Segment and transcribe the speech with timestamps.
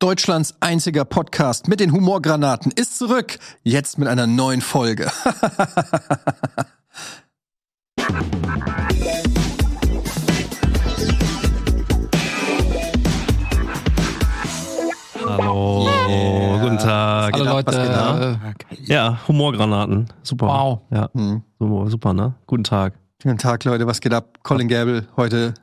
[0.00, 3.38] Deutschlands einziger Podcast mit den Humorgranaten ist zurück.
[3.64, 5.10] Jetzt mit einer neuen Folge.
[15.26, 15.88] Hallo,
[16.60, 17.34] guten Tag.
[17.34, 18.38] Hallo Leute.
[18.84, 20.08] Ja, Humorgranaten.
[20.22, 20.46] Super.
[20.46, 20.80] Wow.
[20.90, 21.42] Ja, Hm.
[21.58, 22.34] super, super, ne?
[22.46, 22.94] Guten Tag.
[23.22, 23.86] Guten Tag, Leute.
[23.86, 24.38] Was geht ab?
[24.42, 25.54] Colin Gable heute.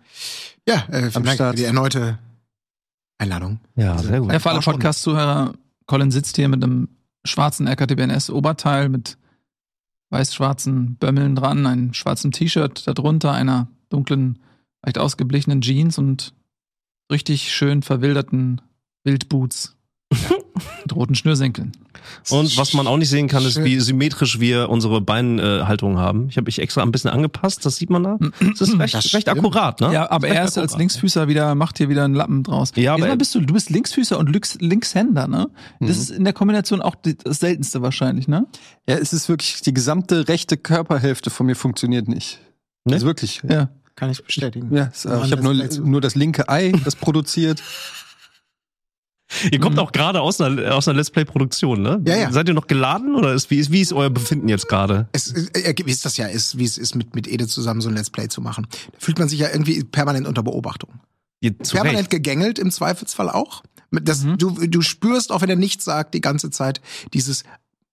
[0.67, 1.49] Ja, äh, vielen Dank Start.
[1.51, 2.19] für die erneute
[3.17, 3.59] Einladung.
[3.75, 4.31] Ja, sehr gut.
[4.31, 4.59] Ja, für alle.
[4.61, 5.53] Podcast-Zuhörer,
[5.85, 6.89] Colin sitzt hier mit einem
[7.23, 9.17] schwarzen RKTBNS-Oberteil mit
[10.11, 14.39] weiß-schwarzen Bömmeln dran, einem schwarzen T-Shirt darunter, einer dunklen,
[14.83, 16.33] leicht ausgeblichenen Jeans und
[17.11, 18.61] richtig schön verwilderten
[19.03, 19.75] Wildboots
[20.83, 21.71] mit roten Schnürsenkeln.
[22.29, 26.27] Und was man auch nicht sehen kann, ist, wie symmetrisch wir unsere Beinhaltung haben.
[26.29, 28.17] Ich habe mich extra ein bisschen angepasst, das sieht man da.
[28.39, 29.91] Das ist recht, Das recht akkurat, ne?
[29.91, 30.77] Ja, aber Ist er ist als.
[30.77, 32.71] Linksfüßer wieder, macht hier wieder einen Lappen draus.
[32.75, 35.49] Ja, aber- Diesmal bist du, du bist Linksfüßer und Links, Linkshänder, ne?
[35.79, 35.87] Mhm.
[35.87, 38.45] Das ist in der Kombination auch das seltenste wahrscheinlich, ne?
[38.87, 42.39] Ja, es ist wirklich, die gesamte rechte Körperhälfte von mir funktioniert nicht.
[42.85, 42.93] Ne?
[42.93, 43.41] Also wirklich.
[43.49, 43.69] Ja.
[43.95, 44.75] Kann ich bestätigen.
[44.75, 44.89] Ja, äh,
[45.25, 45.87] ich habe nur, das gleich.
[45.87, 47.63] nur das linke Ei, das produziert.
[49.51, 49.79] Ihr kommt Mhm.
[49.81, 52.01] auch gerade aus einer, aus einer Let's Play-Produktion, ne?
[52.05, 52.31] Ja, ja.
[52.31, 55.07] Seid ihr noch geladen oder ist, wie, ist, wie ist euer Befinden jetzt gerade?
[55.13, 57.89] Es, äh, wie es das ja ist, wie es ist, mit, mit Ede zusammen so
[57.89, 58.67] ein Let's Play zu machen.
[58.91, 60.89] Da fühlt man sich ja irgendwie permanent unter Beobachtung.
[61.63, 62.09] Zu permanent Recht.
[62.11, 63.63] gegängelt im Zweifelsfall auch.
[63.91, 64.37] Mit Das, Mhm.
[64.37, 66.81] du, du spürst, auch wenn er nichts sagt, die ganze Zeit
[67.13, 67.43] dieses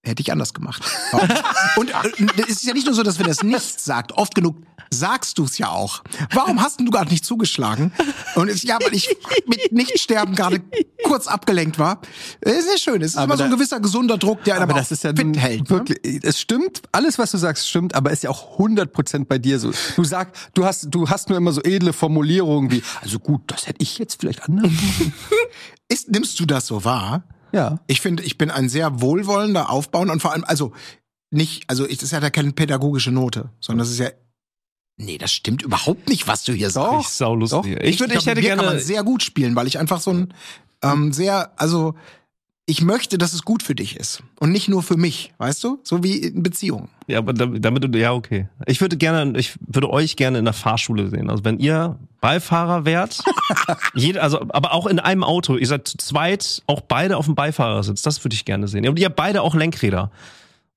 [0.02, 0.82] hätte ich anders gemacht.
[1.76, 4.34] Und äh, es ist ja nicht nur so, dass wenn er es nicht sagt, oft
[4.34, 4.56] genug
[4.90, 6.02] sagst du es ja auch.
[6.32, 7.92] Warum hast denn du gerade nicht zugeschlagen?
[8.34, 9.08] Und es, ja, weil ich
[9.46, 10.60] mit Nichtsterben gerade
[11.04, 12.00] kurz abgelenkt war.
[12.40, 13.02] Es ist ja schön.
[13.02, 15.04] Es ist Aber immer so ein gewisser gesunder Druck, der einen Aber aber das ist
[15.04, 15.62] ja fit hält.
[15.62, 15.70] Ne?
[15.70, 19.58] wirklich, es stimmt, alles was du sagst stimmt, aber ist ja auch 100% bei dir
[19.58, 19.72] so.
[19.96, 23.66] Du sagst, du hast, du hast nur immer so edle Formulierungen wie, also gut, das
[23.66, 24.70] hätte ich jetzt vielleicht anders.
[24.70, 25.12] gemacht.
[25.88, 27.24] Ist, nimmst du das so wahr?
[27.52, 27.80] Ja.
[27.86, 30.72] Ich finde, ich bin ein sehr wohlwollender, aufbauender und vor allem, also
[31.30, 34.10] nicht, also ich, das ist ja keine pädagogische Note, sondern das ist ja,
[34.96, 37.00] nee, das stimmt überhaupt nicht, was du hier Doch.
[37.00, 37.62] Ich sau lustig.
[37.62, 37.66] Doch.
[37.84, 38.74] Ich, würde, ich, glaub, hätte mir kann gerne.
[38.74, 40.34] man sehr gut spielen, weil ich einfach so ein
[40.82, 41.94] ähm, sehr, also
[42.72, 45.78] ich möchte, dass es gut für dich ist und nicht nur für mich, weißt du?
[45.82, 46.88] So wie in Beziehungen.
[47.06, 48.48] Ja, aber damit, damit, ja, okay.
[48.64, 51.28] Ich würde gerne, ich würde euch gerne in der Fahrschule sehen.
[51.28, 53.18] Also wenn ihr Beifahrer wärt,
[53.94, 57.34] jeder, also, aber auch in einem Auto, ihr seid zu zweit, auch beide auf dem
[57.34, 58.88] Beifahrersitz, das würde ich gerne sehen.
[58.88, 60.10] Und ihr habt beide auch Lenkräder.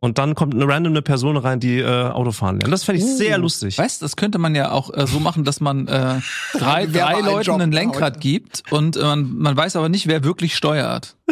[0.05, 2.71] Und dann kommt eine random Person rein, die äh, Auto fahren lernt.
[2.71, 3.79] Das fände ich sehr lustig.
[3.79, 6.19] Weißt du, das könnte man ja auch äh, so machen, dass man äh,
[6.53, 7.75] drei, drei ein Leuten Job ein heute?
[7.75, 11.17] Lenkrad gibt und äh, man, man weiß aber nicht, wer wirklich steuert.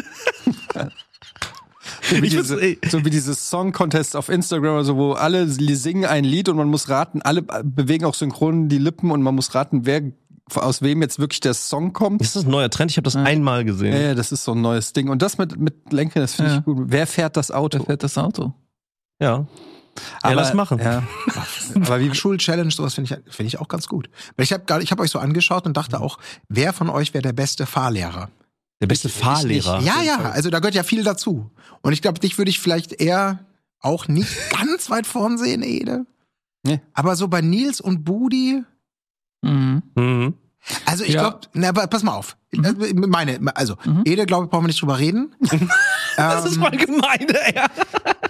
[2.01, 2.79] So wie, diese, ey.
[2.89, 6.57] so wie dieses Song Contest auf Instagram oder so, wo alle singen ein Lied und
[6.57, 10.01] man muss raten, alle bewegen auch synchron die Lippen und man muss raten, wer
[10.55, 12.21] aus wem jetzt wirklich der Song kommt.
[12.21, 12.91] Ist das ein neuer Trend?
[12.91, 13.93] Ich habe das einmal gesehen.
[13.93, 15.09] Ja, ja, das ist so ein neues Ding.
[15.09, 16.57] Und das mit, mit Lenken, das finde Ja.
[16.59, 16.77] ich gut.
[16.87, 17.79] Wer fährt das Auto?
[17.79, 18.53] Wer fährt das Auto?
[19.23, 19.45] Ja.
[20.23, 20.79] Ja, lass machen.
[20.79, 21.03] Ja.
[21.75, 24.09] Aber wie, Schul-Challenge, sowas finde ich, finde ich auch ganz gut.
[24.35, 26.17] Weil ich habe gerade, ich habe euch so angeschaut und dachte auch,
[26.49, 28.29] wer von euch wäre der beste Fahrlehrer?
[28.81, 29.81] Der beste Fahrlehrer.
[29.81, 31.51] Ja, ja, also da gehört ja viel dazu.
[31.81, 33.45] Und ich glaube, dich würde ich vielleicht eher
[33.79, 36.05] auch nicht ganz weit vorn sehen, Ede.
[36.63, 36.81] Nee.
[36.93, 38.63] Aber so bei Nils und Budi,
[39.43, 39.83] Mhm.
[39.95, 40.33] Mhm.
[40.85, 41.19] also ich Ja.
[41.21, 42.35] glaube, na, aber pass mal auf.
[42.51, 44.01] Äh, Meine, also Mhm.
[44.05, 45.35] Ede, glaube ich, brauchen wir nicht drüber reden.
[46.17, 47.27] Das ist Ähm, voll gemein,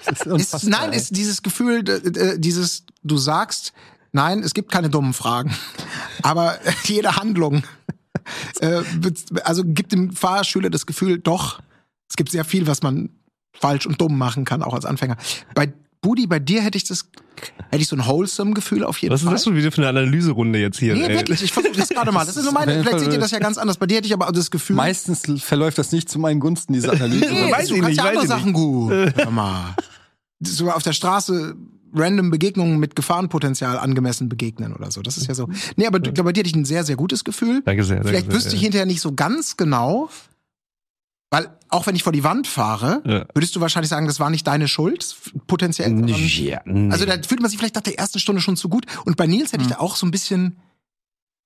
[0.05, 1.83] das ist ist, nein, ist dieses Gefühl,
[2.37, 3.73] dieses, du sagst,
[4.11, 5.55] nein, es gibt keine dummen Fragen,
[6.23, 7.63] aber jede Handlung,
[8.59, 8.81] äh,
[9.43, 11.61] also gibt dem Fahrschüler das Gefühl, doch,
[12.09, 13.09] es gibt sehr viel, was man
[13.53, 15.17] falsch und dumm machen kann, auch als Anfänger.
[15.55, 15.73] Bei
[16.03, 17.05] Budi, bei dir hätte ich das,
[17.71, 19.33] hätte ich so ein wholesome Gefühl auf jeden Was ist Fall.
[19.33, 20.93] das schon wieder für eine Analyserunde jetzt hier?
[20.93, 21.15] Nee, ey?
[21.15, 22.25] wirklich, ich versuche das gerade mal.
[22.25, 23.77] Das ist nur meine, vielleicht Fall seht ihr das ja ganz anders.
[23.77, 26.91] Bei dir hätte ich aber das Gefühl, Meistens verläuft das nicht zu meinen Gunsten, diese
[26.91, 27.25] Analyse.
[27.31, 28.91] Nee, Weiß du ich kannst nicht, ja weiß andere Sachen gut.
[29.15, 29.75] Hör mal.
[30.41, 31.55] So auf der Straße
[31.95, 35.01] random Begegnungen mit Gefahrenpotenzial angemessen begegnen oder so.
[35.01, 35.47] Das ist ja so.
[35.75, 37.61] Nee, aber ich glaube, bei dir hatte ich ein sehr, sehr gutes Gefühl.
[37.65, 37.97] Danke sehr.
[37.97, 38.65] Danke Vielleicht sehr, wüsste ich ja.
[38.65, 40.09] hinterher nicht so ganz genau,
[41.33, 43.25] weil auch wenn ich vor die Wand fahre, Ja.
[43.33, 45.15] würdest du wahrscheinlich sagen, das war nicht deine Schuld,
[45.47, 45.89] potenziell.
[46.07, 46.91] Ja, nee.
[46.91, 48.85] Also da fühlt man sich vielleicht nach der ersten Stunde schon zu gut.
[49.05, 50.57] Und bei Nils hätte ich da auch so ein bisschen,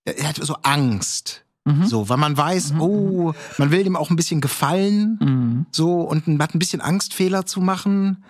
[0.04, 1.46] er hat so Angst.
[1.64, 1.86] Mhm.
[1.86, 5.66] So, weil man weiß, oh, man will dem auch ein bisschen gefallen Mhm.
[5.72, 8.24] so und man hat ein bisschen Angst, Fehler zu machen.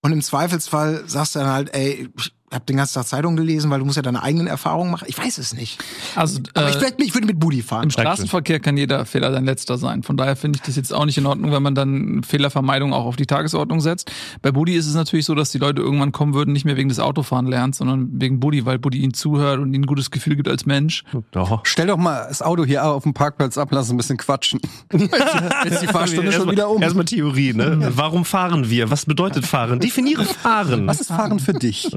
[0.00, 2.08] Und im Zweifelsfall sagst du dann halt, ey,
[2.52, 5.06] hab den ganzen Tag Zeitung gelesen, weil du musst ja deine eigenen Erfahrungen machen.
[5.08, 5.78] Ich weiß es nicht.
[6.14, 7.84] Also Aber äh, ich, werd, ich würde mit Budi fahren.
[7.84, 10.02] Im Straßenverkehr kann jeder Fehler sein letzter sein.
[10.02, 13.04] Von daher finde ich das jetzt auch nicht in Ordnung, wenn man dann Fehlervermeidung auch
[13.04, 14.10] auf die Tagesordnung setzt.
[14.42, 16.88] Bei Buddy ist es natürlich so, dass die Leute irgendwann kommen würden, nicht mehr wegen
[16.88, 20.36] des Autofahren lernt, sondern wegen Buddy, weil Buddy ihnen zuhört und ihnen ein gutes Gefühl
[20.36, 21.04] gibt als Mensch.
[21.30, 21.60] Doch.
[21.64, 24.60] Stell doch mal das Auto hier auf dem Parkplatz ab, lass ein bisschen quatschen.
[24.92, 26.82] Jetzt ist die Fahrstunde schon wieder um.
[26.82, 27.92] Erstmal Theorie, ne?
[27.94, 28.90] Warum fahren wir?
[28.90, 29.80] Was bedeutet fahren?
[29.80, 30.86] Definiere fahren.
[30.86, 31.90] Was ist Fahren für dich?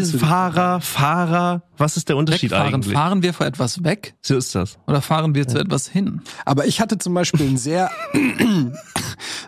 [0.00, 2.74] Beifahrer, Fahrer, was ist der Unterschied Wegfahren.
[2.74, 2.94] eigentlich?
[2.94, 4.78] Fahren wir vor etwas weg So ist das.
[4.86, 6.22] oder fahren wir zu etwas hin?
[6.44, 8.72] Aber ich hatte zum Beispiel einen sehr, einen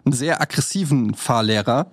[0.07, 1.93] sehr aggressiven Fahrlehrer,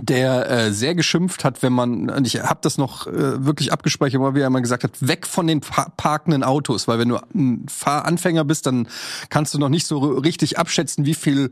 [0.00, 4.20] der äh, sehr geschimpft hat, wenn man, und ich habe das noch äh, wirklich abgespeichert,
[4.20, 7.66] weil er immer gesagt hat, weg von den pa parkenden Autos, weil wenn du ein
[7.68, 8.86] Fahranfänger bist, dann
[9.28, 11.50] kannst du noch nicht so richtig abschätzen, wie viel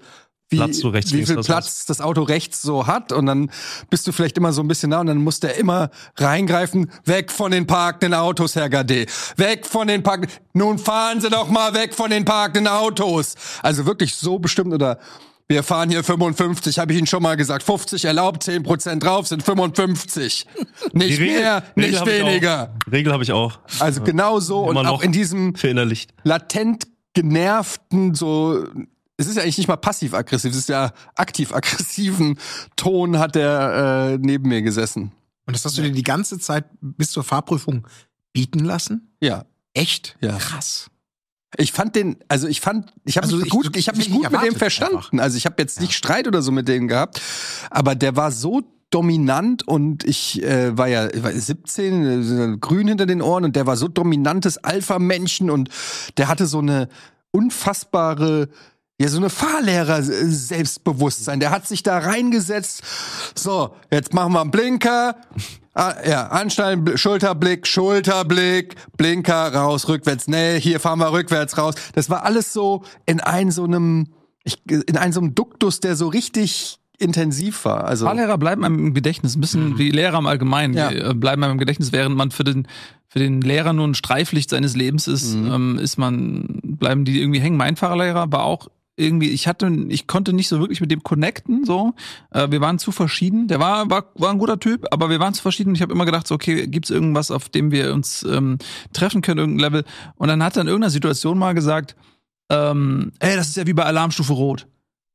[0.48, 3.50] wie, Platz du rechts, wie viel was Platz das Auto rechts so hat und dann
[3.90, 7.32] bist du vielleicht immer so ein bisschen da und dann muss der immer reingreifen, weg
[7.32, 9.06] von den parkenden Autos, Herr Gade,
[9.36, 13.34] weg von den parkenden, nun fahren Sie doch mal weg von den parkenden Autos.
[13.62, 14.98] Also wirklich so bestimmt oder
[15.48, 17.62] wir fahren hier 55, habe ich Ihnen schon mal gesagt.
[17.62, 20.46] 50 erlaubt, 10% drauf sind 55.
[20.92, 22.74] Nicht mehr, nicht hab ich weniger.
[22.86, 22.92] Auch.
[22.92, 23.60] Regel habe ich auch.
[23.78, 26.12] Also genau so und auch in diesem Verinnerlicht.
[26.24, 28.66] latent genervten, so,
[29.16, 32.38] es ist ja eigentlich nicht mal passiv-aggressiv, es ist ja aktiv-aggressiven
[32.76, 35.12] Ton hat der äh, neben mir gesessen.
[35.46, 37.86] Und das hast du dir die ganze Zeit bis zur Fahrprüfung
[38.32, 39.12] bieten lassen?
[39.20, 39.44] Ja.
[39.74, 40.16] Echt?
[40.20, 40.36] Ja.
[40.38, 40.90] Krass.
[41.58, 44.10] Ich fand den, also ich fand, ich habe Also mich ich- gut, ich habe mich
[44.10, 44.96] gut mit dem verstanden.
[44.96, 45.12] einfach.
[45.18, 47.20] Also ich habe jetzt nicht Streit oder so mit dem gehabt,
[47.70, 52.88] aber der war so dominant und ich äh, war ja ich war 17, äh, grün
[52.88, 55.68] hinter den Ohren und der war so dominantes Alpha-Männchen und
[56.18, 56.88] der hatte so eine
[57.30, 58.48] unfassbare
[58.98, 61.40] ja, so eine Fahrlehrer-Selbstbewusstsein.
[61.40, 62.82] Der hat sich da reingesetzt.
[63.34, 65.16] So, jetzt machen wir einen Blinker.
[65.74, 70.26] Ah, ja, anschnallen, Bl- Schulterblick, Schulterblick, Blinker, raus, rückwärts.
[70.26, 71.74] Nee, hier fahren wir rückwärts raus.
[71.94, 74.06] Das war alles so in einem so einem,
[74.66, 77.84] in einem so einem Duktus, der so richtig intensiv war.
[77.84, 80.90] Also, Fahrlehrer bleiben einem im Gedächtnis, ein bisschen wie Lehrer im Allgemeinen, Ja.
[80.90, 82.66] äh, bleiben einem im Gedächtnis, während man für den
[83.08, 87.38] für den Lehrer nur ein Streiflicht seines Lebens ist, ähm, ist man, bleiben die irgendwie
[87.40, 87.56] hängen.
[87.56, 88.66] Mein Fahrlehrer war auch
[88.96, 91.94] irgendwie, ich hatte, ich konnte nicht so wirklich mit dem connecten, so.
[92.30, 93.46] Äh, wir waren zu verschieden.
[93.46, 95.74] Der war, war, war ein guter Typ, aber wir waren zu verschieden.
[95.74, 98.58] Ich habe immer gedacht, so, okay, gibt's irgendwas, auf dem wir uns ähm,
[98.92, 99.84] treffen können, irgendein Level.
[100.16, 101.94] Und dann hat er in irgendeiner Situation mal gesagt,
[102.50, 104.66] ähm, ey, das ist ja wie bei Alarmstufe Rot.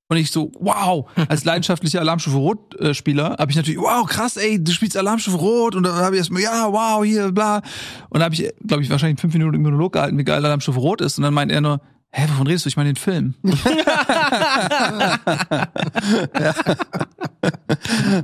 [0.09, 4.71] Und ich so, wow, als leidenschaftlicher Alarmstufe Rot-Spieler habe ich natürlich, wow, krass, ey, du
[4.73, 7.61] spielst Alarmstufe Rot und dann habe ich erstmal, ja, wow, hier, bla.
[8.09, 10.79] Und dann habe ich, glaube ich, wahrscheinlich fünf Minuten im Monolog gehalten, wie geil Alarmstufe
[10.79, 11.17] Rot ist.
[11.17, 11.79] Und dann meint er nur,
[12.11, 12.69] hä, wovon redest du?
[12.69, 13.35] Ich meine den Film.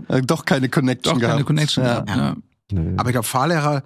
[0.07, 1.33] äh, doch keine Connection Doch gehabt.
[1.33, 2.01] keine Connection Ja.
[2.01, 2.09] gehabt.
[2.71, 2.81] Ja.
[2.97, 3.83] Aber ich glaube, Fahrlehrer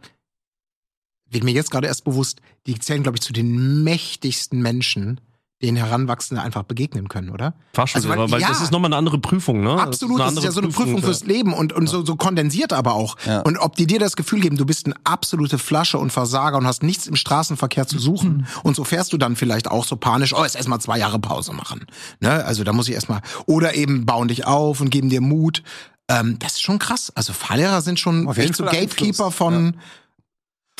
[1.29, 5.21] wird mir jetzt gerade erst bewusst, die zählen, glaube ich, zu den mächtigsten Menschen,
[5.61, 7.53] denen Heranwachsende einfach begegnen können, oder?
[7.73, 8.47] Fahrschullehrer, Also, weil- weil ja.
[8.49, 9.79] das ist nochmal eine andere Prüfung, ne?
[9.79, 11.27] Absolut, das ist, eine ja so eine Prüfung fürs ja.
[11.27, 13.17] Leben und, und so, so kondensiert aber auch.
[13.25, 13.41] Ja.
[13.41, 16.65] Und ob die dir das Gefühl geben, du bist eine absolute Flasche und Versager und
[16.67, 18.47] hast nichts im Straßenverkehr zu suchen.
[18.63, 21.53] Und so fährst du dann vielleicht auch so panisch, oh, jetzt erstmal zwei Jahre Pause
[21.53, 21.85] machen.
[22.19, 22.43] Ne?
[22.45, 25.63] Also da muss ich erstmal, oder eben bauen dich auf und geben dir Mut.
[26.07, 27.11] Ähm, das ist schon krass.
[27.15, 29.77] Also Fahrlehrer sind schon echt so Gatekeeper Einfluss, von,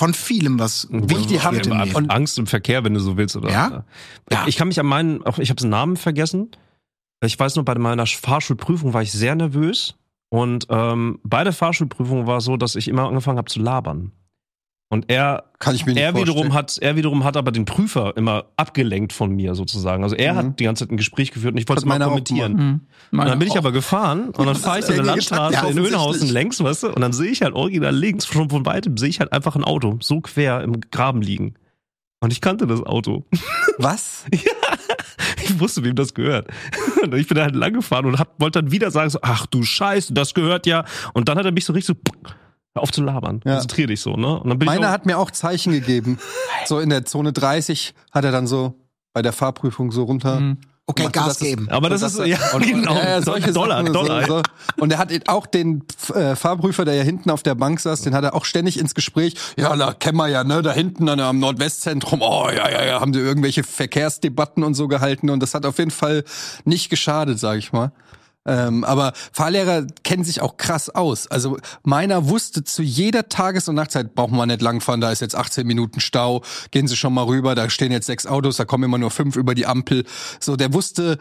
[0.01, 2.09] von vielem, was wichtig haben wird im Ja, Leben.
[2.09, 3.51] Angst im Verkehr, wenn du so willst, oder?
[3.51, 3.86] Ja?
[4.31, 4.48] Ja.
[4.48, 6.50] Ich kann mich an meinen, auch ich habe den Namen vergessen.
[7.24, 9.94] Ich weiß nur, bei meiner Fahrschulprüfung war ich sehr nervös.
[10.30, 14.12] Und ähm, bei der Fahrschulprüfung war es so, dass ich immer angefangen habe zu labern.
[14.92, 16.54] Und er, Kann ich mir nicht er wiederum vorstellen.
[16.54, 20.04] hat, er wiederum hat aber den Prüfer immer abgelenkt von mir sozusagen.
[20.04, 20.38] Also er Mhm.
[20.38, 22.81] hat die ganze Zeit ein Gespräch geführt und ich wollte es auch kommentieren.
[23.12, 23.19] Mhm.
[23.19, 25.78] Und dann bin ich aber gefahren und dann fahre ich so eine der Landstraße in
[25.78, 28.98] ja, Höhenhausen längs, weißt du, und dann sehe ich halt original links, schon von weitem,
[28.98, 31.54] sehe ich halt einfach ein Auto, so quer im Graben liegen.
[32.19, 33.26] Und ich kannte das Auto.
[33.78, 34.26] Was?
[35.44, 36.48] Ich wusste, wem das gehört.
[37.02, 39.45] Und ich bin da halt lang gefahren und hab, wollte dann wieder sagen, so, ach
[39.45, 40.83] du Scheiße, das gehört ja.
[41.14, 42.12] Und dann hat er mich so richtig so,
[42.75, 43.54] hör auf zu labern, Ja.
[43.54, 44.40] konzentrier dich so, ne?
[44.40, 46.18] Und dann bin ich Meiner auch, hat mir auch Zeichen gegeben.
[46.68, 48.75] So in der Zone 30 hat er dann so
[49.13, 50.40] bei der Fahrprüfung so runter.
[50.40, 50.57] Mhm.
[50.87, 51.69] Okay, Gas das- geben.
[51.69, 52.94] aber das Und ist, das- ja, und, genau.
[52.95, 54.28] Ja, ja, solche Dollar, Sachen, Dollar.
[54.28, 54.42] So, so.
[54.78, 58.13] Und er hat auch den äh, Fahrprüfer, der ja hinten auf der Bank saß, den
[58.13, 59.35] hat er auch ständig ins Gespräch.
[59.57, 62.21] Ja, da kennen wir ja, ne, da hinten an, am Nordwestzentrum.
[62.21, 65.30] Oh, ja, ja, ja, haben sie irgendwelche Verkehrsdebatten und so gehalten.
[65.30, 66.23] Und das hat auf jeden Fall
[66.66, 67.92] nicht geschadet, sag ich mal.
[68.45, 71.28] Ähm, aber Fahrlehrer kennen sich auch krass aus.
[71.28, 75.36] Also meiner wusste zu jeder Tages- und Nachtzeit, brauchen wir nicht langfahren, da ist jetzt
[75.36, 78.86] 18 Minuten Stau, gehen Sie schon mal rüber, da stehen jetzt sechs Autos, da kommen
[78.86, 80.06] immer nur fünf über die Ampel.
[80.40, 81.19] So, der wusste,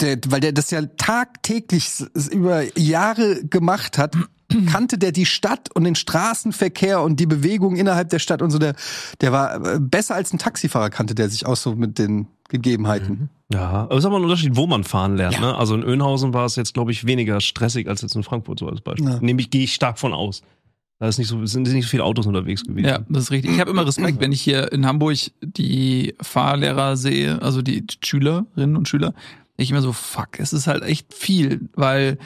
[0.00, 4.16] der, weil der das ja tagtäglich über Jahre gemacht hat,
[4.72, 8.58] kannte der die Stadt und den Straßenverkehr und die Bewegung innerhalb der Stadt und so.
[8.58, 8.74] Der,
[9.20, 13.30] der war äh, besser als ein Taxifahrer, kannte der sich auch so mit den Gegebenheiten.
[13.52, 15.34] Ja, aber es ist aber ein Unterschied, wo man fahren lernt.
[15.34, 15.40] Ja.
[15.40, 15.54] Ne?
[15.56, 18.68] Also in Önhausen war es jetzt, glaube ich, weniger stressig als jetzt in Frankfurt so
[18.68, 19.08] als Beispiel.
[19.08, 19.18] Ja.
[19.20, 20.42] Nämlich gehe ich stark von aus.
[20.98, 22.88] Da ist nicht so, sind nicht so viele Autos unterwegs gewesen.
[22.88, 23.52] Ja, das ist richtig.
[23.52, 28.76] Ich habe immer Respekt, wenn ich hier in Hamburg die Fahrlehrer sehe, also die Schülerinnen
[28.76, 29.14] und Schüler.
[29.56, 32.18] Ich immer so, fuck, es ist halt echt viel, weil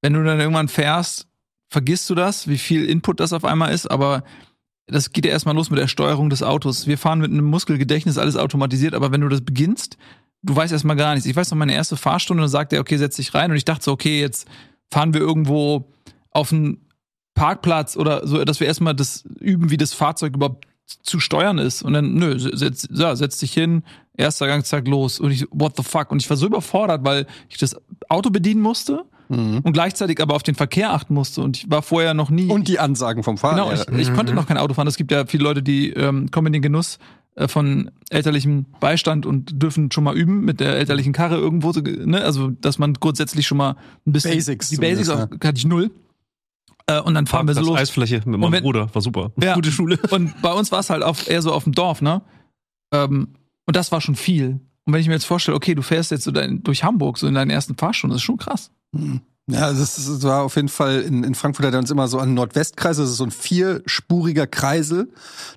[0.00, 1.26] wenn du dann irgendwann fährst,
[1.68, 4.24] vergisst du das, wie viel Input das auf einmal ist, aber
[4.86, 6.86] das geht ja erstmal los mit der Steuerung des Autos.
[6.86, 9.96] Wir fahren mit einem Muskelgedächtnis alles automatisiert, aber wenn du das beginnst,
[10.42, 11.28] du weißt erstmal gar nichts.
[11.28, 13.64] Ich weiß noch, meine erste Fahrstunde, dann sagt er, okay, setz dich rein und ich
[13.64, 14.46] dachte so, okay, jetzt
[14.90, 15.92] fahren wir irgendwo
[16.30, 16.86] auf einen
[17.34, 20.66] Parkplatz oder so, dass wir erstmal das üben, wie das Fahrzeug überhaupt
[21.02, 21.82] zu steuern ist.
[21.82, 23.82] Und dann, nö, setz, ja, setz dich hin,
[24.16, 25.18] erster Gang, zack, los.
[25.18, 26.12] Und ich, what the fuck?
[26.12, 27.76] Und ich war so überfordert, weil ich das
[28.08, 29.60] Auto bedienen musste Mhm.
[29.62, 31.42] und gleichzeitig aber auf den Verkehr achten musste.
[31.42, 32.46] Und ich war vorher noch nie.
[32.50, 33.92] Und die Ansagen vom Genau, Fahrer.
[33.92, 34.86] ich, ich konnte noch kein Auto fahren.
[34.86, 36.98] Es gibt ja viele Leute, die ähm, kommen in den Genuss
[37.34, 41.72] äh, von elterlichem Beistand und dürfen schon mal üben mit der elterlichen Karre irgendwo.
[41.72, 42.22] so, Ne?
[42.22, 45.90] Also, dass man grundsätzlich schon mal ein bisschen Basics die Basics auch, hatte ich null.
[46.88, 47.78] Äh, und dann fahren wir so das los.
[47.80, 49.32] Eisfläche mit meinem wenn- Bruder, war super.
[49.42, 49.54] Ja.
[49.54, 49.98] Gute Schule.
[50.10, 52.22] Und bei uns war es halt auf, eher so auf dem Dorf, ne?
[52.92, 53.28] Ähm,
[53.66, 54.60] und das war schon viel.
[54.84, 57.26] Und wenn ich mir jetzt vorstelle, okay, du fährst jetzt so dein, durch Hamburg, so
[57.26, 58.70] in deinen ersten Fahrstunden, das ist schon krass.
[59.48, 62.08] Ja, das, ist, das war auf jeden Fall in, in Frankfurt hat er uns immer
[62.08, 65.08] so an den Nordwestkreis, das ist so ein vierspuriger Kreisel.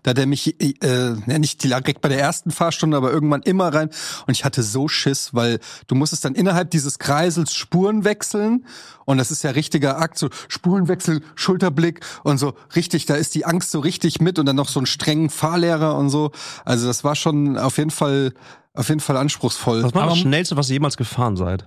[0.03, 3.73] Da hat er mich äh, ja, nicht direkt bei der ersten Fahrstunde, aber irgendwann immer
[3.73, 3.89] rein.
[4.27, 8.63] Und ich hatte so Schiss, weil du musstest dann innerhalb dieses Kreisels Spuren wechseln.
[9.05, 13.45] Und das ist ja richtiger Akt, so Spurenwechsel, Schulterblick und so richtig, da ist die
[13.45, 16.29] Angst so richtig mit und dann noch so einen strengen Fahrlehrer und so.
[16.63, 18.33] Also das war schon auf jeden Fall,
[18.75, 19.81] auf jeden Fall anspruchsvoll.
[19.81, 21.65] Was war Aber- das Schnellste, was ihr jemals gefahren seid?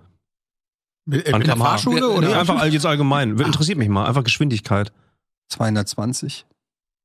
[1.04, 1.56] Mit, äh, An mit der.
[1.56, 2.28] Fahrschule oder?
[2.28, 3.36] Nee, einfach jetzt allgemein.
[3.38, 4.06] Interessiert mich mal.
[4.06, 4.92] Einfach Geschwindigkeit.
[5.48, 6.46] 220.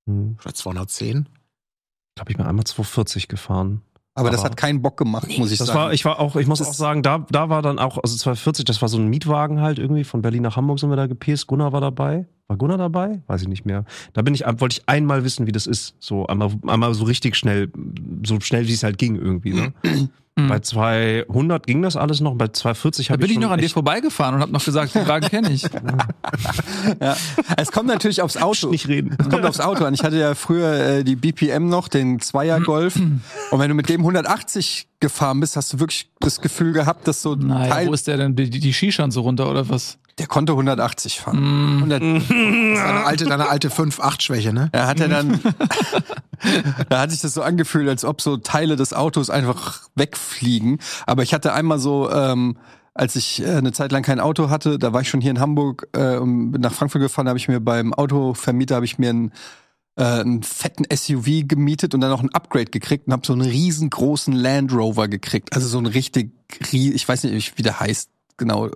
[0.08, 0.38] Hm.
[0.44, 1.28] Oder 210?
[1.30, 3.82] Ich glaube, ich bin einmal 240 gefahren.
[4.16, 5.80] Aber, das Aber- hat keinen Bock gemacht, muss ich Das sagen.
[5.80, 8.16] war, ich war auch, ich muss Das- auch sagen, da, da war dann auch, also
[8.18, 11.06] 240, das war so ein Mietwagen halt irgendwie, von Berlin nach Hamburg sind wir da
[11.06, 11.46] gepäst.
[11.46, 12.26] Gunnar war dabei.
[12.48, 13.22] War Gunnar dabei?
[13.28, 13.86] Weiß ich nicht mehr.
[14.14, 15.96] Da bin ich, wollte ich einmal wissen, wie das ist.
[16.00, 17.72] So einmal, einmal so richtig schnell,
[18.26, 19.54] so schnell wie es halt ging irgendwie.
[19.54, 19.74] Ne?
[20.38, 20.50] Mhm.
[20.50, 23.52] Bei 200 ging das alles noch, bei 240 Da habe bin ich ich schon noch
[23.52, 25.64] an dir vorbeigefahren und habe noch gesagt, die Wagen kenne ich.
[27.02, 27.16] Ja.
[27.58, 28.70] Es kommt natürlich aufs Auto.
[28.70, 29.16] nicht reden.
[29.20, 29.94] Es kommt aufs Auto an.
[29.94, 32.96] Ich hatte ja früher äh, die BPM noch, den Zweier Golf.
[33.52, 37.22] Und wenn du mit dem 180 gefahren bist, hast du wirklich das Gefühl gehabt, dass
[37.22, 38.36] so ein Naja, Teil, wo ist der denn?
[38.36, 39.98] Die, die Skischan so runter oder was?
[40.18, 41.84] der konnte 180 fahren.
[41.84, 44.70] 100, Deine alte, deine alte 5-8-Schwäche, ne?
[44.72, 45.40] da hat er dann,
[46.90, 50.80] da hat sich das so angefühlt, als ob so Teile des Autos einfach wegfliegen.
[51.06, 52.58] Aber ich hatte einmal so, ähm,
[52.96, 55.40] als ich äh, eine Zeit lang kein Auto hatte, da war ich schon hier in
[55.40, 58.98] Hamburg äh, und bin nach Frankfurt gefahren, da habe ich mir beim Autovermieter habe ich
[58.98, 59.32] mir einen,
[59.98, 63.42] äh, einen fetten SUV gemietet und dann noch ein Upgrade gekriegt und habe so einen
[63.42, 65.54] riesengroßen Land Rover gekriegt.
[65.54, 66.32] Also so ein richtig,
[66.72, 68.70] ich weiß nicht, wie der heißt, genau,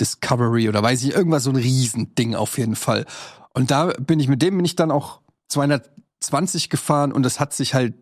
[0.00, 3.04] Discovery oder weiß ich, irgendwas so ein Riesending auf jeden Fall.
[3.52, 7.52] Und da bin ich mit dem bin ich dann auch 220 gefahren und das hat
[7.52, 7.94] sich halt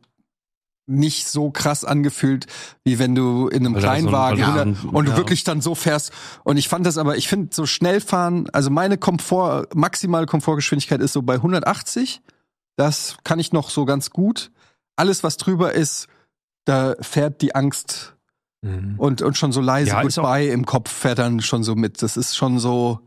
[0.89, 2.47] nicht so krass angefühlt,
[2.85, 5.17] wie wenn du in einem so ein- Kleinwagen so ein- und du ja.
[5.17, 6.13] wirklich dann so fährst.
[6.45, 11.01] Und ich fand das aber, ich finde so schnell fahren, also meine Komfort, maximale Komfortgeschwindigkeit
[11.01, 12.21] ist so bei 180.
[12.77, 14.51] Das kann ich noch so ganz gut.
[14.97, 16.09] Alles, was drüber ist,
[16.65, 18.15] da fährt die Angst
[18.99, 22.03] und, und schon so leise Ja, Goodbye im Kopf fährt dann schon so mit.
[22.03, 23.01] Das ist schon so.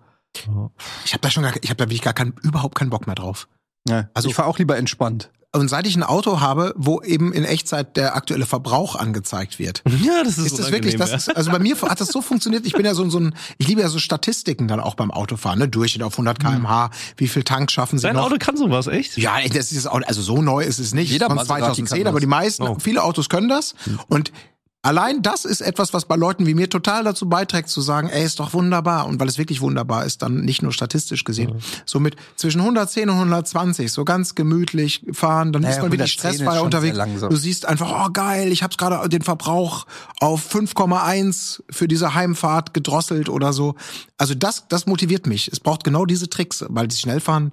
[1.06, 3.16] Ich habe da schon gar, ich habe da wirklich gar keinen, überhaupt keinen Bock mehr
[3.16, 3.48] drauf.
[3.88, 3.96] Ja.
[3.98, 5.32] Also- Also ich fahre auch lieber entspannt.
[5.52, 9.82] Und seit ich ein Auto habe, wo eben in Echtzeit der aktuelle Verbrauch angezeigt wird,
[10.04, 12.68] Ja, das ist, ist das wirklich, das ist, also bei mir hat das so funktioniert,
[12.68, 15.58] ich bin ja so, so ein, ich liebe ja so Statistiken dann auch beim Autofahren,
[15.58, 18.26] ne, Durchschnitt auf 100 kmh, wie viel Tank schaffen sie Dein noch?
[18.26, 19.18] Auto kann sowas, echt?
[19.18, 21.10] Ja, das ist auch, also so neu ist es nicht.
[21.12, 22.10] Jeder von Maserati 2010, kann das.
[22.12, 22.78] aber die meisten, Oh.
[22.80, 23.74] viele Autos können das.
[24.08, 24.32] Und
[24.82, 28.24] allein das ist etwas, was bei Leuten wie mir total dazu beiträgt, zu sagen, ey,
[28.24, 29.08] ist doch wunderbar.
[29.08, 31.56] Und weil es wirklich wunderbar ist, dann nicht nur statistisch gesehen.
[31.86, 36.18] So mit zwischen 110 und 120, so ganz gemütlich fahren, dann Naja, ist man wirklich
[36.18, 36.98] 110 ist stressfrei unterwegs.
[37.30, 39.86] Du siehst einfach, oh geil, ich habe gerade den Verbrauch
[40.20, 43.76] auf 5,1 für diese Heimfahrt gedrosselt oder so.
[44.18, 45.50] Also das, das motiviert mich.
[45.52, 47.52] Es braucht genau diese Tricks, weil das Schnellfahren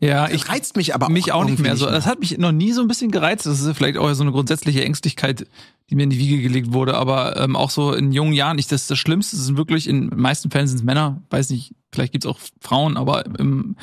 [0.00, 1.86] Ja, ich reizt mich aber mich auch nicht mehr so.
[1.86, 3.46] Das hat mich noch nie so ein bisschen gereizt.
[3.46, 5.46] Das ist vielleicht auch so eine grundsätzliche Ängstlichkeit,
[5.88, 6.94] die mir in die Wiege gelegt wurde.
[6.94, 10.20] Aber ähm, auch so in jungen Jahren, ich das das Schlimmste sind wirklich in den
[10.20, 11.22] meisten Fällen sind es Männer.
[11.30, 13.76] Weiß nicht, vielleicht gibt's auch Frauen, aber im,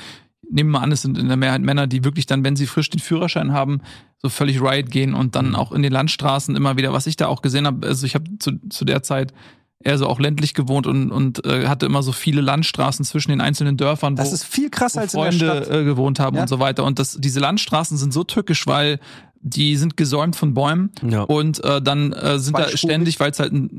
[0.50, 2.68] nehmen wir mal an, es sind in der Mehrheit Männer, die wirklich dann, wenn sie
[2.68, 3.82] frisch den Führerschein haben,
[4.20, 7.28] so völlig riot gehen und dann auch in den Landstraßen immer wieder, was ich da
[7.28, 7.86] auch gesehen habe.
[7.88, 9.34] Also ich habe zu, zu der Zeit
[9.84, 13.42] eher so auch ländlich gewohnt und, und äh, hatte immer so viele Landstraßen zwischen den
[13.42, 15.76] einzelnen Dörfern, wo, Das ist viel krasser wo als in der Freunde Stadt.
[15.80, 16.42] äh, gewohnt haben Ja.
[16.42, 16.84] und so weiter.
[16.84, 19.00] Und das, diese Landstraßen sind so tückisch, weil
[19.42, 21.24] die sind gesäumt von Bäumen Ja.
[21.24, 23.70] und äh, dann äh, sind da ständig, weil es halt ein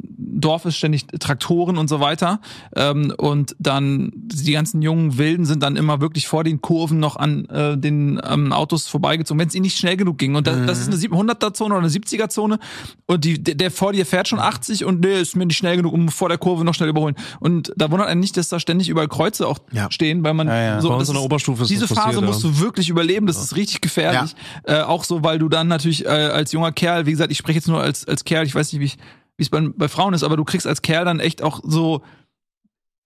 [0.40, 2.40] Dorf ist, ständig Traktoren und so weiter.
[2.76, 7.16] Ähm, und dann die ganzen jungen Wilden sind dann immer wirklich vor den Kurven noch
[7.16, 10.36] an äh, den ähm, Autos vorbeigezogen, wenn es ihnen nicht schnell genug ging.
[10.36, 12.58] Und das, das ist eine 100er-Zone oder eine 70er-Zone
[13.06, 15.76] und die, der, der vor dir fährt schon 80 und nee, ist mir nicht schnell
[15.76, 17.16] genug, um vor der Kurve noch schnell überholen.
[17.40, 19.90] Und da wundert einen nicht, dass da ständig überall Kreuze auch Ja.
[19.90, 20.80] stehen, weil man Ja, ja.
[20.80, 22.50] so Bei uns das in der Oberstufe ist diese Phase passiert, musst ja.
[22.50, 24.36] du wirklich überleben, das ist richtig gefährlich.
[24.64, 27.58] Äh, auch so, weil du dann natürlich äh, als junger Kerl, wie gesagt, ich spreche
[27.58, 28.98] jetzt nur als, als Kerl, ich weiß nicht,
[29.36, 32.02] wie es bei, bei Frauen ist, aber du kriegst als Kerl dann echt auch so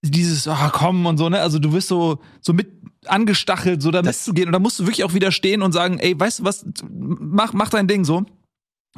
[0.01, 1.39] dieses, ah komm und so, ne?
[1.39, 2.71] Also du wirst so, so mit
[3.05, 4.47] angestachelt, so da mitzugehen.
[4.47, 7.53] Und da musst du wirklich auch wieder stehen und sagen, ey, weißt du was, mach,
[7.53, 8.25] mach dein Ding so.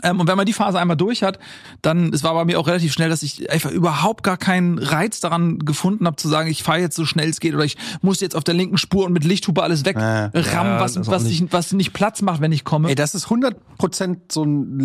[0.04, 1.40] Ähm, und wenn man die Phase einmal durch hat,
[1.82, 5.20] dann, es war bei mir auch relativ schnell, dass ich einfach überhaupt gar keinen Reiz
[5.22, 8.20] daran gefunden habe, zu sagen, ich fahre jetzt so schnell es geht oder ich muss
[8.20, 11.42] jetzt auf der linken Spur und mit Lichthupe alles wegrammen, Äh, ja, was, was, nicht.
[11.42, 12.90] ich, was nicht Platz macht, wenn ich komme.
[12.90, 14.80] Ey, das ist 100% so ein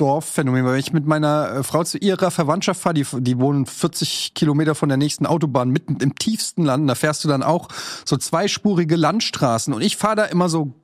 [0.00, 0.64] Land-Dorf-Phänomen.
[0.64, 4.74] Weil ich mit meiner äh, Frau zu ihrer Verwandtschaft fahre, die, die wohnen 40 Kilometer
[4.74, 6.88] von der nächsten Autobahn, mitten im tiefsten Land.
[6.88, 7.68] Da fährst du dann auch
[8.04, 9.72] so zweispurige Landstraßen.
[9.72, 10.74] Und ich fahre da immer so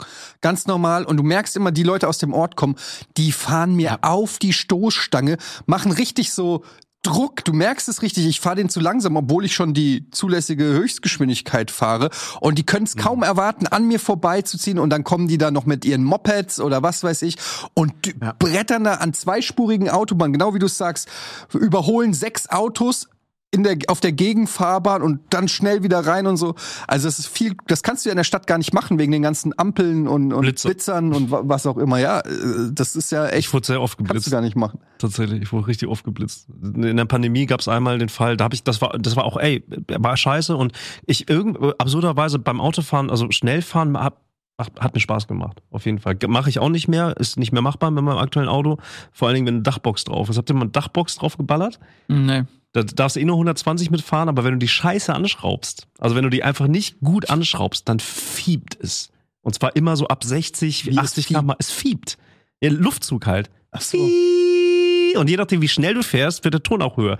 [0.41, 1.05] ganz normal.
[1.05, 2.77] Und du merkst immer, die Leute aus dem Ort kommen,
[3.17, 6.63] die fahren mir auf die Stoßstange, machen richtig so
[7.07, 10.65] Druck, du merkst es richtig, ich fahre den zu langsam, obwohl ich schon die zulässige
[10.65, 12.11] Höchstgeschwindigkeit fahre.
[12.41, 14.81] Und die können es kaum erwarten, an mir vorbeizuziehen.
[14.81, 17.37] Und dann kommen die da noch mit ihren Mopeds oder was weiß ich
[17.75, 21.09] und die brettern da an zweispurigen Autobahnen, genau wie du es sagst,
[21.53, 23.09] überholen sechs Autos
[23.53, 26.57] in der, auf der Gegenfahrbahn und dann schnell wieder rein und so.
[26.89, 29.13] Also das ist viel, das kannst du ja in der Stadt gar nicht machen, wegen
[29.13, 30.69] den ganzen Ampeln und, und Blitzer.
[30.69, 31.99] Blitzern und wa- was auch immer.
[31.99, 32.25] Ja, äh,
[32.73, 34.27] das ist ja Ich echt, wurde sehr oft kannst geblitzt.
[34.27, 34.81] du gar nicht machen.
[34.99, 36.49] Tatsächlich, ich wurde richtig oft geblitzt.
[36.61, 39.25] In der Pandemie gab es einmal den Fall, da habe ich, das war, das war
[39.25, 40.73] auch, ey, war scheiße und
[41.07, 44.21] ich irgend absurderweise beim Autofahren, also Schnellfahren, hab,
[44.59, 45.63] macht- hat mir Spaß gemacht.
[45.71, 46.19] Auf jeden Fall.
[46.27, 48.79] Mache ich auch nicht mehr, ist nicht mehr machbar mit meinem aktuellen Auto.
[49.13, 50.37] Vor allen Dingen, wenn eine Dachbox drauf ist.
[50.37, 51.79] Habt ihr mal eine Dachbox drauf geballert?
[52.09, 52.43] nee.
[52.77, 56.25] Da darfst du eh nur 120 mitfahren, aber wenn du die Scheiße anschraubst, also wenn
[56.25, 59.09] du die einfach nicht gut anschraubst, dann fiebt es.
[59.41, 61.41] Und zwar immer so ab 60, Wie es 80 fiebt?
[61.41, 61.53] km.
[61.59, 62.19] Es fiebt.
[62.61, 63.49] Ja, Luftzug halt.
[63.71, 63.97] Ach so.
[63.97, 67.17] Und je nachdem, wie schnell du fährst, wird der Ton auch höher.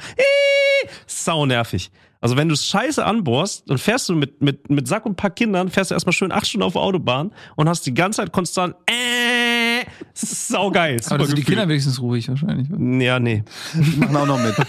[1.07, 1.91] Sau nervig.
[2.21, 5.31] Also wenn du Scheiße anbohrst, dann fährst du mit, mit, mit Sack und ein paar
[5.31, 8.33] Kindern, fährst du erstmal schön acht Stunden auf der Autobahn und hast die ganze Zeit
[8.33, 9.36] konstant äh,
[10.15, 11.01] saugeil.
[11.07, 11.45] Aber da sind die.
[11.45, 12.69] Kinder wenigstens ruhig wahrscheinlich.
[13.03, 13.45] Ja, nee.
[13.75, 14.55] Die machen auch noch mit.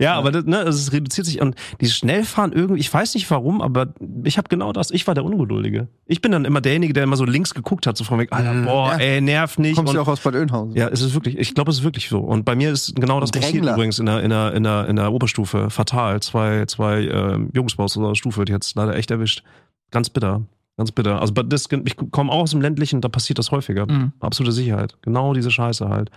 [0.00, 3.30] Ja, aber das, ne, also es reduziert sich und dieses Schnellfahren irgendwie, ich weiß nicht
[3.30, 4.90] warum, aber ich habe genau das.
[4.90, 5.88] Ich war der Ungeduldige.
[6.06, 8.54] Ich bin dann immer derjenige, der immer so links geguckt hat, so von weg, Alter,
[8.62, 8.98] boah, Ja.
[8.98, 9.76] ey, nerv nicht.
[9.76, 10.74] Kommst und, du auch aus Bad Oeynhausen?
[10.76, 12.18] ja, es ist wirklich, ich glaube, es ist wirklich so.
[12.20, 14.96] Und bei mir ist genau das passiert übrigens in der, in der, in der, in
[14.96, 15.70] der Oberstufe.
[15.70, 16.20] Fatal.
[16.20, 19.42] Zwei, zwei ähm, Jungs uns unserer Stufe, die hat's leider echt erwischt.
[19.90, 20.42] Ganz bitter.
[20.76, 21.20] Ganz bitter.
[21.20, 23.90] Also das, ich komme auch aus dem ländlichen, da passiert das häufiger.
[23.90, 24.12] Mhm.
[24.20, 24.96] Absolute Sicherheit.
[25.02, 26.10] Genau diese Scheiße halt.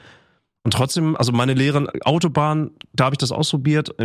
[0.64, 3.96] Und trotzdem, also meine Lehren, Autobahn, da habe ich das ausprobiert.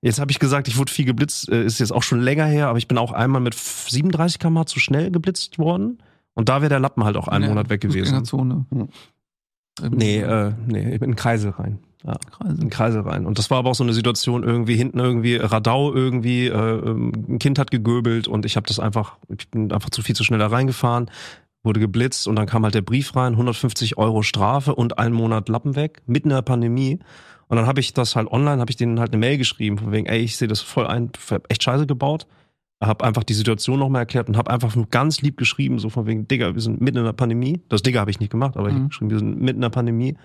[0.00, 2.68] Jetzt habe ich gesagt, ich wurde viel geblitzt, äh, ist jetzt auch schon länger her,
[2.68, 5.98] aber ich bin auch einmal mit 37 km zu schnell geblitzt worden.
[6.34, 8.00] Und da wäre der Lappen halt auch einen Ja, Monat weg gewesen.
[8.00, 8.66] Fußgängerzone.
[8.70, 8.88] Hm.
[9.90, 11.78] Nee, äh, nee, ich bin in Kreisel rein.
[12.06, 12.60] Ja, Kreise.
[12.60, 13.24] in Kreisel rein.
[13.24, 17.12] Und das war aber auch so eine Situation irgendwie hinten irgendwie Radau irgendwie, äh, ähm,
[17.28, 20.22] ein Kind hat gegöbelt und ich habe das einfach, ich bin einfach zu viel zu
[20.22, 21.10] schnell da reingefahren,
[21.62, 25.48] wurde geblitzt und dann kam halt der Brief rein, 150 Euro Strafe und einen Monat
[25.48, 26.98] Lappen weg, mitten in der Pandemie.
[27.48, 29.92] Und dann habe ich das halt online, habe ich denen halt eine Mail geschrieben, von
[29.92, 31.10] wegen, ey, ich sehe das voll ein,
[31.48, 32.26] echt scheiße gebaut.
[32.82, 36.06] Habe einfach die Situation nochmal erklärt und habe einfach nur ganz lieb geschrieben, so von
[36.06, 37.60] wegen, Digga, wir sind mitten in der Pandemie.
[37.68, 38.78] Das Digga habe ich nicht gemacht, aber ich Mhm.
[38.78, 40.16] habe geschrieben, wir sind mitten in der Pandemie.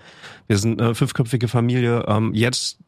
[0.46, 2.04] Wir sind eine fünfköpfige Familie.
[2.06, 2.78] Ähm, jetzt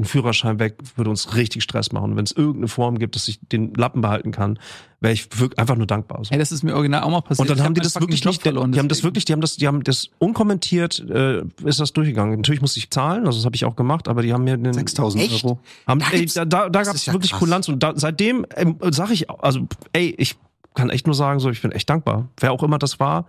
[0.00, 2.16] ein Führerschein weg würde uns richtig Stress machen.
[2.16, 4.58] Wenn es irgendeine Form gibt, dass ich den Lappen behalten kann,
[5.00, 6.24] wäre ich wirklich einfach nur dankbar.
[6.24, 6.32] So.
[6.32, 7.40] Ey, das ist mir original auch mal passiert.
[7.40, 9.08] Und dann Ich haben die hab das meinen wirklich nicht, verloren, die haben das deswegen.
[9.08, 12.36] wirklich, die haben das, die haben das unkommentiert, äh, ist das durchgegangen.
[12.36, 14.72] Natürlich musste ich zahlen, also das habe ich auch gemacht, aber die haben mir einen,
[14.72, 15.44] 6000 Echt?
[15.44, 15.60] Euro.
[15.86, 17.38] haben, Da ey, da, da, da das gab es ja wirklich krass.
[17.40, 20.36] Kulanz und da, seitdem ähm, sage ich, also, ey, ich
[20.74, 22.28] kann echt nur sagen, so, ich bin echt dankbar.
[22.38, 23.26] Wer auch immer das war,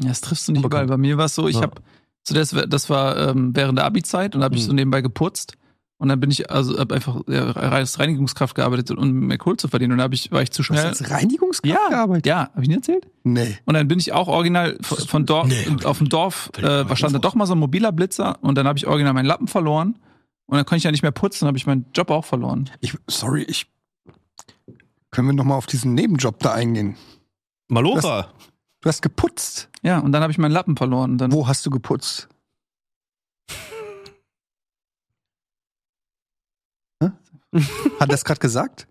[0.00, 0.86] Ja, das triffst du nicht überall.
[0.86, 1.62] Bei mir war es so, ich Ja.
[1.62, 1.80] habe,
[2.22, 4.66] so das, das war ähm, während der Abi-Zeit und da habe ich Mhm.
[4.66, 5.54] so nebenbei geputzt.
[5.98, 9.66] Und dann bin ich, also hab einfach ja, als Reinigungskraft gearbeitet, um mehr Kohl zu
[9.68, 9.92] verdienen.
[9.92, 10.86] Und da ich, war ich zu Du hast schnell.
[10.88, 12.26] als Reinigungskraft Ja, gearbeitet?
[12.26, 13.06] ja, habe ich nicht erzählt?
[13.24, 13.56] Nee.
[13.64, 17.14] Und dann bin ich auch original von, von Dorf, Nee, auf dem Dorf, äh, stand
[17.14, 19.98] da doch mal so ein mobiler Blitzer und dann habe ich original meinen Lappen verloren.
[20.48, 22.68] Und dann konnte ich ja nicht mehr putzen, habe ich meinen Job auch verloren.
[22.80, 23.66] Ich, sorry, ich.
[25.10, 26.96] Können wir noch mal auf diesen Nebenjob da eingehen?
[27.68, 28.28] Malocha.
[28.82, 29.70] Du hast geputzt.
[29.82, 31.18] Ja, und dann habe ich meinen Lappen verloren.
[31.32, 32.28] Wo hast du geputzt?
[38.00, 38.86] Hat das gerade gesagt?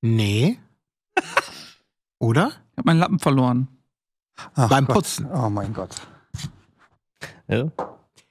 [0.00, 0.58] Nee.
[2.18, 2.48] Oder?
[2.72, 3.68] Ich habe meinen Lappen verloren.
[4.54, 4.96] Ach Beim Gott.
[4.96, 5.26] Putzen.
[5.32, 5.94] Oh mein Gott.
[7.48, 7.66] Ja.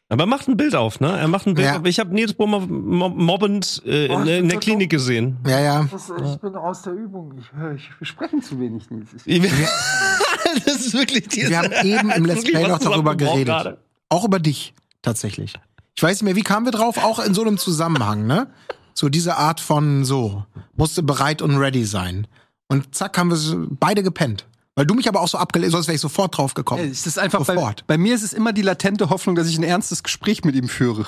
[0.09, 1.17] Aber er macht ein Bild auf, ne?
[1.17, 1.79] Er macht ein Bild Ja.
[1.79, 1.85] auf.
[1.85, 5.37] Ich habe Nils mob- mobbend äh, Oh, in, ich in der so Klinik gesehen.
[5.47, 5.85] Ja, ja.
[5.91, 7.33] ich bin aus der Übung.
[7.39, 9.09] Ich, höre, ich wir sprechen zu wenig, Nils.
[10.65, 13.45] das ist wirklich die Wir haben eben im Let's Play noch darüber geredet.
[13.47, 13.77] gerade.
[14.09, 15.53] Auch über dich, tatsächlich.
[15.95, 17.03] Ich weiß nicht mehr, wie kamen wir drauf?
[17.03, 18.47] Auch in so einem Zusammenhang, ne?
[18.93, 22.27] So diese Art von so, musste bereit und ready sein.
[22.67, 24.45] Und zack, haben wir beide gepennt.
[24.75, 26.89] Weil du mich aber auch so abgelehnt, sonst wäre ich sofort drauf gekommen.
[26.89, 27.85] Es ist einfach bei, Sofort.
[27.85, 30.67] bei mir ist es immer die latente Hoffnung, dass ich ein ernstes Gespräch mit ihm
[30.67, 31.05] führe.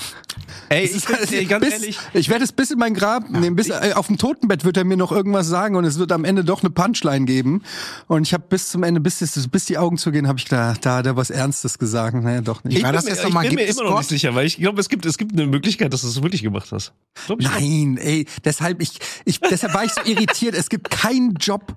[0.69, 3.55] Ey, ich, ist- ey, ganz bis, ehrlich, Ich werde es bis in mein Grab nehmen.
[3.55, 6.25] Bis, äh, auf dem Totenbett wird er mir noch irgendwas sagen und es wird am
[6.25, 7.63] Ende doch eine Punchline geben.
[8.05, 9.17] Und ich habe bis zum Ende, bis,
[9.49, 12.15] bis die Augen zugehen, habe ich gedacht, da hat er was Ernstes gesagt.
[12.15, 12.77] Naja, doch nicht.
[12.77, 13.97] ich war bin, das mir, ich noch mal, bin mir immer noch Gott?
[14.01, 16.43] nicht sicher, weil ich glaube, es gibt, es gibt eine Möglichkeit, dass du es wirklich
[16.43, 16.93] gemacht hast.
[17.39, 20.53] Ich Nein, ey, deshalb ich, ich deshalb war ich so irritiert.
[20.53, 21.75] Es gibt keinen Job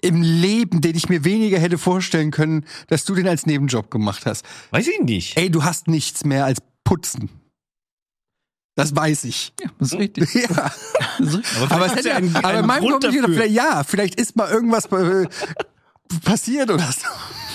[0.00, 4.24] im Leben, den ich mir weniger hätte vorstellen können, dass du den als Nebenjob gemacht
[4.24, 4.46] hast.
[4.70, 5.36] Weiß ich nicht.
[5.36, 7.28] Ey, du hast nichts mehr als putzen.
[8.74, 9.52] Das weiß ich.
[9.60, 10.34] Ja, das ist richtig.
[10.34, 10.70] Ja.
[11.18, 13.24] Vielleicht Aber, es hätte, ja einen- aber einen in meinem Grund dafür.
[13.24, 15.26] vielleicht, ja, vielleicht ist mal irgendwas äh,
[16.24, 17.06] passiert oder so.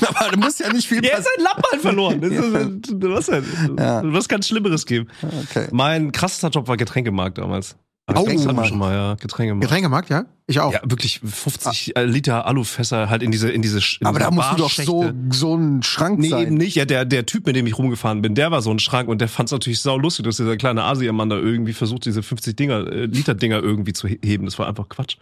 [0.08, 1.38] Aber da muss ja nicht viel Der ist passieren.
[1.38, 2.22] ein Lappen verloren.
[2.22, 3.76] Das ist, was denn?
[3.78, 4.02] Ja.
[4.04, 5.08] Was kann Schlimmeres geben?
[5.22, 5.68] Okay.
[5.72, 7.76] Mein krassester Job war Getränkemarkt damals.
[8.08, 8.66] Hab ich gesagt Mann.
[8.66, 9.14] schon mal, ja.
[9.16, 9.62] Getränkemarkt.
[9.62, 10.26] Getränkemarkt, ja?
[10.48, 10.74] Ich auch.
[10.74, 14.52] Ja, wirklich 50 Liter Alufässer halt in diese, in diese, in Aber diese da musst
[14.52, 16.48] du doch so, so ein Schrank Nee, sein.
[16.48, 16.76] eben nicht.
[16.76, 19.22] Ja, der, der Typ, mit dem ich rumgefahren bin, der war so ein Schrank und
[19.22, 22.56] der fand es natürlich sau lustig, dass dieser kleine Asiamann da irgendwie versucht, diese 50
[22.56, 24.46] Dinger, äh, Liter Dinger irgendwie zu he- heben.
[24.46, 25.16] Das war einfach Quatsch.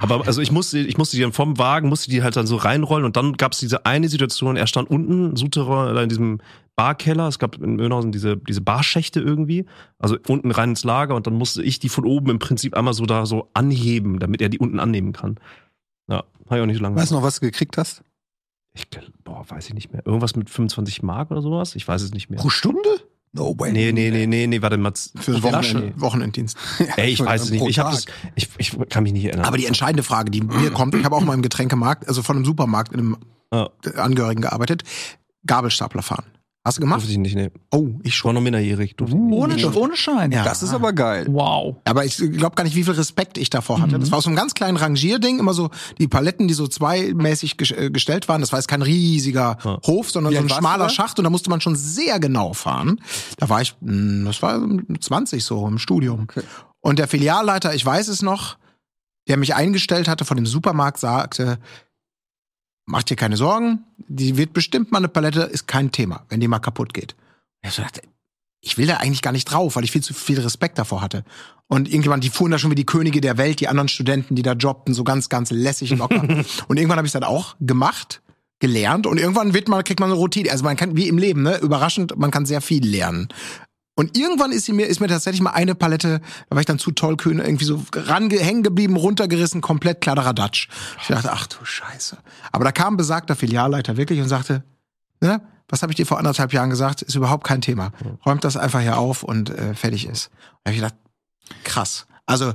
[0.00, 2.56] Aber also ich musste, ich musste die dann vom Wagen, musste die halt dann so
[2.56, 6.40] reinrollen und dann gab es diese eine Situation, er stand unten, Souterrain, in diesem
[6.78, 9.66] Barkeller, es gab in Möhnhausen diese, diese Barschächte irgendwie,
[9.98, 12.94] also unten rein ins Lager und dann musste ich die von oben im Prinzip einmal
[12.94, 15.40] so da so anheben, damit er die unten annehmen kann.
[16.08, 18.04] Ja, habe ich auch nicht so lange Weißt du noch, was du gekriegt hast?
[18.74, 18.86] ich,
[19.24, 20.06] boah, weiß ich nicht mehr.
[20.06, 21.74] Irgendwas mit 25 Mark oder sowas?
[21.74, 22.38] Ich weiß es nicht mehr.
[22.38, 22.88] Pro Stunde?
[23.32, 23.72] No way.
[23.72, 24.92] Nee, nee, nee, nee, nee, warte mal.
[24.94, 25.42] Für den.
[25.42, 26.56] Wochenend, Wochenenddienst.
[26.96, 27.66] Ey, ich weiß es nicht.
[27.66, 29.46] Ich, hab das, ich, ich kann mich nicht erinnern.
[29.46, 32.36] Aber die entscheidende Frage, die mir kommt, ich habe auch mal im Getränkemarkt, also von
[32.36, 33.16] einem Supermarkt in einem.
[33.96, 34.84] Angehörigen gearbeitet,
[35.46, 36.26] Gabelstapler fahren.
[36.64, 36.98] Hast du gemacht?
[37.00, 37.50] durfte ich nicht, nee.
[37.72, 38.28] Oh, ich schon.
[38.28, 38.94] war noch minderjährig.
[38.96, 39.64] Durfte ich nicht.
[39.64, 40.32] Ohne, ohne Schein.
[40.32, 40.44] Ja.
[40.44, 41.26] Das ist aber geil.
[41.30, 41.76] Wow.
[41.84, 43.98] Aber ich glaube gar nicht, wie viel Respekt ich davor hatte.
[43.98, 47.56] Das war aus so einem ganz kleinen Rangierding, immer so die Paletten, die so zweimäßig
[47.56, 48.40] ges äh, gestellt waren.
[48.42, 49.78] Das war jetzt kein riesiger Ja.
[49.86, 50.90] Hof, sondern Wie so ein schmaler da?
[50.90, 53.00] Schacht und da musste man schon sehr genau fahren.
[53.38, 54.60] Da war ich, mh, das war
[55.00, 56.24] 20 so im Studium.
[56.24, 56.42] Okay.
[56.80, 58.58] Und der Filialleiter, ich weiß es noch,
[59.28, 61.58] der mich eingestellt hatte von dem Supermarkt, sagte,
[62.88, 66.48] mach dir keine Sorgen, die wird bestimmt mal eine Palette, ist kein Thema, wenn die
[66.48, 67.14] mal kaputt geht.
[67.62, 68.00] Ich so dachte,
[68.60, 71.24] ich will da eigentlich gar nicht drauf, weil ich viel zu viel Respekt davor hatte.
[71.68, 74.42] Und irgendjemand, die fuhren da schon wie die Könige der Welt, die anderen Studenten, die
[74.42, 76.22] da jobbten, so ganz, ganz lässig und locker.
[76.68, 78.22] und irgendwann habe ich dann auch gemacht,
[78.58, 80.50] gelernt und irgendwann wird man, kriegt man eine Routine.
[80.50, 83.28] Also man kann, wie im Leben, ne, überraschend, man kann sehr viel lernen.
[83.98, 86.92] Und irgendwann ist mir, ist mir tatsächlich mal eine Palette, da war ich dann zu
[86.92, 90.68] tollkühn, irgendwie so hängen geblieben, runtergerissen, komplett Kladderadatsch.
[91.00, 92.16] Ich dachte, ach du Scheiße.
[92.52, 94.62] Aber da kam besagter Filialleiter wirklich und sagte,
[95.20, 97.02] ne, was habe ich dir vor anderthalb Jahren gesagt?
[97.02, 97.90] Ist überhaupt kein Thema.
[98.24, 100.30] Räumt das einfach hier auf und äh, fertig ist.
[100.62, 100.94] Da habe ich gedacht,
[101.64, 102.06] krass.
[102.24, 102.52] Also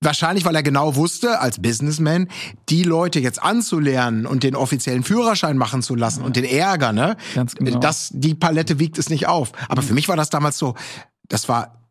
[0.00, 2.28] wahrscheinlich, weil er genau wusste, als Businessman,
[2.68, 7.16] die Leute jetzt anzulernen und den offiziellen Führerschein machen zu lassen und den Ärger, ne?
[7.34, 7.78] Ganz genau.
[7.78, 9.52] Das, die Palette wiegt es nicht auf.
[9.68, 10.74] Aber für mich war das damals so,
[11.28, 11.88] das war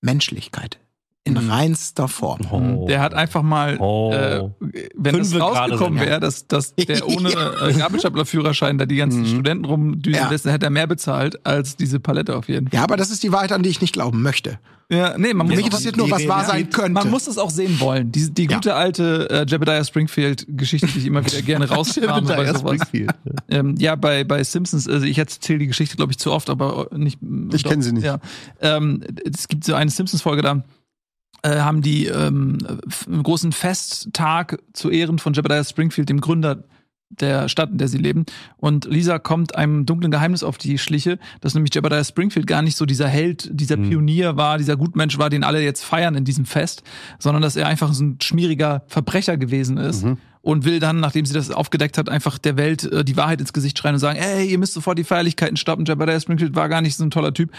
[0.00, 0.78] Menschlichkeit.
[1.26, 2.40] In reinster Form.
[2.50, 2.86] Oh.
[2.88, 4.12] Der hat einfach mal, Oh.
[4.12, 4.48] äh,
[4.94, 6.06] wenn es Fünfe rausgekommen ja.
[6.06, 9.26] wäre, dass, dass der ohne äh, Gabelstaplerführerschein da die ganzen Mhm.
[9.26, 10.28] Studenten rumdüsen Ja.
[10.30, 12.76] lässt, dann hätte er mehr bezahlt als diese Palette auf jeden Fall.
[12.78, 14.58] Ja, aber das ist die Wahrheit, an die ich nicht glauben möchte.
[14.88, 16.92] Ja, nee, man muss, Mich auch, interessiert nur, was wahr sein könnte.
[16.92, 18.12] man muss es auch sehen wollen.
[18.12, 18.54] Die, die Ja.
[18.54, 22.60] gute alte äh, Jebediah Springfield-Geschichte, die ich immer wieder gerne rauskrame bei Jebediah sowas.
[22.76, 23.10] Springfield.
[23.48, 26.88] Ähm, ja, bei, bei Simpsons, also ich erzähle die Geschichte, glaube ich, zu oft, aber
[26.96, 27.18] nicht.
[27.52, 28.04] Ich kenn sie nicht.
[28.04, 28.20] Ja.
[28.60, 30.62] Ähm, es gibt so eine Simpsons-Folge, da
[31.46, 32.58] äh, haben die ähm,
[33.06, 36.64] einen großen Festtag zu Ehren von Jebediah Springfield, dem Gründer
[37.08, 38.26] der Stadt, in der sie leben.
[38.56, 42.76] Und Lisa kommt einem dunklen Geheimnis auf die Schliche, dass nämlich Jebediah Springfield gar nicht
[42.76, 43.88] so dieser Held, dieser Mhm.
[43.90, 46.82] Pionier war, dieser Gutmensch war, den alle jetzt feiern in diesem Fest,
[47.20, 50.18] sondern dass er einfach so ein schmieriger Verbrecher gewesen ist Mhm.
[50.42, 53.52] und will dann, nachdem sie das aufgedeckt hat, einfach der Welt äh, die Wahrheit ins
[53.52, 56.80] Gesicht schreien und sagen, ey, ihr müsst sofort die Feierlichkeiten stoppen, Jebediah Springfield war gar
[56.82, 57.52] nicht so ein toller Typ.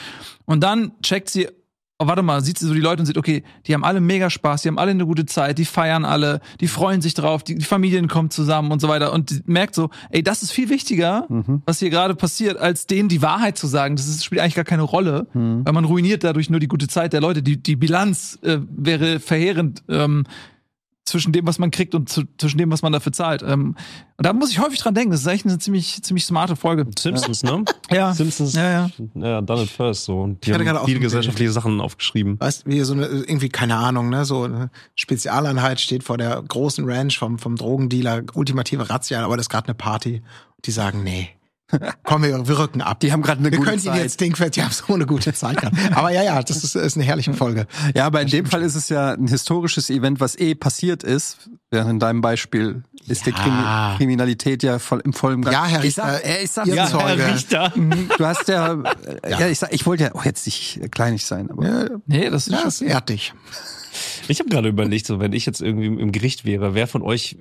[0.44, 1.48] Und dann checkt sie
[2.00, 4.30] oh, warte mal, sieht sie so die Leute und sieht, okay, die haben alle mega
[4.30, 7.56] Spaß, die haben alle eine gute Zeit, die feiern alle, die freuen sich drauf, die,
[7.56, 11.26] die Familien kommen zusammen und so weiter und merkt so, ey, das ist viel wichtiger,
[11.30, 11.64] Mhm.
[11.66, 13.96] was hier gerade passiert, als denen die Wahrheit zu sagen.
[13.96, 15.66] Das ist, spielt eigentlich gar keine Rolle, Mhm.
[15.66, 17.42] weil man ruiniert dadurch nur die gute Zeit der Leute.
[17.42, 20.26] Die, die Bilanz äh, wäre verheerend ähm,
[21.08, 23.42] zwischen dem, was man kriegt und zu, zwischen dem, was man dafür zahlt.
[23.42, 23.76] Ähm,
[24.18, 25.12] und da muss ich häufig dran denken.
[25.12, 26.86] Das ist echt eine ziemlich, ziemlich smarte Folge.
[26.98, 27.64] Simpsons, ne?
[27.92, 28.14] Ja.
[28.14, 28.54] Simpsons.
[28.54, 28.90] Ja, ja.
[29.16, 30.22] Ja, done it first, so.
[30.22, 32.40] Und die hatte gerade haben auch viele gesellschaftliche Sachen aufgeschrieben.
[32.40, 36.84] Weißt wie so eine, irgendwie, keine Ahnung, ne, so eine Spezialeinheit steht vor der großen
[36.90, 40.22] Ranch vom, vom Drogendealer, ultimative Razzia, aber das ist gerade eine Party.
[40.66, 41.30] Die sagen, nee.
[42.04, 43.00] Komm, wir, wir rücken ab.
[43.02, 44.04] Die haben gerade eine wir gute können ihnen Zeit.
[44.04, 45.76] jetzt Dingfest, die haben so eine gute Zeit gehabt.
[45.92, 47.68] Aber ja, ja, das ist, ist eine herrliche Folge.
[47.94, 51.50] Ja, aber in dem Fall ist es ja ein historisches Event, was eh passiert ist.
[51.70, 53.36] Während in deinem Beispiel ist die Ja.
[53.38, 55.54] Krimi Kriminalität ja voll im vollen Gang.
[55.54, 57.00] Ja, Herr ich sag, Richter, äh, ich sag, Ihr ja.
[57.00, 57.74] Herr Richter.
[58.18, 58.74] Du hast ja,
[59.24, 59.48] äh, ja.
[59.48, 62.54] ich sag, ich wollte ja auch jetzt nicht kleinig sein, aber Ja, Nee, das ist
[62.54, 63.34] ja, schon ehrt dich.
[64.30, 67.38] Ich habe gerade überlegt, so wenn ich jetzt irgendwie im Gericht wäre, wer von euch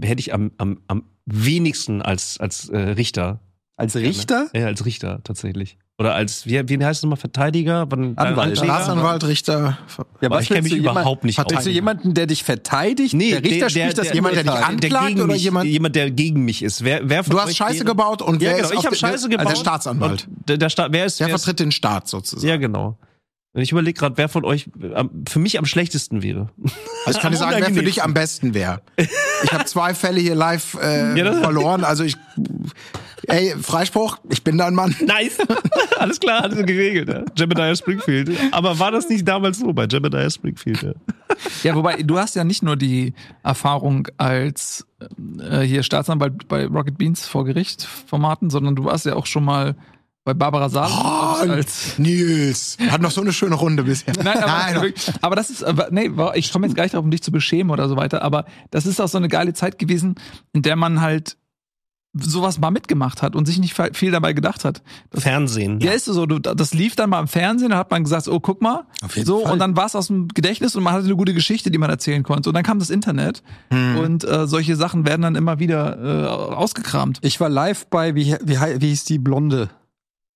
[0.00, 3.40] hätte ich am, am, am wenigsten als, als äh, Richter?
[3.78, 5.78] Als Richter, Ja, als Richter tatsächlich.
[6.00, 7.80] Oder als, wie, wie heißt es nochmal, Verteidiger?
[7.90, 8.56] Anwalt.
[8.58, 9.78] Staatsanwalt, Richter,
[10.20, 11.46] ja, Aber ich kenne mich du jemand- überhaupt nicht aus.
[11.50, 13.14] Willst du jemanden, der dich verteidigt?
[13.14, 15.42] Nee, der Richter der- spricht der- das der- jemand, der dich Anklagt gegen oder mich,
[15.42, 16.84] jemand- jemand, der gegen mich ist.
[16.84, 18.94] Wer, wer von Du hast Scheiße gebaut und Ja, wer genau, ist ich auf habe
[18.96, 19.52] der- Scheiße der, gebaut.
[19.52, 20.28] Der Staatsanwalt.
[20.48, 22.46] Der, der Staat, wer ist, Der wer ist vertritt den Staat sozusagen.
[22.48, 22.96] Ja, genau.
[23.54, 26.50] Und ich überlege gerade, wer von euch am, für mich am schlechtesten wäre.
[27.06, 28.82] Also ich kann dir sagen, wer für dich am besten wäre.
[29.42, 31.82] Ich habe zwei Fälle hier live äh, Ja, verloren.
[31.82, 32.16] Also ich,
[33.28, 34.94] ey, Freispruch, ich bin dein Mann.
[35.00, 35.38] Nice.
[35.98, 37.08] Alles klar, alles geregelt.
[37.08, 37.24] Ja.
[37.36, 38.30] Jebediah Springfield.
[38.52, 40.82] Aber war das nicht damals so bei Jebediah Springfield?
[40.82, 40.92] Ja.
[41.62, 44.86] Ja, wobei du hast ja nicht nur die Erfahrung als
[45.40, 49.44] äh, hier Staatsanwalt bei Rocket Beans vor Gericht Formaten, sondern du warst ja auch schon
[49.44, 49.76] mal
[50.24, 54.12] bei Barbara Salem Oh, als Nils, hat noch so eine schöne Runde bisher.
[54.22, 57.04] Nein, aber, Nein, wirklich, aber das ist, aber, nee, ich komme jetzt gar nicht drauf,
[57.04, 59.78] um dich zu beschämen oder so weiter, aber das ist auch so eine geile Zeit
[59.78, 60.16] gewesen,
[60.52, 61.38] in der man halt
[62.14, 64.82] sowas mal mitgemacht hat und sich nicht viel dabei gedacht hat.
[65.10, 65.78] Das, Fernsehen.
[65.80, 68.40] ja, ist so, du, das lief dann mal im Fernsehen, da hat man gesagt, oh,
[68.40, 69.52] guck mal, Auf jeden so, Fall.
[69.52, 71.90] und dann war es aus dem Gedächtnis und man hatte eine gute Geschichte, die man
[71.90, 72.48] erzählen konnte.
[72.48, 77.18] Und dann kam das Internet und äh, solche Sachen werden dann immer wieder äh, ausgekramt.
[77.22, 79.68] Ich war live bei, wie, wie, wie hieß die blonde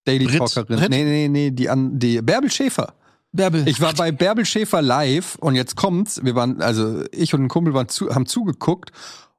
[0.04, 0.78] Daily Brit- Talkerin?
[0.78, 0.90] Brit?
[0.90, 2.94] Nee, nee, nee, die, an, die Bärbel Schäfer.
[3.32, 3.66] Bärbel.
[3.66, 6.20] Ich war bei Bärbel Schäfer live und jetzt kommt's.
[6.22, 8.92] Wir waren, also ich und ein Kumpel waren zu, haben zugeguckt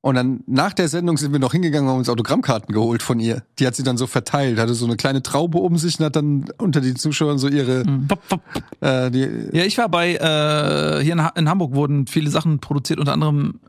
[0.05, 3.21] und dann nach der Sendung sind wir noch hingegangen und haben uns Autogrammkarten geholt von
[3.21, 3.43] ihr.
[3.57, 6.17] Die hat sie dann so verteilt, hatte so eine kleine Traube um sich und hat
[6.17, 8.41] dann unter den Zuschauern so ihre, pop.
[8.81, 9.21] äh, die,
[9.53, 13.13] Ja, ich war bei, äh, hier in, ha in Hamburg wurden viele Sachen produziert, unter
[13.13, 13.61] anderem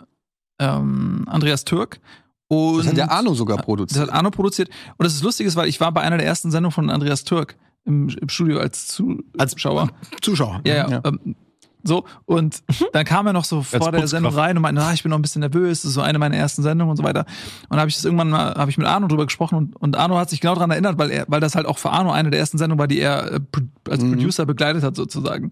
[0.58, 2.00] ähm, Andreas Türk.
[2.48, 4.02] Und das hat der Arno sogar Das produziert.
[4.02, 4.70] hat Arno produziert.
[4.96, 7.22] Und das ist lustig, ist, weil ich war bei einer der ersten Sendungen von Andreas
[7.22, 9.90] Türk im, im Studio als Zuschauer.
[10.20, 10.60] Zuschauer.
[10.66, 10.90] Ja, ja.
[10.90, 11.00] Ja.
[11.04, 11.36] Ähm,
[11.84, 14.08] so, und dann kam er noch so vor der.
[14.08, 16.18] Sendung rein und meinte, ah, ich bin noch ein bisschen nervös, das ist so eine
[16.18, 17.26] meiner ersten Sendungen und so weiter.
[17.68, 19.96] Und da habe ich das irgendwann mal, habe ich mit Arno drüber gesprochen und, und
[19.96, 22.30] Arno hat sich genau daran erinnert, weil er, weil das halt auch für Arno eine
[22.30, 23.40] der ersten Sendungen war, die er äh,
[23.88, 24.12] als Mhm.
[24.12, 25.50] Producer begleitet hat, sozusagen.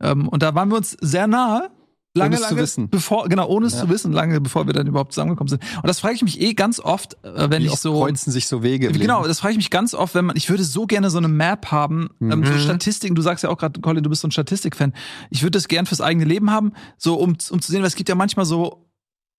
[0.00, 1.70] Ähm, und da waren wir uns sehr nahe.
[2.16, 2.90] Lange, Ohne es zu lange, wissen.
[2.90, 3.80] bevor, genau, ohne es Ja.
[3.80, 5.62] zu wissen, lange bevor wir dann überhaupt zusammengekommen sind.
[5.76, 7.94] Und das frage ich mich eh ganz oft, äh, wenn Wie ich oft so.
[7.94, 8.92] kreuzen sich so Wege.
[8.92, 11.26] Genau, das frage ich mich ganz oft, wenn man, ich würde so gerne so eine
[11.26, 12.46] Map haben, ähm, Mhm.
[12.46, 14.92] so Statistiken, du sagst ja auch gerade, Colin, du bist so ein Statistikfan.
[15.30, 17.96] Ich würde das gern fürs eigene Leben haben, so um, um zu sehen, weil es
[17.96, 18.86] gibt ja manchmal so,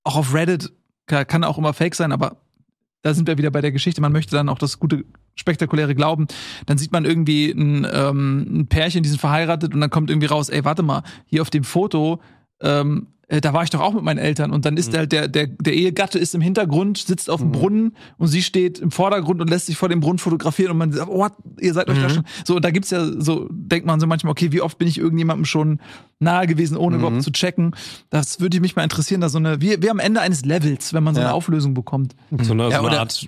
[0.03, 0.73] auch auf Reddit,
[1.05, 2.41] kann, kann auch immer fake sein, aber
[3.03, 6.27] da sind wir wieder bei der Geschichte, man möchte dann auch das gute, spektakuläre glauben.
[6.65, 10.27] Dann sieht man irgendwie ein, ähm, ein Pärchen, die sind verheiratet und dann kommt irgendwie
[10.27, 12.19] raus, ey, warte mal, hier auf dem Foto,
[12.61, 14.97] ähm, äh, da war ich doch auch mit meinen Eltern und dann ist Mhm.
[14.97, 18.77] halt der, der, der Ehegatte ist im Hintergrund, sitzt auf dem Brunnen und sie steht
[18.77, 21.27] im Vordergrund und lässt sich vor dem Brunnen fotografieren und man sagt, oh,
[21.59, 22.13] ihr seid euch da Mhm.
[22.13, 22.23] schon.
[22.45, 24.99] So, und da gibt's ja so, denkt man so manchmal, okay, wie oft bin ich
[24.99, 25.79] irgendjemandem schon
[26.19, 27.03] nahe gewesen, ohne Mhm.
[27.03, 27.71] überhaupt zu checken.
[28.11, 31.03] Das würde mich mal interessieren, da so eine, wie, wie am Ende eines Levels, wenn
[31.03, 31.27] man so Ja.
[31.27, 32.15] eine Auflösung bekommt.
[32.43, 33.27] So eine, Ja, so eine Art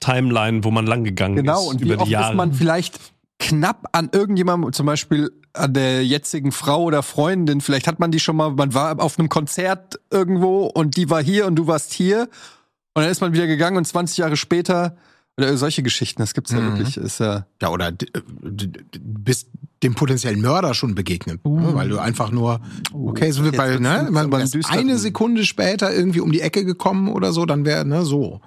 [0.00, 2.32] Timeline, wo man lang gegangen Genau, ist und wie über oft die Jahre.
[2.32, 2.98] ist man vielleicht
[3.38, 8.20] knapp an irgendjemandem, zum Beispiel an der jetzigen Frau oder Freundin, vielleicht hat man die
[8.20, 11.92] schon mal, man war auf einem Konzert irgendwo und die war hier und du warst
[11.92, 12.28] hier.
[12.94, 14.96] Und dann ist man wieder gegangen und 20 Jahre später
[15.38, 16.78] oder solche Geschichten, das gibt's ja Mhm.
[16.78, 18.06] wirklich, ist ja Ja, oder d-
[19.00, 19.48] bist
[19.82, 21.70] dem potenziellen Mörder schon begegnet, ne?
[21.74, 22.60] weil du einfach nur,
[22.92, 23.52] okay, so wie Uh.
[23.52, 24.72] Bei, ne, man wärst düster.
[24.72, 28.40] eine Sekunde später irgendwie um die Ecke gekommen oder so, dann wäre, ne, so.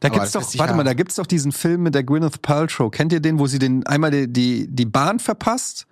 [0.00, 2.42] Da Aber gibt's doch, warte ja- mal, da gibt's doch diesen Film mit der Gwyneth
[2.42, 2.90] Paltrow.
[2.90, 5.86] Kennt ihr den, wo sie den einmal die, die, die Bahn verpasst?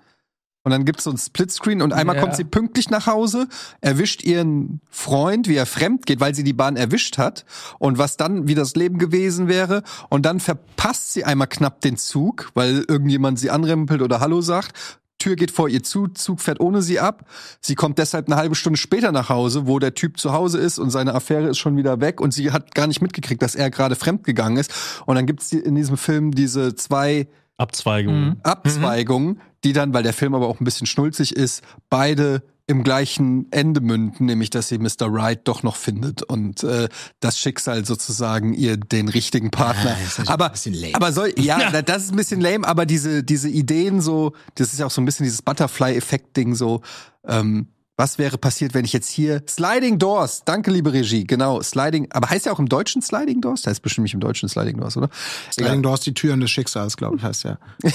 [0.62, 2.22] Und dann gibt's so ein Splitscreen und einmal Ja.
[2.22, 3.48] kommt sie pünktlich nach Hause,
[3.80, 7.46] erwischt ihren Freund, wie er fremd geht, weil sie die Bahn erwischt hat
[7.78, 11.96] und was dann wie das Leben gewesen wäre und dann verpasst sie einmal knapp den
[11.96, 14.72] Zug, weil irgendjemand sie anrempelt oder Hallo sagt,
[15.18, 17.26] Tür geht vor ihr zu, Zug fährt ohne sie ab.
[17.60, 20.78] Sie kommt deshalb eine halbe Stunde später nach Hause, wo der Typ zu Hause ist
[20.78, 23.68] und seine Affäre ist schon wieder weg und sie hat gar nicht mitgekriegt, dass er
[23.70, 24.72] gerade fremdgegangen ist.
[25.04, 28.36] Und dann gibt's in diesem Film diese zwei Abzweigung.
[28.42, 33.50] Abzweigungen, die dann, weil der Film aber auch ein bisschen schnulzig ist, beide im gleichen
[33.50, 35.12] Ende münden, nämlich dass sie Mr.
[35.12, 39.90] Wright doch noch findet und äh, das Schicksal sozusagen ihr den richtigen Partner.
[39.90, 40.94] Ah, das ist natürlich aber ein bisschen lame.
[40.94, 44.72] aber soll ja, da- das ist ein bisschen lame, aber diese diese Ideen so, das
[44.72, 46.80] ist ja auch so ein bisschen dieses Butterfly-Effekt-Ding so.
[47.26, 47.66] Ähm,
[48.00, 52.30] was wäre passiert, wenn ich jetzt hier Sliding Doors, danke liebe Regie, genau, Sliding, aber
[52.30, 53.60] heißt ja auch im Deutschen Sliding Doors?
[53.60, 55.10] Das heißt bestimmt nicht im Deutschen Sliding Doors, oder?
[55.52, 57.58] Sliding Doors, die Türen des Schicksals, glaube ich, heißt ja.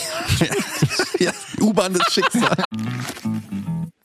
[1.20, 2.63] ja, U-Bahn des Schicksals.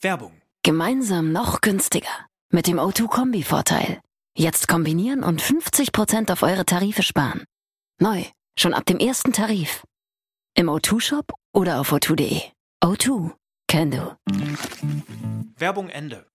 [0.01, 0.33] Werbung.
[0.63, 2.09] Gemeinsam noch günstiger.
[2.51, 4.01] Mit dem O2-Kombi-Vorteil.
[4.35, 7.45] Jetzt kombinieren und 50% auf eure Tarife sparen.
[8.01, 8.25] Neu.
[8.59, 9.83] Schon ab dem ersten Tarif.
[10.55, 12.41] Im O2-Shop oder auf o2.de.
[12.83, 13.33] O2.
[13.71, 14.17] Can do.
[15.57, 16.27] Werbung Ende.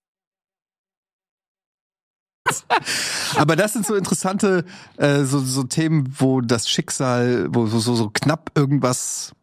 [3.35, 4.63] Aber das sind so interessante
[4.95, 9.33] äh, so, so Themen, wo das Schicksal, wo so, so, so knapp irgendwas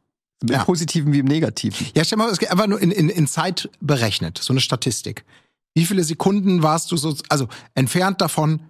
[0.41, 0.65] im Ja.
[0.65, 1.87] Positiven wie im Negativen.
[1.95, 5.27] Ja, stell mal, es geht einfach nur in, in, in Zeit berechnet, so eine Statistik.
[5.75, 8.63] Wie viele Sekunden warst du so, also entfernt davon,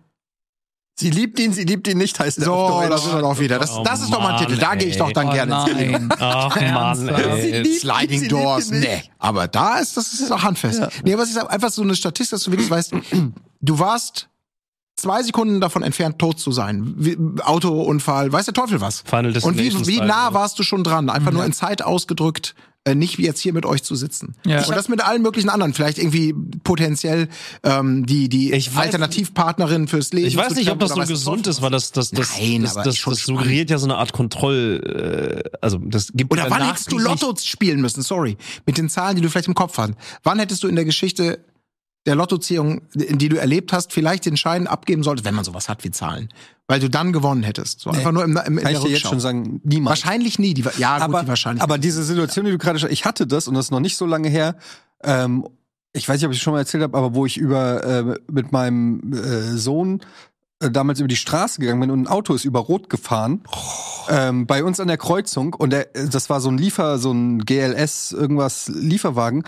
[0.94, 3.02] Sie liebt ihn, sie liebt ihn nicht, heißt er so, auf Deutsch.
[3.02, 3.58] sind wir doch wieder.
[3.58, 5.32] Das, Oh das ist doch mal ein Mann, Titel, da gehe ich doch dann Oh
[5.32, 5.92] gerne ins Kino.
[5.98, 6.08] nein.
[6.18, 7.64] Ach Mann, ey.
[7.78, 9.02] Sliding Doors, nee.
[9.18, 10.80] Aber da ist das ist doch handfest.
[10.80, 10.88] Ja.
[11.04, 12.92] Nee, was ist einfach so eine Statistik, dass du wirklich weißt,
[13.62, 14.28] du warst
[14.96, 16.94] zwei Sekunden davon entfernt, tot zu sein.
[16.96, 19.02] Wie, Autounfall, weiß der Teufel was.
[19.06, 21.08] Final Und wie, wie nah warst du schon dran?
[21.08, 24.34] Einfach nur in Zeit ausgedrückt, äh, nicht wie jetzt hier mit euch zu sitzen.
[24.44, 24.64] Ja.
[24.64, 25.72] Und das mit allen möglichen anderen.
[25.72, 27.28] Vielleicht irgendwie potenziell
[27.62, 30.26] ähm, die, die Ich weiß- Alternativpartnerin fürs Leben.
[30.26, 32.96] Ich weiß nicht, ob das so gesund ist, weil das das das Nein, das, das,
[32.96, 36.90] schon das suggeriert ja so eine Art Kontroll äh, also das gibt Oder wann hättest
[36.90, 38.02] du Lotto spielen müssen?
[38.02, 38.36] Sorry.
[38.66, 39.92] Mit den Zahlen, die du vielleicht im Kopf hast.
[40.24, 41.38] Wann hättest du in der Geschichte
[42.06, 45.68] der Lottoziehung, in die du erlebt hast, vielleicht den Schein abgeben solltest, wenn man sowas
[45.68, 46.28] hat wie Zahlen?
[46.66, 47.80] Weil du dann gewonnen hättest.
[47.80, 50.02] So einfach nur im, im, in Kann der ich dir jetzt schon sagen, niemals.
[50.02, 50.54] Wahrscheinlich nie.
[50.54, 51.62] Die, ja, gut, aber, die wahrscheinlich.
[51.62, 53.96] aber diese Situation, die du gerade schon, ich hatte das und das ist noch nicht
[53.96, 54.56] so lange her.
[55.04, 55.46] Ähm,
[55.92, 58.18] ich weiß nicht, ob ich es schon mal erzählt habe, aber wo ich über äh,
[58.30, 60.00] mit meinem äh, Sohn
[60.60, 63.42] äh, damals über die Straße gegangen bin und ein Auto ist über Rot gefahren.
[64.08, 67.44] Ähm, bei uns an der Kreuzung und der, das war so ein Liefer, so ein
[67.44, 69.44] GLS, irgendwas Lieferwagen.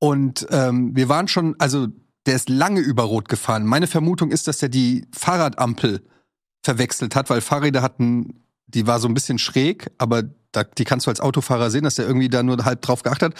[0.00, 1.86] Und ähm, wir waren schon, also
[2.26, 3.64] der ist lange über Rot gefahren.
[3.64, 6.02] Meine Vermutung ist, dass der die Fahrradampel
[6.62, 11.06] verwechselt hat, weil Fahrräder hatten, die war so ein bisschen schräg, aber da, die kannst
[11.06, 13.34] du als Autofahrer sehen, dass der irgendwie da nur halb drauf geachtet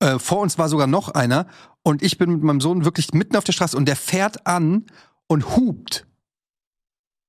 [0.00, 0.14] hat.
[0.14, 1.46] Äh, vor uns war sogar noch einer
[1.82, 4.86] und ich bin mit meinem Sohn wirklich mitten auf der Straße und der fährt an
[5.26, 6.06] und hupt.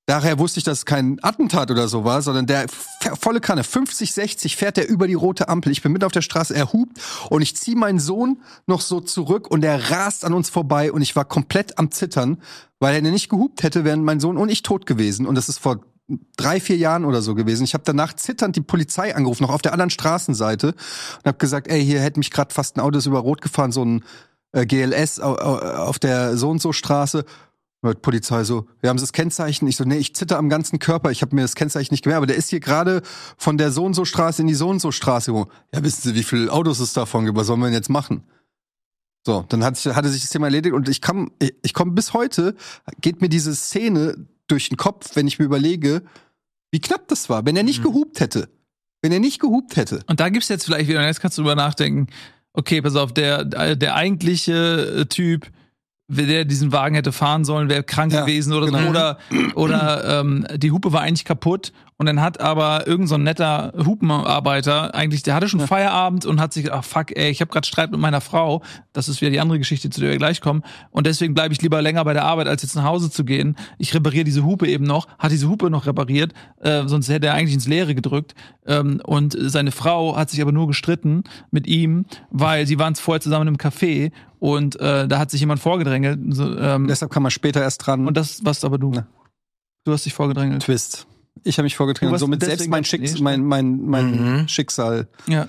[0.08, 2.68] Daher wusste ich, dass es kein Attentat oder so war, sondern der
[3.20, 5.72] volle Kanne, 50, 60 fährt der über die rote Ampel.
[5.72, 7.00] Ich bin mit auf der Straße, er hupt
[7.32, 8.38] und ich ziehe meinen Sohn
[8.68, 12.40] noch so zurück und er rast an uns vorbei und ich war komplett am Zittern,
[12.80, 15.26] weil er nicht gehupt hätte, wären mein Sohn und ich tot gewesen.
[15.26, 15.80] Und das ist vor
[16.38, 17.64] drei, vier Jahren oder so gewesen.
[17.64, 21.68] Ich habe danach zitternd die Polizei angerufen, noch auf der anderen Straßenseite und habe gesagt,
[21.68, 24.04] ey, hier hätte mich gerade fast ein Auto über Rot gefahren, so ein
[24.52, 27.26] äh, GLS au- au- auf der so und so Straße.
[27.90, 29.68] Und die Polizei so, wir haben Sie das Kennzeichen.
[29.68, 31.12] Ich so, nee, ich zitter am ganzen Körper.
[31.12, 32.18] Ich habe mir das Kennzeichen nicht gemerkt.
[32.18, 33.02] Aber der ist hier gerade
[33.38, 35.32] von der so und so Straße in die so und so Straße.
[35.32, 37.38] Ja, wissen Sie, wie viele Autos es davon gibt?
[37.38, 38.24] Was sollen wir denn jetzt machen?
[39.26, 41.92] So, dann hat, sich- hatte sich das Thema erledigt und ich kam, ich, ich komme
[41.94, 42.56] bis heute,
[43.02, 46.04] geht mir diese Szene durch den Kopf, wenn ich mir überlege,
[46.72, 47.46] wie knapp das war.
[47.46, 48.50] Wenn er nicht gehupt hätte,
[49.02, 50.02] wenn er nicht gehupt hätte.
[50.08, 52.08] Und da gibt's jetzt vielleicht wieder, jetzt kannst du drüber nachdenken,
[52.54, 55.48] okay, pass auf, der, der eigentliche äh, Typ,
[56.08, 58.74] der diesen Wagen hätte fahren sollen, wäre krank Ja, gewesen oder so.
[58.74, 58.90] genau.
[58.90, 59.18] Oder,
[59.56, 63.74] oder ähm, die Hupe war eigentlich kaputt und dann hat aber irgend so ein netter
[63.86, 67.52] Hupenarbeiter eigentlich, der hatte schon Feierabend und hat sich gedacht, ach fuck, ey, ich habe
[67.52, 68.62] gerade Streit mit meiner Frau.
[68.92, 70.64] Das ist wieder die andere Geschichte, zu der wir gleich kommen.
[70.92, 73.56] Und deswegen bleibe ich lieber länger bei der Arbeit, als jetzt nach Hause zu gehen.
[73.78, 77.34] Ich repariere diese Hupe eben noch, hat diese Hupe noch repariert, äh, sonst hätte er
[77.34, 78.36] eigentlich ins Leere gedrückt.
[78.66, 83.22] Ähm, und seine Frau hat sich aber nur gestritten mit ihm, weil sie waren vorher
[83.22, 86.20] zusammen im Café und äh, da hat sich jemand vorgedrängelt.
[86.36, 88.06] So, ähm, Deshalb kam er später erst dran.
[88.06, 88.92] und das warst aber du.
[88.92, 89.08] Ja.
[89.86, 90.64] Du hast dich vorgedrängelt.
[90.64, 91.08] Twist.
[91.44, 92.12] Ich habe mich Du vorgetragen.
[92.12, 94.48] warst Somit selbst mein, Schicks mein, mein, mein Mhm.
[94.48, 95.08] Schicksal.
[95.28, 95.48] Ja.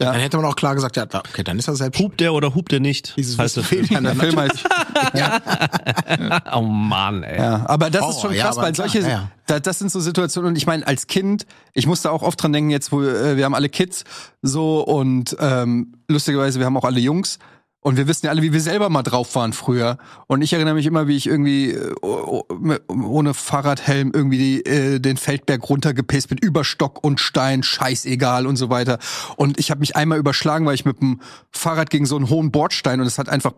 [0.00, 0.12] Ja.
[0.12, 1.98] Dann hätte man auch klar gesagt, ja, okay, dann ist er selbst.
[2.00, 3.14] Hupt der oder hupt der nicht?
[3.16, 3.68] Dieses heißt das.
[3.70, 4.64] ja Der Film heißt.
[6.54, 7.38] Oh Mann, ey.
[7.38, 9.30] Ja, aber das ist Horror, schon ja, krass, aber weil klar, solche, ja, ja.
[9.46, 12.52] Da, das sind so Situationen und ich meine, als Kind, ich musste auch oft dran
[12.52, 14.04] denken, jetzt wo äh, wir haben alle Kids
[14.42, 17.38] so und ähm, lustigerweise, wir haben auch alle Jungs
[17.80, 19.98] Und wir wissen ja alle, wie wir selber mal drauf waren früher.
[20.26, 24.98] Und ich erinnere mich immer, wie ich irgendwie äh, oh- oh- ohne Fahrradhelm irgendwie äh,
[24.98, 28.98] den Feldberg runtergepäst bin, über Stock und Stein, scheißegal und so weiter.
[29.36, 31.20] Und ich habe mich einmal überschlagen, weil ich mit dem
[31.52, 33.52] Fahrrad gegen so einen hohen Bordstein und es hat einfach,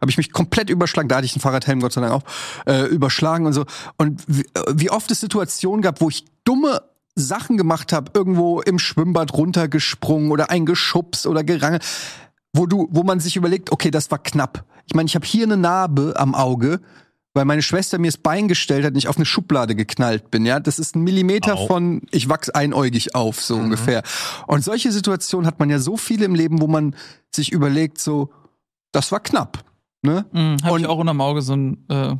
[0.00, 1.08] habe ich mich komplett überschlagen.
[1.08, 2.22] Da hatte ich einen Fahrradhelm, Gott sei Dank auch,
[2.66, 3.66] äh, überschlagen und so.
[3.96, 6.82] Und wie, äh, wie oft es Situationen gab, wo ich dumme
[7.16, 11.84] Sachen gemacht habe, irgendwo im Schwimmbad runtergesprungen oder eingeschubst oder gerangelt
[12.54, 14.64] wo du, wo man sich überlegt, okay, das war knapp.
[14.86, 16.80] Ich meine, ich habe hier eine Narbe am Auge,
[17.32, 20.44] weil meine Schwester mir das Bein gestellt hat und ich auf eine Schublade geknallt bin.
[20.44, 21.66] Ja, das ist ein Millimeter Au.
[21.68, 24.02] von, ich wachs einäugig auf, so ungefähr.
[24.48, 26.96] Und solche Situationen hat man ja so viele im Leben, wo man
[27.32, 28.32] sich überlegt, so,
[28.92, 29.64] das war knapp.
[30.02, 30.26] Ne?
[30.32, 32.16] Mhm, hab Und- ich auch unterm Auge so ein, äh,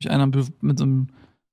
[0.00, 0.26] ich einer
[0.60, 1.08] mit so einem,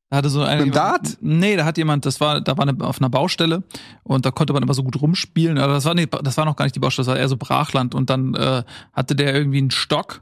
[0.10, 0.39] da hatte so.
[0.41, 1.18] Mit dem Dart?
[1.22, 3.64] Nee, da hat jemand, das war, da war eine, auf einer Baustelle
[4.03, 5.57] und da konnte man immer so gut rumspielen.
[5.57, 7.38] Aber das war, nee, das war noch gar nicht die Baustelle, das war eher so
[7.38, 10.22] Brachland und dann äh, hatte der irgendwie einen Stock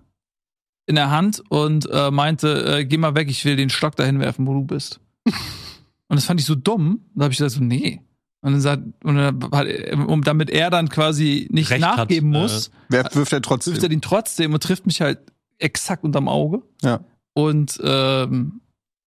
[0.88, 4.20] in der Hand und äh, meinte, äh, geh mal weg, ich will den Stock dahin
[4.20, 5.00] werfen, wo du bist.
[5.26, 7.02] und das fand ich so dumm.
[7.16, 8.02] Da habe ich gesagt so, nee.
[8.42, 11.98] Und dann sagt, und dann hat, er- um, damit er dann quasi nicht Recht hat,
[11.98, 13.74] nachgeben äh, muss, Wer wirft er trotzdem?
[13.74, 15.20] trifft er den trotzdem und trifft mich halt
[15.58, 16.62] exakt unterm Auge.
[16.82, 17.02] Ja.
[17.34, 18.62] Und ähm,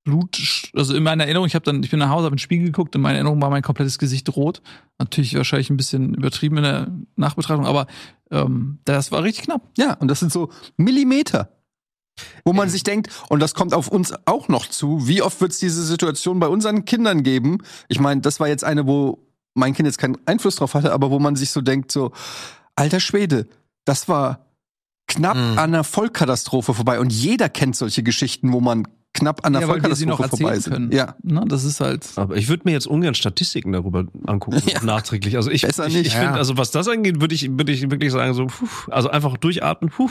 [0.05, 2.41] Blut, also in meiner Erinnerung, ich habe dann, ich bin nach Hause, habe in den
[2.41, 4.63] Spiegel geguckt, in meiner Erinnerung war mein komplettes Gesicht rot.
[4.99, 7.87] Natürlich wahrscheinlich ein bisschen übertrieben in der Nachbetrachtung, aber
[8.31, 9.63] ähm, das war richtig knapp.
[9.77, 11.51] Ja, und das sind so Millimeter.
[12.45, 15.53] Wo man sich denkt, und das kommt auf uns auch noch zu, wie oft wird
[15.53, 17.59] es diese Situation bei unseren Kindern geben?
[17.89, 21.11] Ich meine, das war jetzt eine, wo mein Kind jetzt keinen Einfluss drauf hatte, aber
[21.11, 22.13] wo man sich so denkt, so,
[22.77, 23.49] alter Schwede,
[23.85, 24.47] das war
[25.07, 25.59] knapp Mhm.
[25.59, 27.01] an einer Vollkatastrophe vorbei.
[27.01, 30.73] Und jeder kennt solche Geschichten, wo man knapp an einer Ja, Vollkatastrophe vorbei sind.
[30.73, 30.93] können.
[30.93, 31.17] Ja.
[31.23, 32.07] Ne, das ist halt.
[32.17, 34.83] Aber ich würde mir jetzt ungern Statistiken darüber angucken, Ja.
[34.85, 35.37] nachträglich.
[35.37, 36.07] Also ich, Besser ich, nicht.
[36.09, 36.21] ich Ja.
[36.21, 39.37] finde, also was das angeht, würde ich, würde ich wirklich sagen, so, puh, also einfach
[39.37, 40.11] durchatmen, puh.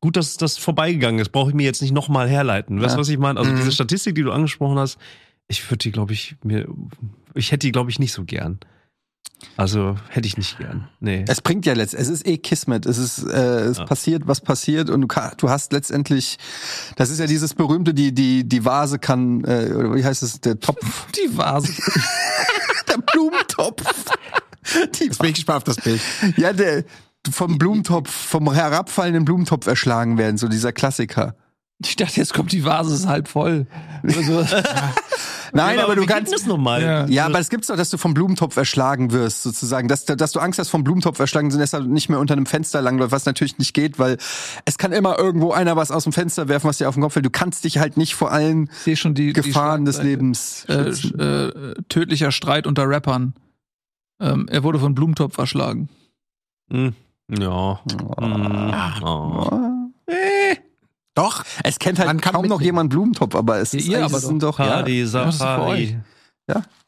[0.00, 2.80] Gut, dass das vorbeigegangen ist, brauche ich mir jetzt nicht nochmal herleiten.
[2.80, 3.00] Weißt du, Ja.
[3.00, 3.38] was ich meine?
[3.40, 3.56] Also Mhm.
[3.56, 4.98] diese Statistik, die du angesprochen hast,
[5.48, 6.68] ich würde die, glaube ich, mir,
[7.34, 8.58] ich hätte die, glaube ich, nicht so gern.
[9.56, 10.88] Also hätte ich nicht gern.
[11.00, 11.24] Nee.
[11.28, 13.84] Es bringt ja letztendlich, es ist eh Kismet, es ist, äh, es Ja.
[13.84, 16.38] passiert, was passiert und du, ka- du hast letztendlich,
[16.96, 20.40] das ist ja dieses berühmte, die, die, die Vase kann, äh, oder wie heißt es,
[20.40, 21.72] der Topf, Die Vase.
[22.88, 23.82] der Blumentopf.
[24.98, 26.00] Die Jetzt bin ich gespannt auf das Bild.
[26.36, 26.84] Ja, der
[27.30, 31.34] vom Blumentopf, vom herabfallenden Blumentopf erschlagen werden, so dieser Klassiker.
[31.78, 33.66] Ich dachte, jetzt kommt die Vase, ist halb voll.
[34.02, 34.42] Also,
[35.52, 36.32] Nein, aber, du wie geht kannst.
[36.32, 36.82] das nochmal?
[36.82, 37.06] Ja.
[37.06, 39.88] Ja, aber es gibt's doch, dass du vom Blumentopf erschlagen wirst, sozusagen.
[39.88, 42.80] Dass, dass du Angst hast, vom Blumentopf erschlagen sind, deshalb nicht mehr unter einem Fenster
[42.82, 44.16] langläuft, was natürlich nicht geht, weil
[44.64, 47.12] es kann immer irgendwo einer was aus dem Fenster werfen, was dir auf den Kopf
[47.14, 47.26] fällt.
[47.26, 50.10] Du kannst dich halt nicht vor allen die die Gefahren des Schlagzeile.
[50.10, 51.20] Lebens äh, schützen.
[51.20, 53.34] äh, tödlicher Streit unter Rappern.
[54.20, 55.88] Ähm, er wurde von Blumentopf erschlagen.
[56.70, 56.94] Hm.
[57.28, 57.80] Ja.
[57.90, 59.04] Hm.
[59.04, 59.76] Oh.
[61.16, 64.04] Doch, Es kennt halt Man kann kaum noch jemand Blumentopf, aber es Ja, ist eigentlich
[64.04, 65.98] aber sind doch, ja, Party, für Safari.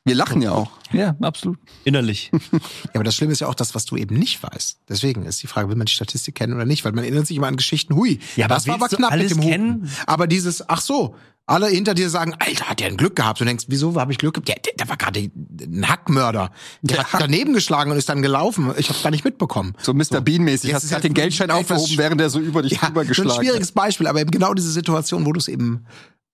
[0.05, 0.70] Wir lachen ja auch.
[0.92, 1.59] Ja, absolut.
[1.84, 2.30] Innerlich.
[2.53, 2.61] Ja,
[2.94, 4.78] aber das Schlimme ist ja auch das, was du eben nicht weißt.
[4.88, 6.84] Deswegen ist die Frage, will man die Statistik kennen oder nicht?
[6.84, 9.34] Weil man erinnert sich immer an Geschichten, hui, Ja, aber das war aber knapp alles
[9.34, 9.51] mit dem Hupen.
[9.82, 9.90] kennen?
[10.07, 11.14] Aber dieses, ach so,
[11.46, 13.40] alle hinter dir sagen, Alter, hat der ein Glück gehabt?
[13.40, 14.49] Du denkst, wieso habe ich Glück gehabt?
[14.49, 16.51] Der, der, der war gerade ein Hackmörder.
[16.82, 18.72] Der hat daneben geschlagen und ist dann gelaufen.
[18.78, 19.74] Ich habe gar nicht mitbekommen.
[19.80, 20.20] So Mr.
[20.20, 20.72] Bean-mäßig.
[20.74, 23.30] Hast halt den Geldschein aufgehoben, während er so über dich Ja, drüber so ein geschlagen
[23.42, 23.74] schwieriges hat.
[23.74, 25.84] Beispiel, aber eben genau diese Situation, wo du es eben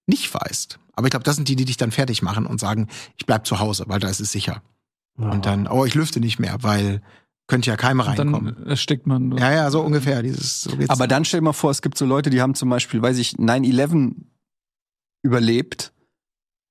[0.07, 0.79] nicht weißt.
[0.95, 3.47] Aber ich glaube, das sind die, die dich dann fertig machen und sagen, ich bleib
[3.47, 4.63] zu Hause, weil da ist es sicher.
[5.17, 7.01] Und dann, oh, ich lüfte nicht mehr, weil
[7.47, 8.55] könnte ja Keime Und reinkommen.
[8.57, 9.37] dann erstickt man.
[9.37, 10.23] Ja, ja, so ungefähr.
[10.23, 10.91] Dieses, so geht's.
[10.91, 13.19] Aber dann stell dir mal vor, es gibt so Leute, die haben zum Beispiel, weiß
[13.19, 14.15] ich, 9-11
[15.23, 15.93] überlebt,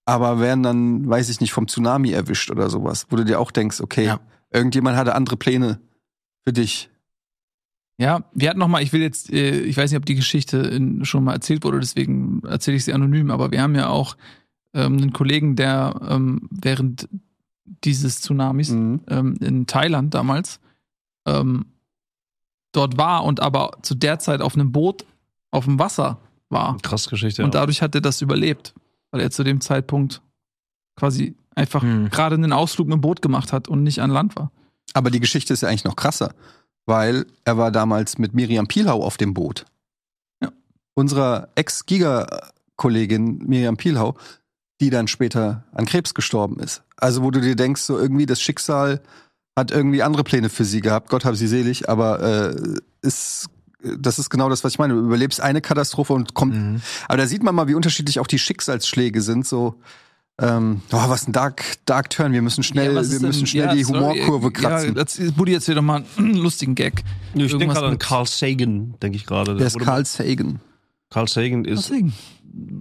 [0.06, 3.52] aber werden dann, weiß ich nicht, vom Tsunami erwischt oder sowas, wo du dir auch
[3.52, 4.20] denkst, okay, Ja.
[4.52, 5.80] irgendjemand hatte andere Pläne
[6.44, 6.90] für dich.
[8.00, 10.58] Ja, wir hatten noch mal, ich will jetzt, äh, ich weiß nicht, ob die Geschichte
[10.58, 14.18] in, schon mal erzählt wurde, deswegen erzähle ich sie anonym, aber wir haben ja auch
[14.74, 17.08] ähm, einen Kollegen, der ähm, während
[17.84, 19.02] dieses Tsunamis Mhm.
[19.08, 20.60] ähm, in Thailand damals
[22.74, 25.06] dort war und aber zu der Zeit auf einem Boot
[25.52, 26.20] auf dem Wasser
[26.50, 26.78] war.
[26.82, 27.46] Krass Geschichte.
[27.46, 28.74] Und dadurch hat er das überlebt,
[29.12, 30.22] weil er zu dem Zeitpunkt
[30.98, 32.10] quasi einfach Hm.
[32.10, 34.52] gerade einen Ausflug mit dem Boot gemacht hat und nicht an Land war.
[34.94, 36.34] Aber die Geschichte ist ja eigentlich noch krasser,
[36.86, 39.66] weil er war damals mit Miriam Pielhau auf dem Boot.
[40.42, 40.52] Ja.
[40.94, 44.16] Unserer Ex-Giga-Kollegin Miriam Pielhau,
[44.82, 46.84] die dann später an Krebs gestorben ist.
[46.98, 49.02] Also wo du dir denkst, so irgendwie das Schicksal
[49.56, 51.10] hat irgendwie andere Pläne für sie gehabt.
[51.10, 53.50] Gott habe sie selig, aber äh, ist
[53.84, 54.94] das ist genau das, was ich meine.
[54.94, 56.56] Du überlebst eine Katastrophe und kommt.
[56.56, 56.82] Mhm.
[57.08, 59.46] Aber da sieht man mal, wie unterschiedlich auch die Schicksalsschläge sind.
[59.46, 59.76] So
[60.42, 62.34] Ähm, oh, was ein Dark, Dark Turn.
[62.34, 64.96] Wir müssen schnell, ist wir denn- müssen schnell ja, die sorry, Humorkurve Ja, kratzen.
[64.96, 67.04] das, Buddy, erzähl doch mal einen lustigen Gag.
[67.36, 69.58] Ich denke gerade an Carl Sagan, denke ich gerade.
[69.60, 70.60] Wer ist Carl Sagan?
[71.12, 71.90] Carl Sagan ist.
[71.90, 72.14] Deswegen.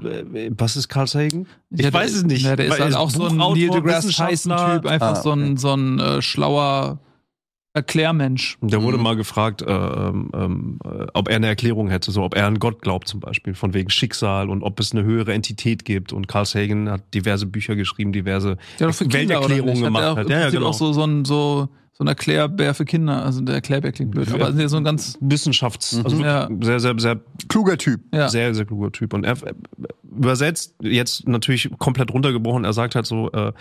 [0.02, 1.46] äh, Was ist Carl Sagan?
[1.70, 2.42] Ich Ja, der- weiß es nicht.
[2.44, 4.08] Ja, der ist halt auch so ein Neil deGrasse.
[4.08, 7.00] Tyson-Typ, einfach Ah, so ein, so ein äh, schlauer
[7.74, 8.58] Erklärmensch.
[8.60, 9.02] Der wurde Mhm.
[9.02, 12.58] mal gefragt, äh, ähm, ähm, äh, ob er eine Erklärung hätte, so ob er an
[12.58, 16.12] Gott glaubt zum Beispiel, von wegen Schicksal und ob es eine höhere Entität gibt.
[16.12, 20.04] Und Carl Sagan hat diverse Bücher geschrieben, diverse Welterklärungen gemacht.
[20.04, 20.16] Hat.
[20.18, 20.28] Hat.
[20.28, 20.66] Der Ja, ja, auch, genau.
[20.66, 23.24] auch so, so ein, so, so ein Erklärbär für Kinder.
[23.24, 26.48] Also der Erklärbär klingt blöd, aber der ist so ein ganz, Wissenschafts, also Ja.
[26.60, 28.02] sehr, sehr, sehr, Kluger Typ.
[28.12, 28.28] ja.
[28.28, 29.14] sehr, sehr kluger Typ.
[29.14, 29.54] Und er äh,
[30.14, 32.64] übersetzt jetzt natürlich komplett runtergebrochen.
[32.64, 33.52] Er sagt halt so, äh,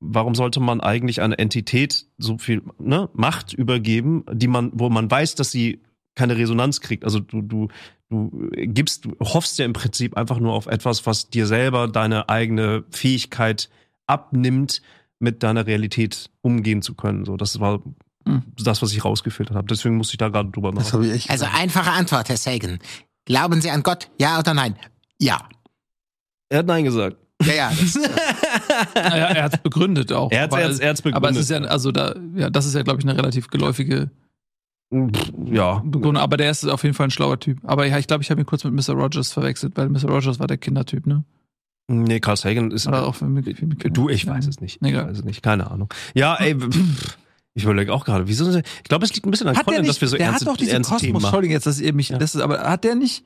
[0.00, 5.10] warum sollte man eigentlich einer Entität so viel ne, Macht übergeben, die man, wo man
[5.10, 5.82] weiß, dass sie
[6.14, 7.04] keine Resonanz kriegt.
[7.04, 7.68] Also du, du,
[8.08, 12.28] du gibst, du hoffst ja im Prinzip einfach nur auf etwas, was dir selber deine
[12.28, 13.68] eigene Fähigkeit
[14.06, 14.82] abnimmt,
[15.20, 17.24] mit deiner Realität umgehen zu können.
[17.24, 17.82] So, das war
[18.28, 18.42] Hm.
[18.62, 19.66] das, was ich rausgefiltert habe.
[19.68, 21.18] Deswegen musste ich da gerade drüber nachdenken.
[21.28, 22.78] Also einfache Antwort, Herr Sagan.
[23.24, 24.10] Glauben Sie an Gott?
[24.20, 24.76] Ja oder nein?
[25.18, 25.48] Ja.
[26.50, 27.16] Er hat Nein gesagt.
[27.44, 27.70] Ja, ja.
[27.70, 27.94] Das,
[28.94, 30.30] Ja, er hat es begründet auch.
[30.32, 32.74] Er er hat's- er hat's aber es ist ja, begründet, also da, ja, das ist
[32.74, 34.10] ja, glaube ich, eine relativ geläufige
[34.92, 35.80] Ja.
[35.84, 36.16] Begründung.
[36.16, 37.58] Aber der ist auf jeden Fall ein schlauer Typ.
[37.64, 38.94] Aber ja, ich glaube, ich habe ihn kurz mit Mr.
[38.94, 40.08] Rogers verwechselt, weil Mr.
[40.08, 41.24] Rogers war der Kindertyp, ne?
[41.90, 42.86] Nee, Carl Sagan ist.
[42.86, 43.56] Oder auch für mich.
[43.56, 44.78] Für mich du, ich weiß es nicht.
[44.82, 45.08] Ich Egal.
[45.08, 45.42] weiß es nicht.
[45.42, 45.88] Keine Ahnung.
[46.14, 46.54] Ja, ey,
[47.54, 49.66] ich überlege auch gerade, wieso sind sie, Ich glaube, es liegt ein bisschen an Hat
[49.66, 51.28] der Colin, nicht, dass wir so der ernste, hat doch diese ernste Themen Kosmos, machen.
[51.30, 52.18] Entschuldigung jetzt, dass ihr mich, Ja.
[52.18, 53.24] das ist, aber hat der nicht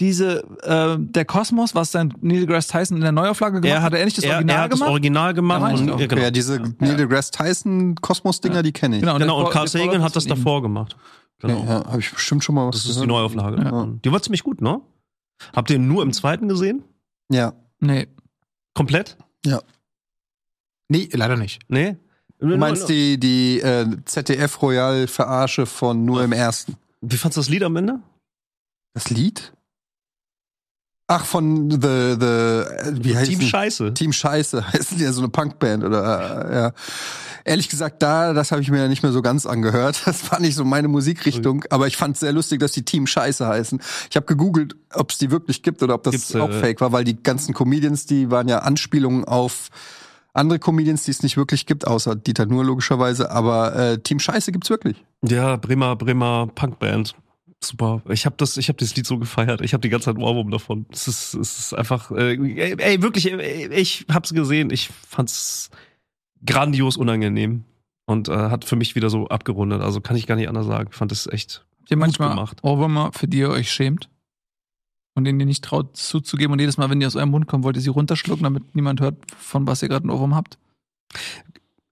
[0.00, 3.92] diese, äh, der Kosmos, was dann Neil deGrasse Tyson in der Neuauflage gemacht Er hat,
[3.92, 4.90] hat er nicht das er, Original er hat das gemacht?
[4.90, 5.60] Original gemacht.
[5.60, 6.22] Ja, und, ja, genau.
[6.22, 9.02] Ja, diese Neil deGrasse Tyson Kosmos-Dinger, die kenne ich.
[9.02, 10.30] Genau, genau, und Carl Sagan hat das ihm.
[10.30, 10.96] davor gemacht.
[11.40, 11.64] Genau.
[11.64, 13.06] Ja, ja, habe ich bestimmt schon mal was Das ist die.
[13.06, 13.62] Neuauflage.
[13.62, 13.88] Ja.
[14.04, 14.80] Die war ziemlich gut, ne?
[15.54, 16.84] Habt ihr nur im zweiten gesehen?
[17.30, 17.54] Ja.
[17.80, 18.08] Nee.
[18.74, 19.16] Komplett?
[20.88, 21.60] nee, leider nicht.
[21.68, 21.96] Nee?
[22.38, 26.76] Du meinst die, die äh, ZDF-Royal-Verarsche von nur im ersten.
[27.00, 28.00] Wie fandst du das Lied am Ende?
[28.94, 29.52] Das Lied?
[31.14, 33.46] Ach, von The, The, äh, wie heißt Team die?
[33.46, 33.92] Scheiße.
[33.92, 34.66] Team Scheiße.
[34.72, 36.72] Heißt ja so eine Punkband oder, äh, ja.
[37.44, 40.02] Ehrlich gesagt, da, das habe ich mir ja nicht mehr so ganz angehört.
[40.12, 43.06] Das war nicht so meine Musikrichtung, aber ich fand es sehr lustig, dass die Team
[43.06, 43.80] Scheiße heißen.
[44.08, 46.80] Ich habe gegoogelt, ob es die wirklich gibt oder ob das Gibt's, äh, auch fake
[46.80, 49.68] war, weil die ganzen Comedians, die waren ja Anspielungen auf
[50.32, 54.50] andere Comedians, die es nicht wirklich gibt, außer Dieter Nuhr logischerweise, aber äh, Team Scheiße
[54.50, 55.04] gibt's wirklich.
[55.22, 57.14] Ja, Bremer, Bremer Punkband.
[57.64, 58.02] Super.
[58.08, 59.60] Ich habe das, ich habe das Lied so gefeiert.
[59.60, 60.86] Ich habe die ganze Zeit einen Ohrwurm davon.
[60.90, 64.70] Es ist, es ist einfach, äh, ey, wirklich, ey, ich hab's gesehen.
[64.70, 65.70] Ich fand's
[66.44, 67.64] grandios unangenehm
[68.06, 69.80] und äh, hat für mich wieder so abgerundet.
[69.80, 70.88] Also kann ich gar nicht anders sagen.
[70.90, 71.64] Ich fand es echt.
[71.80, 72.58] Habt ihr manchmal gemacht.
[72.62, 74.08] Ohrwürmer, für die ihr euch schämt?
[75.14, 77.64] Und denen ihr nicht traut zuzugeben und jedes Mal, wenn die aus eurem Mund kommen,
[77.64, 80.58] wollt ihr sie runterschlucken, damit niemand hört, von was ihr gerade einen Ohrwurm habt?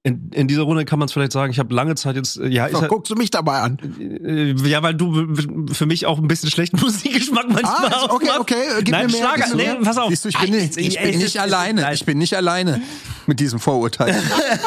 [0.03, 1.53] In, in dieser Runde kann man es vielleicht sagen.
[1.53, 3.79] Ich habe lange Zeit jetzt, äh, ja, So, halt, guckst du mich dabei an?
[4.25, 5.35] äh, ja, weil du
[5.75, 9.13] für mich auch ein bisschen schlechten Musikgeschmack manchmal Ah, okay, okay, äh, gib Nein, mir
[9.13, 10.09] mehr, Schlager, nee, pass auf.
[10.09, 11.93] Siehst du, ich bin, nicht, ich bin nicht alleine.
[11.93, 12.81] Ich bin nicht alleine
[13.27, 14.19] mit diesem Vorurteil.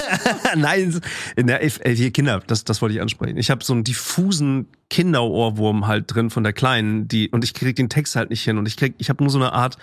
[0.55, 1.01] Nein,
[1.35, 3.37] na, ich- ey, hier Kinder, das, das wollte ich ansprechen.
[3.37, 7.75] Ich habe so einen diffusen Kinderohrwurm halt drin von der Kleinen, die und ich krieg
[7.75, 9.77] den Text halt nicht hin und ich krieg, ich habe nur so eine Art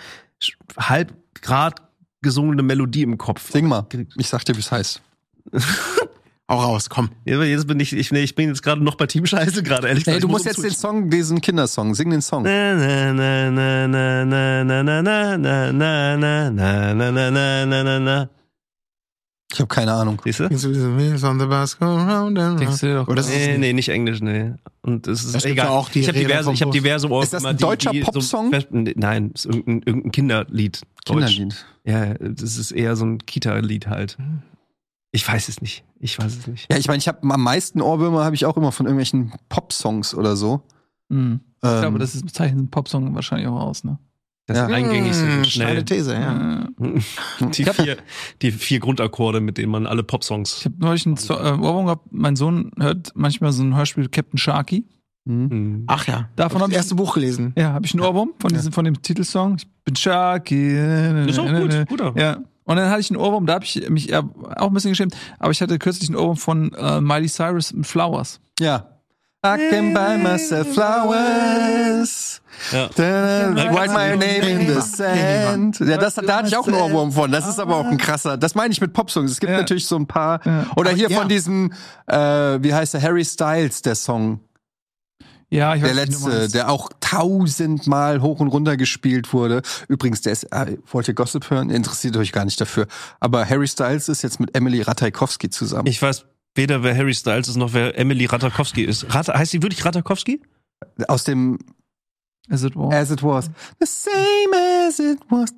[0.77, 1.81] halb grad
[2.21, 3.51] gesungene Melodie im Kopf.
[3.51, 3.85] Sing mal.
[4.17, 5.01] Ich sag dir, wie es heißt.
[6.47, 7.11] Auch raus, komm.
[7.23, 10.03] Jetzt bin ich, ich, nee, ich bin jetzt gerade noch bei Team Scheiße gerade, ehrlich
[10.03, 10.17] gesagt.
[10.17, 12.43] Nee, du musst jetzt den Song, diesen Kindersong, sing den Song.
[19.53, 20.21] Ich habe keine Ahnung.
[20.23, 20.49] Siehst du?
[20.49, 20.73] Denkst du
[22.93, 24.53] doch, Oder nee, nee, nicht Englisch, nee.
[24.81, 25.67] Und es ist egal.
[25.67, 27.23] Auch die ich habe diverse, ich hab diverse Ohren.
[27.23, 28.51] Ist das ein deutscher Popsong?
[28.71, 30.81] nein, ist irgendein, irgendein Kinderlied.
[31.05, 31.65] Kinderlied.
[31.85, 34.17] Ja, das ist eher so ein Kita-Lied halt.
[35.11, 35.83] Ich weiß es nicht.
[35.99, 36.71] Ich weiß es nicht.
[36.71, 40.15] Ja, ich meine, ich habe am meisten Ohrwürmer habe ich auch immer von irgendwelchen Pop-Songs
[40.15, 40.61] oder so.
[41.11, 41.41] Hm.
[41.63, 43.99] Ich Ähm, glaube, das ist, zeichnet einen Popsong wahrscheinlich auch aus, ne?
[44.47, 44.65] Das Ja.
[44.65, 45.67] ist eingängig so Hm, schnell.
[45.67, 46.65] Steile These, ja.
[46.81, 47.97] Äh, Die vier,
[48.41, 50.59] die vier Grundakkorde, mit denen man alle Popsongs.
[50.59, 52.07] Ich habe neulich einen Zo- äh, Ohrwurm gehabt.
[52.11, 54.85] Mein Sohn hört manchmal so ein Hörspiel Captain Sharky.
[55.27, 55.49] hm.
[55.51, 55.83] Hm.
[55.87, 56.29] Ach ja.
[56.35, 57.53] Davon Hab hab das ich- erste Buch gelesen.
[57.57, 59.57] Ja, habe ich einen Ohrwurm von, diesem, von dem Titelsong.
[59.57, 60.77] Ich bin Sharky.
[61.27, 62.13] Ist auch gut, guter.
[62.17, 62.37] Ja.
[62.71, 64.23] Und dann hatte ich einen Ohrwurm, da habe ich mich auch
[64.67, 68.39] ein bisschen geschämt, aber ich hatte kürzlich einen Ohrwurm von äh, Miley Cyrus mit Flowers.
[68.59, 68.87] Ja.
[69.45, 72.41] I can buy myself flowers.
[72.71, 72.89] Ja.
[72.95, 75.79] Write my name in the sand.
[75.79, 77.29] Ja, das, da hatte ich auch einen Ohrwurm von.
[77.31, 78.37] Das ist aber auch ein krasser.
[78.37, 79.31] Das meine ich mit Popsongs.
[79.31, 79.57] Es gibt Ja.
[79.57, 80.39] natürlich so ein paar.
[80.77, 81.17] Oder hier ja.
[81.19, 81.73] von diesem,
[82.05, 84.39] äh, wie heißt der, Harry Styles, der Song.
[85.53, 86.55] Ja, ich weiß, Der letzte, meinst.
[86.55, 89.61] der auch tausendmal hoch und runter gespielt wurde.
[89.89, 91.69] Übrigens, der ist, äh, wollt ihr Gossip hören?
[91.69, 92.87] Interessiert euch gar nicht dafür.
[93.19, 95.87] Aber Harry Styles ist jetzt mit Emily Ratajkowski zusammen.
[95.87, 96.25] Ich weiß
[96.55, 99.13] weder, wer Harry Styles ist, noch wer Emily Ratajkowski ist.
[99.13, 100.41] Rat heißt sie wirklich Ratajkowski?
[101.07, 101.59] Aus dem
[102.49, 102.93] As it was.
[102.93, 103.45] As It Was.
[103.79, 104.55] The same
[104.87, 105.51] as it was.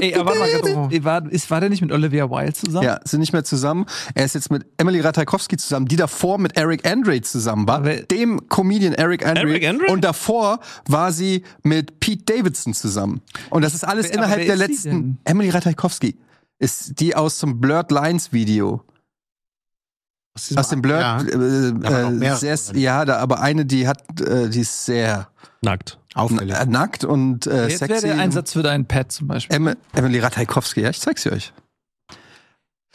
[0.00, 2.84] Ey, aber warte mal, war, ist, war der nicht mit Olivia Wilde zusammen?
[2.84, 3.86] Ja, sind nicht mehr zusammen.
[4.14, 7.96] Er ist jetzt mit Emily Ratajkowski zusammen, die davor mit Eric Andre zusammen war, Aber-
[7.96, 9.48] dem Comedian Eric Andre.
[9.48, 9.86] Eric Andre?
[9.88, 13.20] Und davor war sie mit Pete Davidson zusammen.
[13.50, 15.18] Und das ist alles Wer- aber innerhalb wer der ist sie letzten.
[15.24, 16.16] Emily Ratajkowski
[16.58, 18.82] ist die aus dem Blurred Lines Video.
[20.56, 21.20] Aus dem Blurred, Ja.
[21.20, 25.28] äh, äh, sehr, ja, da, aber eine, die hat, äh, die ist sehr
[25.62, 25.98] Nackt.
[26.14, 26.54] Auffällig.
[26.54, 28.06] äh, nackt und äh, Jetzt wäre sexy.
[28.08, 29.56] der Einsatz für deinen Pad zum Beispiel.
[29.56, 31.52] Em Emily Ratajkowski, ja, ich zeig's ihr euch.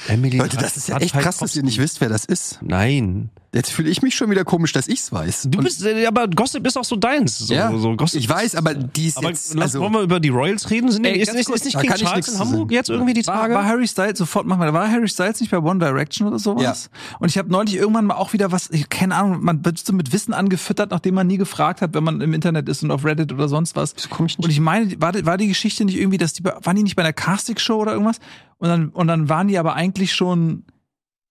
[0.07, 2.59] Emily Leute, das ist ja echt krass, dass ihr nicht wisst, wer das ist.
[2.61, 3.29] Nein.
[3.53, 5.47] Jetzt fühle ich mich schon wieder komisch, dass ich's weiß.
[5.51, 7.37] Du bist, äh, aber Gossip ist auch so deins.
[7.37, 10.19] So, ja, so Gossip ich weiß, aber die ist Aber jetzt, also, wollen wir über
[10.19, 10.91] die Royals reden?
[10.91, 13.53] Sind Ey, ist, ganz ist, nicht King Charles in Hamburg jetzt irgendwie die War, Tage?
[13.53, 16.89] war Harry Styles, sofort machen wir, war Harry Styles nicht bei One Direction oder sowas?
[17.19, 19.93] Und ich habe neulich irgendwann mal auch wieder was, ich, keine Ahnung, man wird so
[19.93, 23.05] mit Wissen angefüttert, nachdem man nie gefragt hat, wenn man im Internet ist und auf
[23.05, 23.93] Reddit oder sonst was.
[24.09, 26.43] komm ich nicht Und ich meine, war, die- war die Geschichte nicht irgendwie, dass die,
[26.43, 28.17] waren die nicht bei einer Castingshow oder irgendwas?
[28.57, 30.63] Und dann, und dann waren die aber eigentlich schon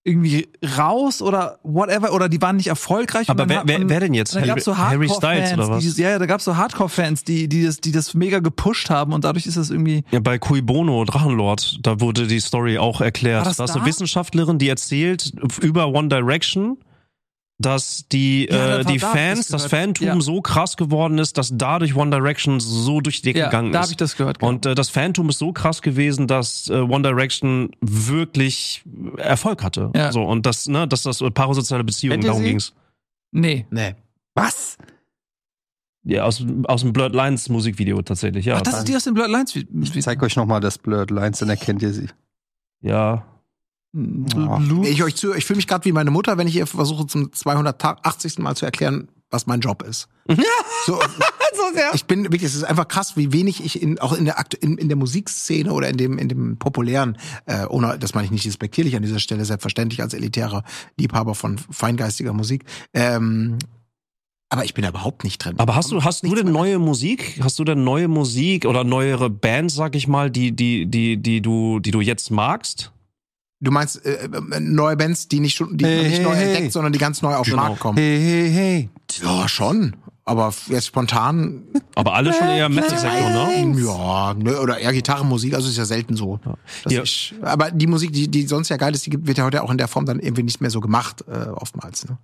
[0.05, 0.49] irgendwie
[0.79, 3.29] raus oder whatever, oder die waren nicht erfolgreich.
[3.31, 4.35] Aber wer- wer- wer denn jetzt?
[4.35, 5.23] Harry- so Harry Styles
[5.53, 5.95] Hardcore-Fans, oder was?
[5.95, 9.13] die Ja, ja, da gab's so Hardcore-Fans, die, die, das, die das mega gepusht haben
[9.13, 10.03] und dadurch ist das irgendwie.
[10.11, 13.43] Ja, bei Cui Bono, Drachenlord, da wurde die Story auch erklärt.
[13.43, 13.77] War das da ist da?
[13.81, 16.79] eine Wissenschaftlerin, die erzählt über One Direction,
[17.59, 19.71] dass die, Ja, äh, die da, Fans, das das.
[19.71, 20.21] Fantum Ja.
[20.21, 23.81] so krass geworden ist, dass dadurch One Direction so durch die Decke Ja, gegangen da
[23.81, 23.85] ist.
[23.85, 24.39] habe ich das gehört.
[24.41, 24.51] genau.
[24.51, 28.83] Und äh, das Phantom ist so krass gewesen, dass äh, One Direction wirklich
[29.17, 29.91] Erfolg hatte.
[29.95, 30.11] Ja.
[30.11, 32.73] So und das, ne, dass das parasoziale Beziehungen ihr darum ging's.
[33.31, 33.67] nee.
[33.71, 33.95] Nee.
[34.35, 34.77] was?
[36.05, 38.57] Ja, aus, aus dem Blurred Lines Musikvideo tatsächlich, ja.
[38.57, 39.55] Ach, das ist die aus den Blood Lines.
[39.55, 42.09] Ich zeig euch nochmal das Blurred Lines, dann erkennt ihr sie.
[42.81, 43.25] ja.
[44.85, 48.39] Ich zu, ich fühle mich gerade wie meine Mutter, wenn ich ihr versuche zum 280.
[48.39, 50.09] Mal zu erklären, was mein Job ist.
[50.85, 50.99] So,
[51.95, 54.79] ich bin wirklich, es ist einfach krass, wie wenig ich in, auch in der in,
[54.79, 58.45] in der Musikszene oder in dem in dem populären, äh, ohne das meine ich nicht
[58.45, 60.65] despektierlich an dieser Stelle, selbstverständlich als elitärer
[60.97, 62.65] Liebhaber von feingeistiger Musik.
[62.95, 63.59] Ähm,
[64.49, 65.55] aber ich bin da überhaupt nicht drin.
[65.59, 67.41] Aber hast du, hast du denn neue Musik?
[67.43, 71.41] Hast du denn neue Musik oder neuere Bands, sag ich mal, die, die, die, die
[71.41, 72.92] du, die du jetzt magst?
[73.65, 76.47] Du meinst äh, äh, neue Bands, die nicht schon, die Hey, nicht hey, neu hey.
[76.53, 77.63] entdeckt, sondern die ganz neu auf den Genau.
[77.69, 77.97] Markt kommen.
[77.97, 78.91] Hey, hey, hey.
[79.23, 79.95] Ja, schon.
[80.25, 81.63] Aber jetzt spontan
[81.97, 83.81] Aber alle schon eher Metal-Sektor, ne?
[83.85, 86.39] Ja, ne, oder eher Gitarrenmusik, also ist ja selten so.
[86.89, 87.03] Ja.
[87.03, 89.71] Ich, aber die Musik, die, die sonst ja geil ist, die wird ja heute auch
[89.71, 92.07] in der Form dann irgendwie nicht mehr so gemacht, äh, oftmals.
[92.09, 92.19] Ne?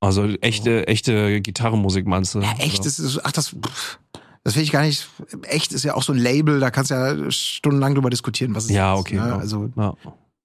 [0.00, 2.40] Also echte, echte Gitarrenmusik meinst du?
[2.40, 2.84] Ja, echt, Oder?
[2.84, 3.98] das ist, ach, das, pff,
[4.44, 5.06] das will ich gar nicht.
[5.42, 8.64] Echt ist ja auch so ein Label, da kannst du ja stundenlang drüber diskutieren, was
[8.64, 9.00] es Ja, ist.
[9.00, 9.16] okay.
[9.16, 9.28] Ne?
[9.28, 9.36] ja.
[9.38, 9.94] Also, ja.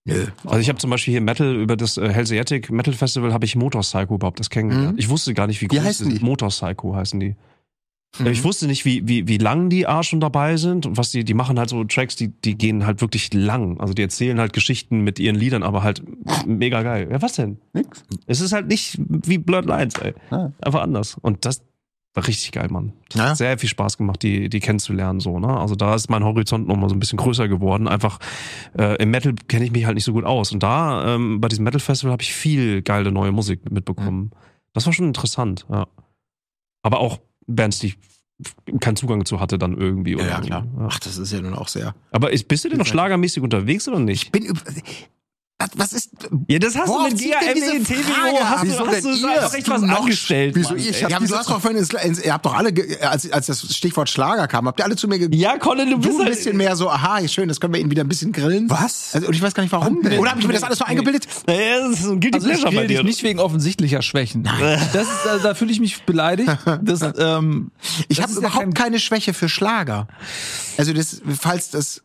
[0.07, 0.25] Nö.
[0.45, 3.55] Also ich habe zum Beispiel hier Metal über das äh, Hellseatic Metal Festival habe ich
[3.55, 4.93] Motorpsycho überhaupt das kennengelernt.
[4.93, 4.99] Mhm.
[4.99, 6.25] Ich wusste gar nicht, wie groß heißen die die?
[6.25, 7.35] Motorpsycho heißen die.
[8.19, 8.27] Mhm.
[8.27, 11.23] Ich wusste nicht, wie, wie, wie lang die A schon dabei sind und was die,
[11.23, 13.79] die machen halt so Tracks, die, die gehen halt wirklich lang.
[13.79, 16.01] Also die erzählen halt Geschichten mit ihren Liedern, aber halt
[16.45, 17.09] mega geil.
[17.11, 17.57] Ja, was denn?
[17.73, 18.03] Nix.
[18.25, 20.13] Es ist halt nicht wie Blurred Lines, ey.
[20.31, 20.51] Ah.
[20.61, 21.17] Einfach anders.
[21.21, 21.63] Und das
[22.17, 22.93] war richtig geil, Mann.
[23.09, 23.29] Das Ja.
[23.29, 25.55] hat sehr viel Spaß gemacht, die, die kennenzulernen, so, ne?
[25.57, 27.87] Also da ist mein Horizont nochmal so ein bisschen größer geworden.
[27.87, 28.19] Einfach,
[28.77, 30.51] äh, im Metal kenne ich mich halt nicht so gut aus.
[30.51, 34.31] Und da, ähm, bei diesem Metal Festival habe ich viel geile neue Musik mitbekommen.
[34.73, 35.87] Das war schon interessant, ja.
[36.81, 37.97] Aber auch Bands, die ich
[38.79, 40.11] keinen Zugang zu hatte dann irgendwie.
[40.11, 40.67] Ja, oder ja, klar.
[40.77, 40.87] Ja.
[40.89, 41.95] Ach, das ist ja nun auch sehr.
[42.11, 44.23] Aber ist, bist du denn noch schlagermäßig unterwegs oder nicht?
[44.25, 44.53] Ich bin.
[45.75, 46.11] Was- ist.
[46.47, 46.85] Ja, das hast
[47.17, 48.47] zielt denn diese Frage ab?
[48.57, 49.29] hast Wieso du, hast du ihr?
[49.41, 50.55] einfach echt was Du angestellt.
[50.55, 50.89] Wieso Mann, ihr?
[50.91, 53.47] Ich hab Ja, du diese- hast doch vorhin, ins, ihr habt doch alle, als, als
[53.47, 56.19] das Stichwort Schlager kam, habt ihr alle zu mir ge Ja, Colin, du bist Du
[56.19, 58.69] ein halt- bisschen mehr so, aha, schön, das können wir ihn wieder ein bisschen grillen.
[58.69, 59.15] Was?
[59.15, 59.97] Also, und ich weiß gar nicht warum.
[60.03, 60.19] Wann denn?
[60.19, 61.27] Oder habe ich mir das alles so eingebildet?
[61.47, 63.03] Naja, das ist so ein Guilty Also ich Pleasure bei dir.
[63.03, 64.43] nicht wegen offensichtlicher Schwächen.
[64.43, 64.79] Nein.
[64.93, 66.55] Das ist, da, da fühle ich mich beleidigt.
[66.83, 67.71] Das, ähm,
[68.09, 70.07] Ich habe ja überhaupt kein- keine Schwäche für Schlager.
[70.77, 72.03] Also das, falls das.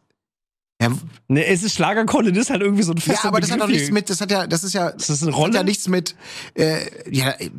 [0.82, 0.92] Ja,
[1.28, 3.60] Ne, es ist Schlager Colin ist halt irgendwie so ein ja fester aber das hat
[3.60, 3.92] doch nichts hier.
[3.94, 5.54] mit, das hat ja, das ist ja, Ist das eine hat Rolle?
[5.54, 6.14] ja nichts mit,
[6.54, 6.78] äh,
[7.10, 7.50] ja, äh,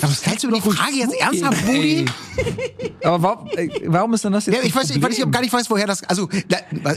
[0.00, 2.04] was stellst du mir die Frage jetzt ernsthaft, Budi?
[3.04, 5.40] Aber warum, ey, warum ist denn das jetzt Ja, ich weiß, ich, weil ich gar
[5.40, 6.28] nicht weiß, woher das, also,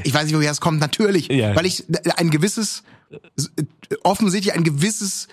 [0.04, 1.56] ich weiß nicht, woher es kommt, natürlich, Ja.
[1.56, 1.84] weil ich
[2.18, 2.84] ein gewisses,
[4.04, 5.28] offensichtlich ein gewisses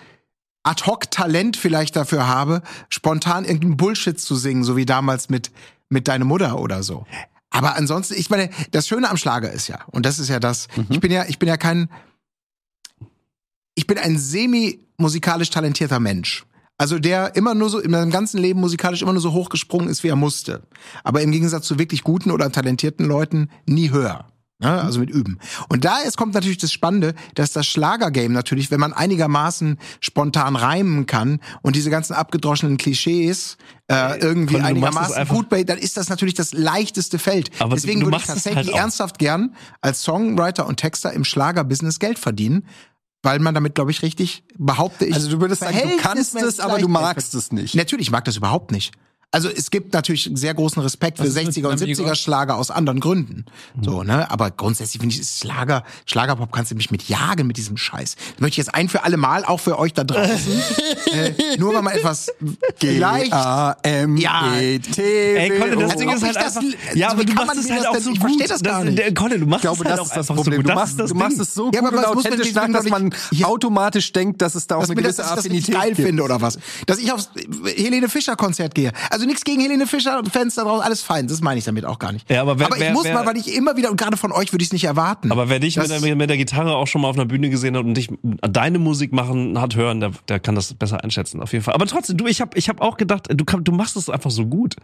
[0.63, 5.51] Ad-Hoc-Talent vielleicht dafür habe, spontan irgendeinen Bullshit zu singen, so wie damals mit,
[5.89, 7.05] mit deiner Mutter oder so.
[7.49, 10.67] Aber ansonsten, ich meine, das Schöne am Schlager ist ja, und das ist ja das,
[10.89, 11.89] ich bin ja, ich bin ja kein,
[13.75, 16.45] ich bin ein semi-musikalisch talentierter Mensch.
[16.77, 20.03] Also der immer nur so in seinem ganzen Leben musikalisch immer nur so hochgesprungen ist,
[20.03, 20.63] wie er musste.
[21.03, 24.27] Aber im Gegensatz zu wirklich guten oder talentierten Leuten nie höher.
[24.59, 24.69] Ne?
[24.69, 25.39] Also mit Üben.
[25.69, 30.57] Und da jetzt kommt natürlich das Spannende, dass das Schlagergame natürlich, wenn man einigermaßen spontan
[30.57, 33.57] reimen kann und diese ganzen abgedroschenen Klischees
[33.87, 34.71] äh, irgendwie du machst
[35.11, 37.51] es einigermaßen gut bei, dann ist das natürlich das leichteste Feld.
[37.59, 41.99] Aber Deswegen du würde ich tatsächlich halt ernsthaft gern als Songwriter und Texter im Schlagerbusiness
[41.99, 42.65] Geld verdienen.
[43.21, 45.13] Weil man damit, glaube ich, richtig, behaupte ich.
[45.13, 47.75] Also du würdest sagen, du kannst es, aber du magst es nicht.
[47.75, 48.93] Natürlich, ich mag das überhaupt nicht.
[49.31, 52.03] Also es gibt natürlich einen sehr großen Respekt für Was ist mit 60er und Amigos?
[52.03, 53.45] 70er Schlager aus anderen Gründen.
[53.79, 54.29] So, ne?
[54.31, 58.15] Aber grundsätzlich finde ich, Schlager, Schlagerpop kannst du mich mit jagen mit diesem Scheiß.
[58.15, 60.61] Das möchte ich jetzt ein für alle Mal, auch für euch da draußen.
[61.13, 62.31] äh, nur weil man etwas
[62.77, 63.29] vielleicht.
[63.31, 65.01] G-A-M-E-T.
[65.37, 66.71] Ey, Colin, das Als Ding ob ist halt ich das- einfach.
[66.87, 68.21] also Ja, aber du machst es halt das auch so ich gut.
[68.21, 69.15] verstehe das gar nicht.
[69.15, 70.57] Colin, du machst Ich es halt das auch das einfach so gut.
[70.57, 71.11] Du Das machst, das
[71.47, 73.13] es so gut aber und was muss man authentisch nach, dass man
[73.43, 75.93] automatisch denkt, dass es da auch eine das, gewisse dass ich das Affinität nicht geil
[75.93, 76.07] gibt.
[76.07, 76.57] finde oder was.
[76.87, 77.29] Dass ich aufs
[77.75, 78.91] Helene Fischer Konzert gehe.
[79.19, 81.27] Also nichts gegen Helene Fischer und Fans da draußen, alles fein.
[81.27, 82.29] Das meine ich damit auch gar nicht.
[82.29, 84.15] Ja, aber wer- aber ich wer- muss wer- mal, weil ich immer wieder, und gerade
[84.15, 85.29] von euch würde ich es nicht erwarten.
[85.29, 87.75] Aber wer dich mit der, mit der Gitarre auch schon mal auf einer Bühne gesehen
[87.75, 91.51] hat und dich deine Musik machen hat hören, der, der kann das besser einschätzen, auf
[91.51, 91.73] jeden Fall.
[91.73, 94.31] Aber trotzdem, du, ich habe ich hab auch gedacht, du, kann, du machst es einfach
[94.31, 94.77] so gut.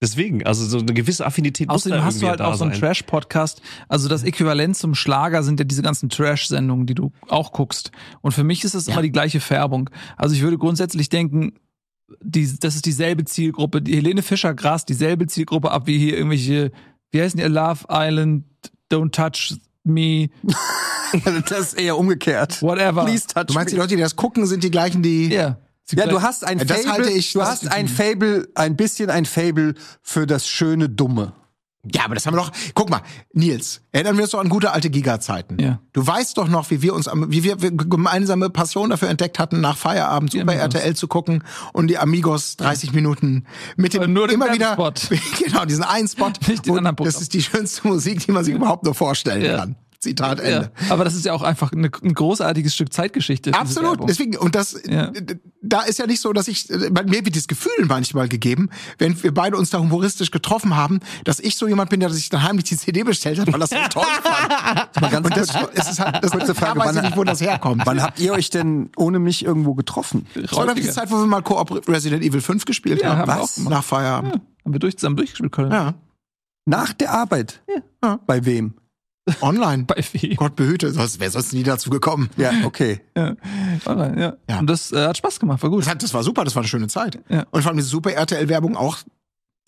[0.00, 2.72] Deswegen, also so eine gewisse Affinität muss Außerdem da hast du halt auch so einen.
[2.72, 3.60] Trash-Podcast.
[3.88, 7.90] Also das Äquivalent zum Schlager sind ja diese ganzen Trash-Sendungen, die du auch guckst.
[8.22, 9.90] Und für mich ist es immer die gleiche Färbung.
[10.16, 11.52] Also ich würde grundsätzlich denken,
[12.22, 13.82] die, das ist dieselbe Zielgruppe.
[13.82, 16.72] Die Helene Fischer grast dieselbe Zielgruppe ab wie hier irgendwelche,
[17.10, 18.44] wie heißen die, Love Island,
[18.92, 19.54] Don't Touch
[19.84, 20.28] Me,
[21.48, 22.60] Das ist eher umgekehrt.
[22.62, 23.04] whatever.
[23.04, 23.82] Please touch Du meinst, die me.
[23.82, 25.28] Leute, die das gucken, sind die gleichen, die.
[25.28, 25.58] Ja.
[25.84, 28.76] Sie Ja, du hast ein Ja, das Fable, halte ich- du hast ein Fable, ein
[28.76, 31.32] bisschen ein Fable für das schöne Dumme.
[31.94, 32.52] Ja, aber das haben wir doch.
[32.74, 33.00] Guck mal,
[33.32, 35.58] Nils, erinnern wir uns doch an gute alte Giga-Zeiten.
[35.58, 35.80] Ja.
[35.94, 39.62] Du weißt doch noch, wie wir uns, wie wir, wir gemeinsame Passion dafür entdeckt hatten,
[39.62, 40.62] nach Feierabend Super Amigos.
[40.74, 45.18] RTL zu gucken und die Amigos 30 Minuten mit dem nur immer wieder Werbespot.
[45.44, 46.30] genau diesen einen Spot.
[46.46, 47.12] Nicht den anderen Programm.
[47.14, 49.56] das ist die schönste Musik, die man sich überhaupt nur vorstellen Ja.
[49.58, 49.76] kann.
[50.00, 50.44] Zitat ja.
[50.44, 50.72] Ende.
[50.88, 53.52] Aber das ist ja auch einfach eine, ein großartiges Stück Zeitgeschichte.
[53.52, 54.08] Absolut.
[54.08, 55.12] Deswegen, und das, Ja.
[55.62, 59.32] da ist ja nicht so, dass ich, mir wird das Gefühl manchmal gegeben, wenn wir
[59.34, 62.64] beide uns da humoristisch getroffen haben, dass ich so jemand bin, der sich dann heimlich
[62.64, 65.00] die CD bestellt hat, weil das so toll fand.
[65.02, 67.16] Mal ganz Und das, es ist halt, das kurze Frage, da weiß ich wann, nicht,
[67.18, 67.82] wo das herkommt.
[67.84, 70.26] wann habt ihr euch denn ohne mich irgendwo getroffen?
[70.34, 70.88] Das war die.
[70.88, 73.28] Zeit, wo wir mal Koop Resident Evil 5 gespielt Ja, haben.
[73.28, 73.58] Was?
[73.58, 74.32] Nach Feierabend.
[74.64, 75.70] Haben wir durch, zusammen durchgespielt können.
[75.72, 75.94] Ja.
[76.64, 77.62] Nach der Arbeit?
[78.02, 78.18] Ja.
[78.26, 78.74] Bei wem?
[79.42, 79.84] Online.
[79.84, 80.34] Bei Fee.
[80.34, 82.30] Gott behüte, sonst wäre sonst nie dazu gekommen.
[82.36, 83.00] Ja, okay.
[83.16, 83.36] Ja.
[83.86, 84.36] Online, ja.
[84.48, 84.58] Ja.
[84.60, 85.82] Und das äh, hat Spaß gemacht, war gut.
[85.82, 87.20] Das, hat, das war super, das war eine schöne Zeit.
[87.28, 87.46] Ja.
[87.50, 88.98] Und vor allem diese Super RTL-Werbung auch,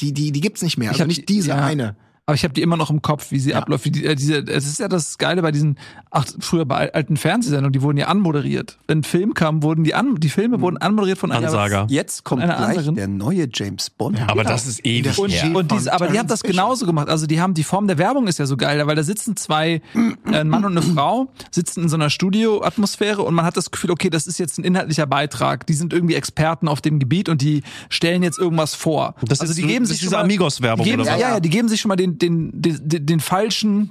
[0.00, 0.86] die, die, die gibt's nicht mehr.
[0.86, 1.64] Ich Also hab nicht die- diese ja.
[1.64, 1.96] eine.
[2.24, 3.58] Aber ich habe die immer noch im Kopf, wie sie Ja.
[3.58, 3.84] abläuft.
[3.84, 5.76] Wie die, äh, diese, es ist ja das Geile bei diesen,
[6.12, 8.78] ach, früher bei alten Fernsehsendungen, die wurden ja anmoderiert.
[8.86, 11.86] Wenn ein Film kam, wurden die an, die Filme wurden anmoderiert von einer Ansager.
[11.90, 12.94] Jetzt kommt Einer gleich anderen.
[12.94, 14.18] der neue James Bond.
[14.20, 14.26] Ja.
[14.28, 14.50] Aber Genau.
[14.50, 15.52] das ist ewig Und- her.
[15.56, 17.08] Und diese, aber die haben das genauso gemacht.
[17.08, 19.82] Also die haben die Form der Werbung ist ja so geil, weil da sitzen zwei,
[20.30, 23.72] äh, ein Mann und eine Frau, sitzen in so einer Studioatmosphäre und man hat das
[23.72, 25.66] Gefühl, okay, das ist jetzt ein inhaltlicher Beitrag.
[25.66, 29.16] Die sind irgendwie Experten auf dem Gebiet und die stellen jetzt irgendwas vor.
[29.26, 31.06] Das also ist die so- geben das sich diese Amigos-Werbung oder was?
[31.08, 33.90] ja, ja, die geben sich schon mal den, den, den, den, den falschen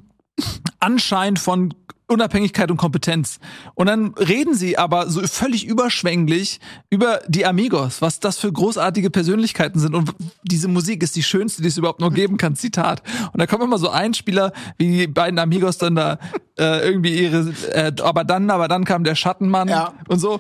[0.79, 1.73] Anschein von
[2.11, 3.39] Unabhängigkeit und Kompetenz.
[3.73, 6.59] Und dann reden sie aber so völlig überschwänglich
[6.89, 9.95] über die Amigos, was das für großartige Persönlichkeiten sind.
[9.95, 12.55] Und diese Musik ist die schönste, die es überhaupt nur geben kann.
[12.55, 13.01] Zitat.
[13.33, 16.19] Und da kommt immer so ein Spieler, wie die beiden Amigos dann da
[16.59, 19.93] äh, irgendwie ihre, äh, aber dann, aber dann kam der Schattenmann Ja.
[20.07, 20.39] und so.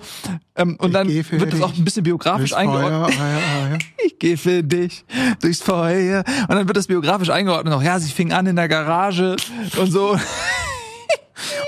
[0.55, 3.13] Ähm, und dann geh für wird das auch ein bisschen biografisch eingeordnet.
[3.15, 3.77] Feuer, ja, ja.
[4.05, 5.05] Ich gehe für dich
[5.41, 6.23] durchs Feuer.
[6.41, 7.73] Und dann wird das biografisch eingeordnet.
[7.73, 9.35] Noch, ja, sie fing an in der Garage
[9.77, 10.17] und so.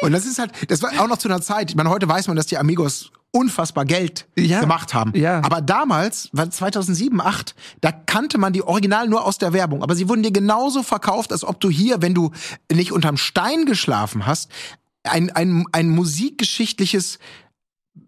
[0.01, 1.69] Und das ist halt, das war auch noch zu einer Zeit.
[1.69, 4.59] Ich meine, heute weiß man, dass die Amigos unfassbar Geld Ja.
[4.59, 5.11] gemacht haben.
[5.15, 5.41] Ja.
[5.43, 9.81] Aber damals, war 2007, 2008, da kannte man die Original nur aus der Werbung.
[9.81, 12.31] Aber sie wurden dir genauso verkauft, als ob du hier, wenn du
[12.71, 14.51] nicht unterm Stein geschlafen hast,
[15.03, 17.17] ein, ein, ein musikgeschichtliches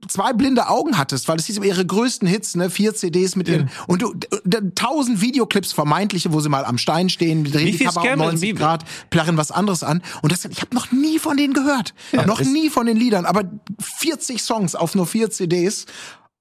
[0.08, 3.48] zwei blinde Augen hattest, weil es hieß immer ihre größten Hits, ne, vier CDs mit
[3.48, 7.78] ihren und du d- tausend Videoclips vermeintliche, wo sie mal am Stein stehen, die drehen
[7.78, 10.74] die Kamera um Scam- 90 wie- Grad, plärren was anderes an und das ich habe
[10.76, 11.94] noch nie von denen gehört,
[12.26, 13.44] noch ist- nie von den Liedern, aber
[13.80, 15.86] 40 Songs auf nur vier CDs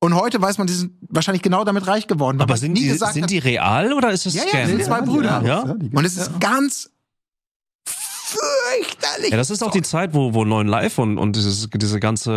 [0.00, 2.38] und heute weiß man, die sind wahrscheinlich genau damit reich geworden.
[2.42, 4.60] Aber sind nie die, gesagt sind hat, die real oder ist das ja, ja, Scam?
[4.62, 5.42] das sind zwei Brüder.
[5.46, 5.60] Ja?
[5.62, 6.90] Und es ist ganz
[8.34, 9.30] fürchterlich.
[9.30, 12.32] Ja, das ist auch die Zeit, wo, wo Neuen Live und, und dieses, diese ganze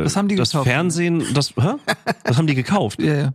[0.00, 0.68] äh, Das haben die das gekauft.
[0.68, 1.74] Fernsehen, das, hä?
[2.24, 3.00] das haben die gekauft.
[3.00, 3.30] Ja, ja.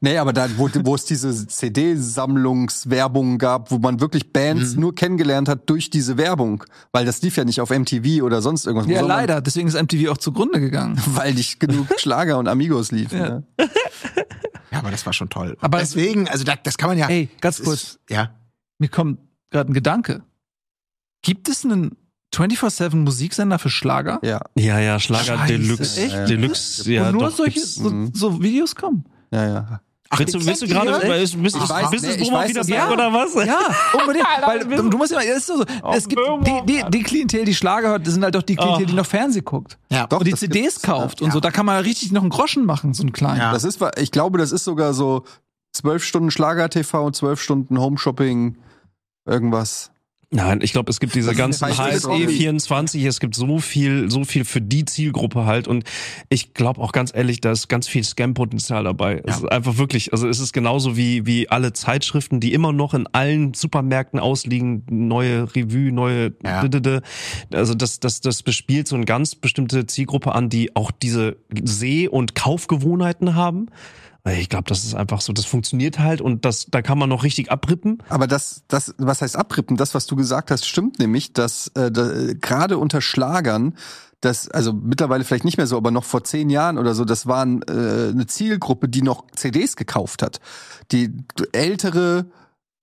[0.00, 4.80] Nee, aber da, wo, wo es diese CD-Sammlungswerbung gab, wo man wirklich Bands Mhm.
[4.80, 6.64] nur kennengelernt hat durch diese Werbung.
[6.92, 8.88] Weil das lief ja nicht auf MTV oder sonst irgendwas.
[8.88, 9.40] ja sondern leider.
[9.40, 11.00] Deswegen ist MTV auch zugrunde gegangen.
[11.06, 13.18] Weil nicht genug Schlager und Amigos liefen.
[13.18, 13.42] Ja.
[14.72, 15.56] Ja, aber das war schon toll.
[15.60, 17.08] Aber- deswegen, also da, das kann man ja.
[17.08, 17.82] Ey, ganz das kurz.
[17.82, 18.30] Ist, ja.
[18.78, 19.18] Mir kommt
[19.50, 20.22] gerade ein Gedanke.
[21.22, 21.96] Gibt es einen
[22.34, 24.20] 24-7 Musiksender für Schlager?
[24.22, 24.40] Ja.
[24.56, 26.00] Ja, ja, Schlager Scheiße, Deluxe.
[26.02, 26.28] echt?
[26.28, 29.04] Deluxe, ja, Wo nur doch, solche so, so Videos kommen?
[29.32, 29.80] ja, ja.
[30.12, 32.90] Ach, Willst du, willst du gerade, weiß, wieder back ja.
[32.90, 33.32] oder was?
[33.46, 33.60] Ja,
[33.96, 34.26] unbedingt.
[34.44, 37.54] Weil du, du musst immer, es ist so, es gibt die, die, die Klientel, die
[37.54, 39.78] Schlager hört, das sind halt doch die Klientel, die noch Fernsehen guckt.
[39.88, 41.34] Ja, Doch, und die CDs kauft und Ja.
[41.34, 41.38] so.
[41.38, 43.38] Da kann man richtig noch einen Groschen machen, so einen kleinen.
[43.38, 43.52] Ja.
[43.52, 45.22] Das ist, ich glaube, das ist sogar so
[45.72, 48.56] zwölf Stunden Schlager-TV und zwölf Stunden Home-Shopping,
[49.26, 49.92] irgendwas.
[50.32, 52.28] Nein, ich glaube, es gibt diese ganzen HSE Kombi.
[52.28, 55.82] 24, es gibt so viel, so viel für die Zielgruppe halt und
[56.28, 59.22] ich glaube auch ganz ehrlich, da ist ganz viel Scam-Potenzial dabei.
[59.26, 62.94] Es ist einfach wirklich, also es ist genauso wie, wie alle Zeitschriften, die immer noch
[62.94, 66.62] in allen Supermärkten ausliegen, neue Revue, neue, Ja.
[67.52, 72.06] also das, das, das bespielt so eine ganz bestimmte Zielgruppe an, die auch diese Seh-
[72.06, 73.66] und Kaufgewohnheiten haben.
[74.28, 77.24] Ich glaube, das ist einfach so, das funktioniert halt und das, da kann man noch
[77.24, 78.02] richtig abrippen.
[78.08, 79.76] Aber das, das, was heißt abrippen?
[79.76, 83.74] Das, was du gesagt hast, stimmt nämlich, dass äh, da, äh, gerade unter Schlagern,
[84.20, 87.26] das, also mittlerweile vielleicht nicht mehr so, aber noch vor zehn Jahren oder so, das
[87.26, 90.40] waren äh, eine Zielgruppe, die noch CDs gekauft hat.
[90.92, 91.14] Die
[91.52, 92.26] ältere,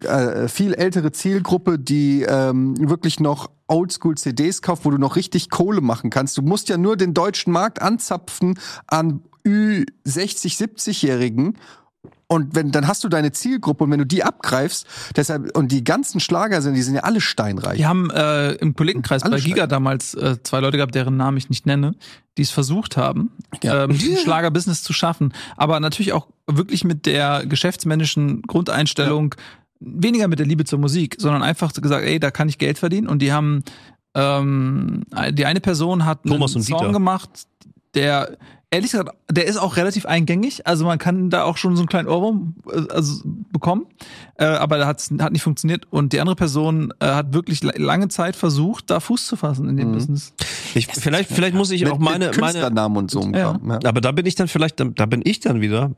[0.03, 5.81] äh, viel ältere Zielgruppe, die ähm, wirklich noch Oldschool-CDs kauft, wo du noch richtig Kohle
[5.81, 6.37] machen kannst.
[6.37, 8.57] Du musst ja nur den deutschen Markt anzapfen
[8.87, 11.57] an Ü60, 70-Jährigen
[12.29, 14.85] und wenn, dann hast du deine Zielgruppe und wenn du die abgreifst,
[15.15, 17.77] deshalb, und die ganzen Schlager sind, die sind ja alle steinreich.
[17.79, 19.67] Wir haben äh, im Kollegenkreis Alle bei Giga Schlager.
[19.67, 21.93] damals äh, zwei Leute gehabt, deren Namen ich nicht nenne,
[22.37, 23.31] die es versucht haben,
[23.63, 23.85] Ja.
[23.85, 25.33] ähm, Schlagerbusiness zu schaffen.
[25.55, 29.33] Aber natürlich auch wirklich mit der geschäftsmännischen Grundeinstellung,
[29.79, 33.07] weniger mit der Liebe zur Musik, sondern einfach gesagt, ey, da kann ich Geld verdienen.
[33.07, 33.63] Und die haben,
[34.15, 36.91] ähm, die eine Person hat einen Thomas und Song Dieter.
[36.91, 37.29] gemacht,
[37.93, 38.37] der
[38.71, 40.67] ehrlich gesagt, der ist auch relativ eingängig.
[40.67, 43.85] Also man kann da auch schon so einen kleinen Ohrwurm äh, also bekommen.
[44.35, 45.85] Äh, aber da hat's, hat nicht funktioniert.
[45.89, 49.69] Und die andere Person äh, hat wirklich la- lange Zeit versucht, da Fuß zu fassen
[49.69, 50.33] in dem Business.
[50.75, 53.21] Ich, vielleicht, vielleicht muss ich mit, auch meine, mit meine, Künstlernamen und so.
[53.33, 53.59] Ja.
[53.67, 53.79] Ja.
[53.83, 55.91] aber da bin ich dann vielleicht, da bin ich dann wieder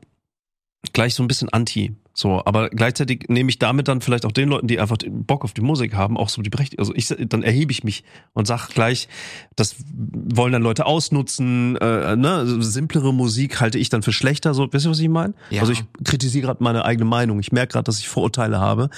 [0.92, 1.94] gleich so ein bisschen anti.
[2.12, 5.54] So, aber gleichzeitig nehme ich damit dann vielleicht auch den Leuten, die einfach Bock auf
[5.54, 6.82] die Musik haben, auch so die Berechtigung.
[6.82, 8.04] Also ich, dann erhebe ich mich
[8.34, 9.08] und sag gleich,
[9.56, 14.52] das wollen dann Leute ausnutzen, äh, ne, also simplere Musik halte ich dann für schlechter,
[14.54, 15.34] so, wisst ihr, was ich meine?
[15.50, 15.60] Ja.
[15.60, 17.40] Also ich kritisiere gerade meine eigene Meinung.
[17.40, 18.90] Ich merke gerade, dass ich Vorurteile habe.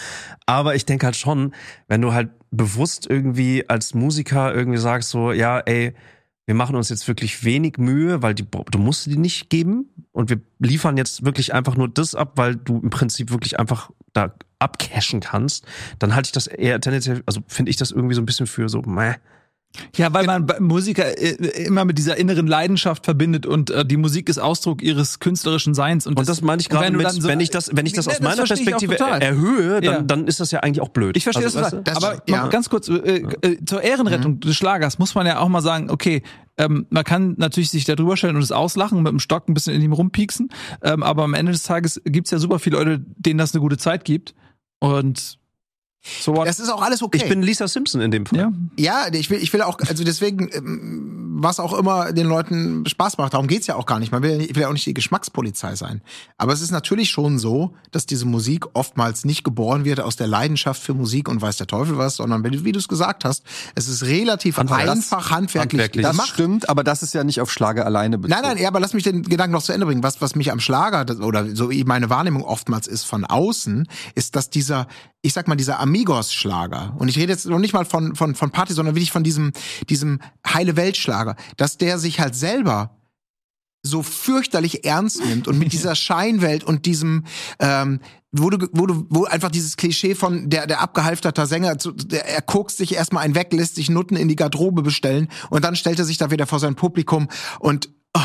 [0.47, 1.55] Aber ich denke halt schon,
[1.87, 5.95] wenn du halt bewusst irgendwie als Musiker irgendwie sagst so, ja, ey,
[6.47, 10.29] wir machen uns jetzt wirklich wenig Mühe, weil die, du musst die nicht geben und
[10.29, 14.35] wir liefern jetzt wirklich einfach nur das ab, weil du im Prinzip wirklich einfach da
[14.59, 15.67] abcashen kannst,
[15.99, 18.69] dann halte ich das eher tendenziell, also finde ich das irgendwie so ein bisschen für
[18.69, 19.15] so, meh.
[19.97, 21.31] Ja, weil man Musiker äh,
[21.65, 26.07] immer mit dieser inneren Leidenschaft verbindet und äh, die Musik ist Ausdruck ihres künstlerischen Seins.
[26.07, 28.07] Und, Und das meine ich gerade wenn mit, so- wenn ich das, wenn ich das
[28.07, 30.03] aus meiner ich auch Perspektive erhöhe, dann, Ja.
[30.03, 31.17] dann ist das ja eigentlich auch blöd.
[31.17, 31.91] Ich verstehe also, das weißt du?
[31.91, 32.49] Das- Aber ja.
[32.49, 36.23] ganz kurz, äh, äh, zur Ehrenrettung des Schlagers muss man ja auch mal sagen, okay,
[36.59, 39.49] ähm, man kann natürlich sich da drüber stellen und es auslachen und mit dem Stock
[39.49, 40.51] ein bisschen in ihm rumpieksen,
[40.83, 43.79] ähm, aber am Ende des Tages gibt's ja super viele Leute, denen das eine gute
[43.79, 44.35] Zeit gibt
[44.81, 45.39] und
[46.21, 46.47] so what?
[46.47, 47.19] Das ist auch alles okay.
[47.19, 48.39] Ich bin Lisa Simpson in dem Fall.
[48.39, 48.53] ja.
[48.79, 53.19] Ja, ich will, ich will auch, also deswegen, ähm, was auch immer den Leuten Spaß
[53.19, 54.13] macht, darum geht's ja auch gar nicht.
[54.13, 56.03] Man will, ich will ja auch nicht die Geschmackspolizei sein.
[56.39, 60.27] Aber es ist natürlich schon so, dass diese Musik oftmals nicht geboren wird aus der
[60.27, 63.45] Leidenschaft für Musik und weiß der Teufel was, sondern wie, wie du es gesagt hast,
[63.75, 66.03] es ist relativ Handwerk- einfach handwerklich, handwerklich.
[66.05, 66.29] Das gemacht.
[66.29, 68.41] stimmt, aber das ist ja nicht auf Schlager alleine bezogen.
[68.41, 70.03] Nein, nein, ja, aber lass mich den Gedanken noch zu Ende bringen.
[70.03, 74.37] Was, was mich am Schlager oder so wie meine Wahrnehmung oftmals ist von außen, ist,
[74.37, 74.87] dass dieser,
[75.23, 78.51] ich sag mal, dieser Amigos-Schlager, und ich rede jetzt noch nicht mal von, von, von
[78.51, 79.53] Party, sondern wirklich von diesem,
[79.89, 82.97] diesem heile Welt-Schlager, dass der sich halt selber
[83.85, 87.25] so fürchterlich ernst nimmt und mit dieser Scheinwelt und diesem,
[87.61, 88.01] ähm,
[88.33, 88.67] wo du,
[89.11, 93.35] wo einfach dieses Klischee von der, der abgehalfterter Sänger, der, er guckt sich erstmal einen
[93.35, 96.47] weg, lässt sich Nutten in die Garderobe bestellen und dann stellt er sich da wieder
[96.47, 97.29] vor sein Publikum
[97.61, 98.21] und oh,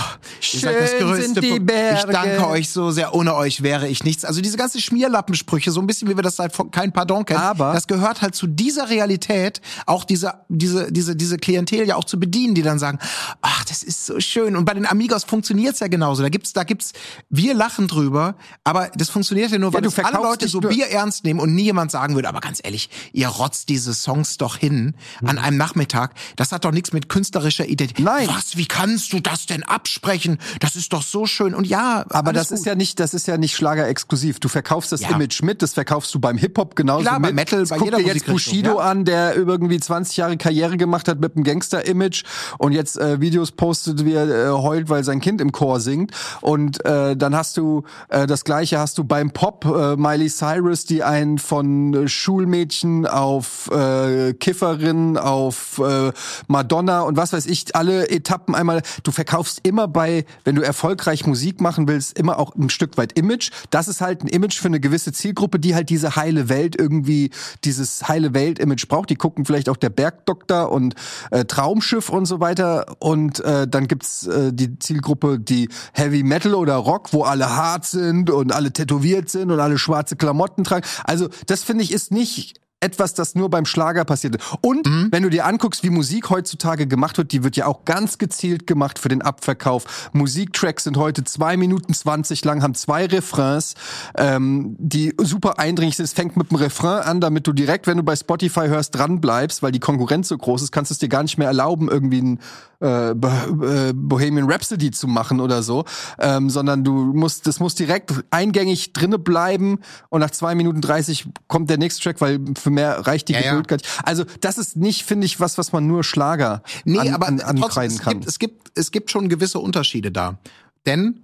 [0.53, 2.11] ihr seid das Schön größte sind die Pu- Ich Berge.
[2.11, 4.25] danke euch so sehr, ohne euch wäre ich nichts.
[4.25, 7.39] Also diese ganzen Schmierlappensprüche, so ein bisschen wie wir das seit von- kein Pardon kennen,
[7.39, 12.03] Aber- das gehört halt zu dieser Realität, auch diese, diese, diese, diese Klientel ja auch
[12.03, 12.99] zu bedienen, die dann sagen,
[13.41, 14.57] ach, das ist so schön.
[14.57, 16.21] Und bei den Amigos funktioniert's ja genauso.
[16.21, 16.91] Da gibt's, da gibt's,
[17.29, 18.35] wir lachen drüber,
[18.65, 21.53] aber das funktioniert ja nur, weil Ja, du alle Leute so Bier ernst nehmen und
[21.53, 25.57] nie jemand sagen würde, aber ganz ehrlich, ihr rotzt diese Songs doch hin an einem
[25.57, 26.13] Nachmittag.
[26.35, 28.05] Das hat doch nichts mit künstlerischer Identität.
[28.05, 28.27] Nein.
[28.27, 30.37] Was, wie kannst du das denn absprechen?
[30.59, 31.53] Das ist doch so schön.
[31.53, 32.59] Und ja, Aber das gut.
[32.59, 34.39] ist ja nicht, das ist ja nicht Schlager-exklusiv.
[34.39, 35.09] Du verkaufst das Ja.
[35.09, 37.35] Image mit, das verkaufst du beim Hip-Hop genauso Klar, bei mit.
[37.35, 38.85] Metal, bei Guck dir jetzt Bushido ja.
[38.89, 42.23] an, der irgendwie 20 Jahre Karriere gemacht hat mit einem Gangster-Image
[42.57, 46.11] und jetzt äh, Videos postet, wie er äh, heult, weil sein Kind im Chor singt.
[46.41, 50.85] Und äh, dann hast du äh, das Gleiche hast du beim Pop äh, Miley Cyrus,
[50.85, 56.11] die einen von äh, Schulmädchen auf äh, Kifferin, auf äh,
[56.47, 58.81] Madonna und was weiß ich, alle Etappen einmal.
[59.03, 63.13] Du verkaufst immer bei, wenn du erfolgreich Musik machen willst, immer auch ein Stück weit
[63.17, 63.51] Image.
[63.69, 67.31] Das ist halt ein Image für eine gewisse Zielgruppe, die halt diese heile Welt irgendwie,
[67.63, 69.09] dieses heile Welt-Image braucht.
[69.09, 70.95] Die gucken vielleicht auch der Bergdoktor und
[71.31, 72.85] äh, Traumschiff und so weiter.
[72.99, 77.85] Und äh, dann gibt's äh, die Zielgruppe, die Heavy Metal oder Rock, wo alle hart
[77.85, 80.85] sind und alle tätowiert sind und alle schwarze Klamotten tragen.
[81.03, 84.37] Also das finde ich ist nicht etwas, das nur beim Schlager passiert.
[84.61, 88.19] Und wenn du dir anguckst, wie Musik heutzutage gemacht wird, die wird ja auch ganz
[88.19, 90.09] gezielt gemacht für den Abverkauf.
[90.13, 93.73] Musiktracks sind heute zwei Minuten zwanzig lang, haben zwei Refrains,
[94.15, 96.05] ähm, die super eindringlich sind.
[96.05, 99.21] Es fängt mit dem Refrain an, damit du direkt, wenn du bei Spotify hörst, dran
[99.21, 101.89] bleibst, weil die Konkurrenz so groß ist, kannst du es dir gar nicht mehr erlauben,
[101.89, 102.39] irgendwie ein
[102.79, 105.85] äh, äh, Bohemian Rhapsody zu machen oder so,
[106.19, 111.27] ähm, sondern du musst, das muss direkt eingängig drinne bleiben und nach zwei Minuten 30
[111.47, 113.41] kommt der nächste Track, weil für mehr reicht die Ja.
[113.41, 113.87] Geduld gar nicht.
[114.03, 117.39] Also das ist nicht, finde ich, was, was man nur Schlager Nee, an, aber an,
[117.39, 118.13] ankreiden es kann.
[118.19, 120.37] gibt, es gibt, es gibt schon gewisse Unterschiede da.
[120.85, 121.23] Denn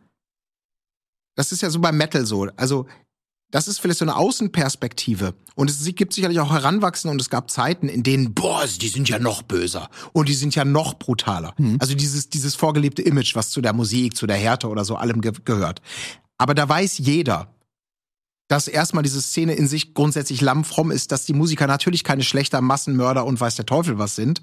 [1.36, 2.48] das ist ja so beim Metal so.
[2.56, 2.86] Also,
[3.52, 5.36] das ist vielleicht so eine Außenperspektive.
[5.56, 9.10] Und es gibt sicherlich auch Heranwachsende und es gab Zeiten, in denen, boah, die sind
[9.10, 9.90] ja noch böser.
[10.14, 11.54] Und die sind ja noch brutaler.
[11.80, 15.22] Also dieses, dieses vorgelebte Image, was zu der Musik, zu der Härte oder so allem
[15.22, 15.82] ge gehört.
[16.40, 17.53] Aber da weiß jeder,
[18.48, 22.62] dass erstmal diese Szene in sich grundsätzlich lammfromm ist, dass die Musiker natürlich keine schlechter
[22.62, 24.42] Massenmörder und weiß der Teufel was sind.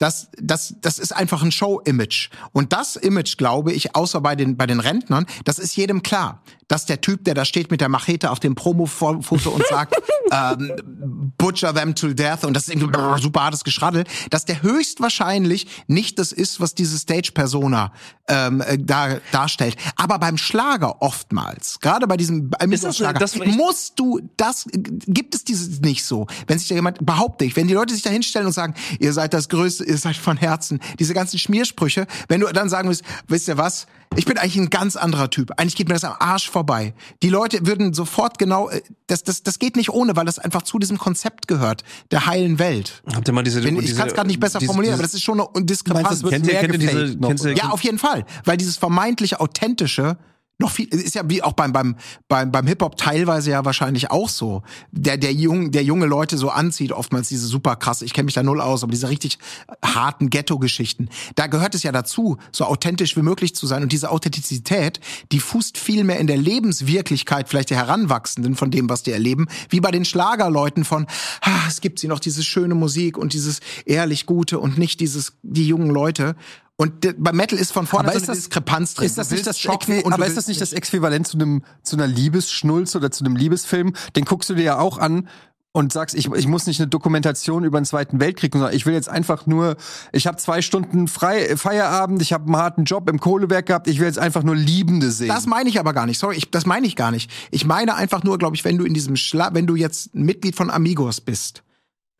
[0.00, 2.30] Das, das, das ist einfach ein Show-Image.
[2.52, 6.42] Und das Image, glaube ich, außer bei den, bei den Rentnern, das ist jedem klar,
[6.68, 9.94] dass der Typ, der da steht mit der Machete auf dem Promo-Foto und sagt,
[10.32, 15.66] ähm, butcher them to death und das ist irgendwie super hartes Geschraddel, dass der höchstwahrscheinlich
[15.86, 17.92] nicht das ist, was diese Stage-Persona
[18.28, 19.76] ähm, äh, da, darstellt.
[19.96, 24.66] Aber beim Schlager oftmals, gerade bei diesem beim Ist das- Schlager, das- musst du das,
[24.72, 26.26] gibt es dieses nicht so.
[26.46, 29.12] Wenn sich da jemand, behaupte ich, wenn die Leute sich da hinstellen und sagen, ihr
[29.12, 33.02] seid das Größte, ihr seid von Herzen, diese ganzen Schmiersprüche, wenn du dann sagen willst,
[33.28, 33.86] wisst ihr was,
[34.16, 35.52] ich bin eigentlich ein ganz anderer Typ.
[35.56, 36.94] Eigentlich geht mir das am Arsch vorbei.
[37.22, 40.62] Die Leute würden sofort genau, äh, das, das, das geht nicht ohne, weil das einfach
[40.62, 43.02] zu diesem Konzept gehört, der heilen Welt.
[43.14, 45.02] Habt ihr mal diese, Wenn, ich diese kann es gerade nicht besser diese- formulieren, aber
[45.02, 46.16] diese- das ist schon eine Meinst Diskrepanz.
[46.16, 47.52] es wird Kennt ihr- kennt ihr diese- du- oder?
[47.56, 50.16] Ja, auf jeden Fall, weil dieses vermeintlich authentische
[50.60, 51.96] noch viel ist ja wie auch beim beim
[52.28, 56.36] beim, beim Hip Hop teilweise ja wahrscheinlich auch so, der der jung der junge Leute
[56.36, 59.38] so anzieht, oftmals diese super krasse, ich kenne mich da null aus, aber diese richtig
[59.84, 61.08] harten Ghetto Geschichten.
[61.34, 63.82] Da gehört es ja dazu, so authentisch wie möglich zu sein.
[63.82, 65.00] Und diese Authentizität,
[65.32, 69.48] die fußt viel mehr in der Lebenswirklichkeit vielleicht der Heranwachsenden von dem, was die erleben,
[69.70, 71.06] wie bei den Schlagerleuten von
[71.40, 75.32] ah, es gibt sie noch diese schöne Musik und dieses ehrlich gute und nicht dieses
[75.42, 76.36] die jungen Leute
[76.80, 79.04] und bei Metal ist von vorne Aber so ist eine das- Diskrepanz drin.
[79.04, 82.06] Ist das nicht das Äqui aber ist das nicht das Äquivalent zu einem zu einer
[82.06, 83.92] Liebesschnulz oder zu einem Liebesfilm?
[84.16, 85.28] Den guckst du dir ja auch an
[85.72, 88.94] und sagst, ich, ich muss nicht eine Dokumentation über den Zweiten Weltkrieg, sondern ich will
[88.94, 89.76] jetzt einfach nur,
[90.12, 93.98] ich habe zwei Stunden frei Feierabend, ich habe einen harten Job im Kohlewerk gehabt, ich
[93.98, 95.28] will jetzt einfach nur Liebende sehen.
[95.28, 96.18] Das meine ich aber gar nicht.
[96.18, 97.30] Sorry, ich, das meine ich gar nicht.
[97.50, 100.22] Ich meine einfach nur, glaube ich, wenn du in diesem Schla wenn du jetzt ein
[100.24, 101.62] Mitglied von Amigos bist,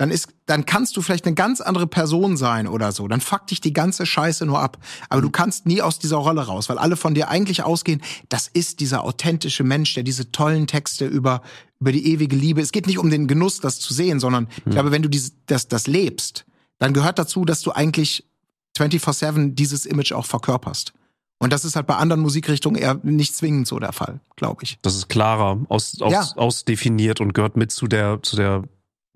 [0.00, 3.06] dann ist, dann kannst du vielleicht eine ganz andere Person sein oder so.
[3.06, 4.78] Dann fuck dich die ganze Scheiße nur ab.
[5.10, 8.48] Aber du kannst nie aus dieser Rolle raus, weil alle von dir eigentlich ausgehen, das
[8.48, 11.42] ist dieser authentische Mensch, der diese tollen Texte über,
[11.80, 12.62] über die ewige Liebe.
[12.62, 15.34] Es geht nicht um den Genuss, das zu sehen, sondern ich glaube, wenn du dieses,
[15.44, 16.46] das, das lebst,
[16.78, 18.24] dann gehört dazu, dass du eigentlich
[18.78, 20.94] 24-7 dieses Image auch verkörperst.
[21.38, 24.78] Und das ist halt bei anderen Musikrichtungen eher nicht zwingend so der Fall, glaube ich.
[24.80, 26.22] Das ist klarer, aus, aus, Ja.
[26.36, 28.64] ausdefiniert und gehört mit zu der, zu der,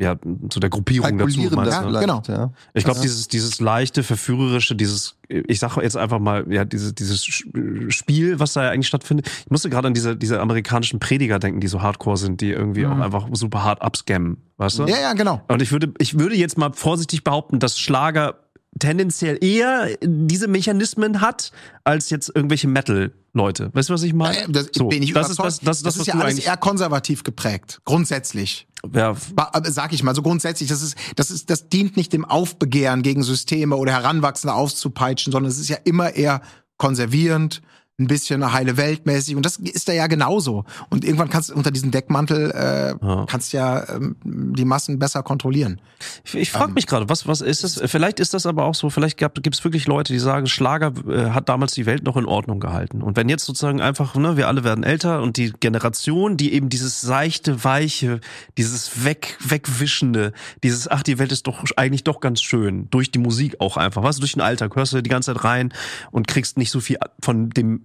[0.01, 0.17] ja,
[0.51, 1.39] zu der Gruppierung dazu.
[1.39, 1.89] Meinst Ja, du?
[1.89, 2.23] vielleicht, genau.
[2.27, 2.53] Ja.
[2.73, 7.25] Ich glaube, dieses, dieses leichte, verführerische, dieses, ich sage jetzt einfach mal, ja, dieses, dieses
[7.25, 9.31] Spiel, was da ja eigentlich stattfindet.
[9.45, 12.87] Ich musste gerade an diese, diese amerikanischen Prediger denken, die so hardcore sind, die irgendwie
[12.87, 14.87] auch einfach super hart abscammen, weißt du?
[14.87, 15.43] Ja, ja, genau.
[15.47, 18.35] Und ich würde, ich würde jetzt mal vorsichtig behaupten, dass Schlager
[18.79, 21.53] tendenziell eher diese Mechanismen hat,
[21.85, 23.71] als jetzt irgendwelche Metal-Leute.
[23.73, 24.37] Weißt du, was ich meine?
[24.37, 25.67] Äh, Das So, bin ich das ist überzeugt.
[25.67, 27.81] das, das, das, ist ja alles eher konservativ geprägt.
[27.85, 28.67] Grundsätzlich.
[28.93, 32.25] ja, aber Sag ich mal, so grundsätzlich, das ist, das ist, das dient nicht dem
[32.25, 36.41] Aufbegehren gegen Systeme oder Heranwachsende aufzupeitschen, sondern es ist ja immer eher
[36.77, 37.63] konservierend,
[37.99, 40.65] ein bisschen heile Weltmäßig und das ist da ja genauso.
[40.91, 43.25] Und irgendwann kannst du unter diesem Deckmantel äh, Ja.
[43.29, 45.81] kannst ja ähm, die Massen besser kontrollieren.
[46.25, 47.81] Ich, ich frage mich gerade, was, was ist das?
[47.87, 51.31] Vielleicht ist das aber auch so, vielleicht gibt es wirklich Leute, die sagen, Schlager äh,
[51.31, 53.01] hat damals die Welt noch in Ordnung gehalten.
[53.01, 56.71] Und wenn jetzt sozusagen einfach, ne, wir alle werden älter und die Generation, die eben
[56.71, 58.21] dieses seichte, weiche,
[58.59, 60.33] dieses weg, wegwischende,
[60.65, 64.03] dieses, ach, die Welt ist doch eigentlich doch ganz schön, durch die Musik auch einfach,
[64.03, 65.73] weißt du, durch den Alltag hörst du die ganze Zeit rein
[66.11, 67.84] und kriegst nicht so viel von dem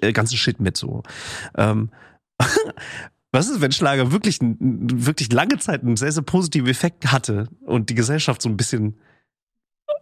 [0.00, 1.02] Äh, ganzen Shit mit so.
[1.56, 1.90] Ähm,
[3.32, 7.88] Was ist, wenn Schlager wirklich, wirklich lange Zeit einen sehr, sehr positiven Effekt hatte und
[7.88, 8.98] die Gesellschaft so ein bisschen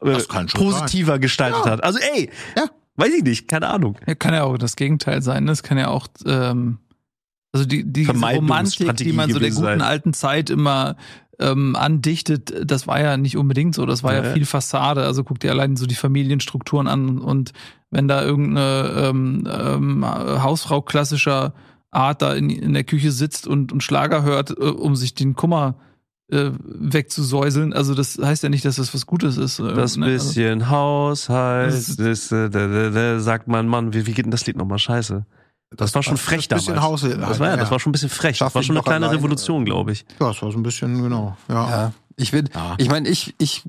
[0.00, 0.18] äh,
[0.54, 1.72] positiver gestaltet Ja.
[1.72, 1.84] hat?
[1.84, 2.70] Also ey, Ja.
[2.96, 3.98] weiß ich nicht, keine Ahnung.
[4.06, 5.44] Ja, kann ja auch das Gegenteil sein.
[5.44, 6.78] Das kann ja auch, ähm,
[7.52, 9.82] also die, die Romantik, die man so der guten sein.
[9.82, 10.96] alten Zeit immer
[11.40, 13.86] ähm, andichtet, das war ja nicht unbedingt so.
[13.86, 14.32] Das war ja, Ja.
[14.34, 15.04] viel Fassade.
[15.04, 17.52] Also guck dir allein so die Familienstrukturen an und
[17.90, 21.54] wenn da irgendeine ähm, ähm, Hausfrau klassischer
[21.90, 25.34] Art da in, in der Küche sitzt und, und Schlager hört, äh, um sich den
[25.34, 25.76] Kummer
[26.30, 27.72] äh, wegzusäuseln.
[27.72, 29.58] Also das heißt ja nicht, dass das was Gutes ist.
[29.60, 30.06] äh, Das ne?
[30.06, 34.46] Also- bisschen Haushalt, Das ist- das, äh, sagt mein Mann, wie, wie geht denn das
[34.46, 34.78] Lied nochmal?
[34.78, 35.24] Scheiße.
[35.70, 36.82] Das war schon das frech bisschen damals.
[37.02, 38.36] Haushalt, das, war, ja, das war schon ein bisschen frech.
[38.38, 39.18] Schaff Das war schon eine kleine alleine.
[39.18, 40.04] Revolution, glaube ich.
[40.18, 41.36] Ja, das war so ein bisschen, genau.
[41.48, 41.70] Ja.
[41.70, 42.74] Ja, ich will, Ja.
[42.78, 43.64] ich meine, ich, ich,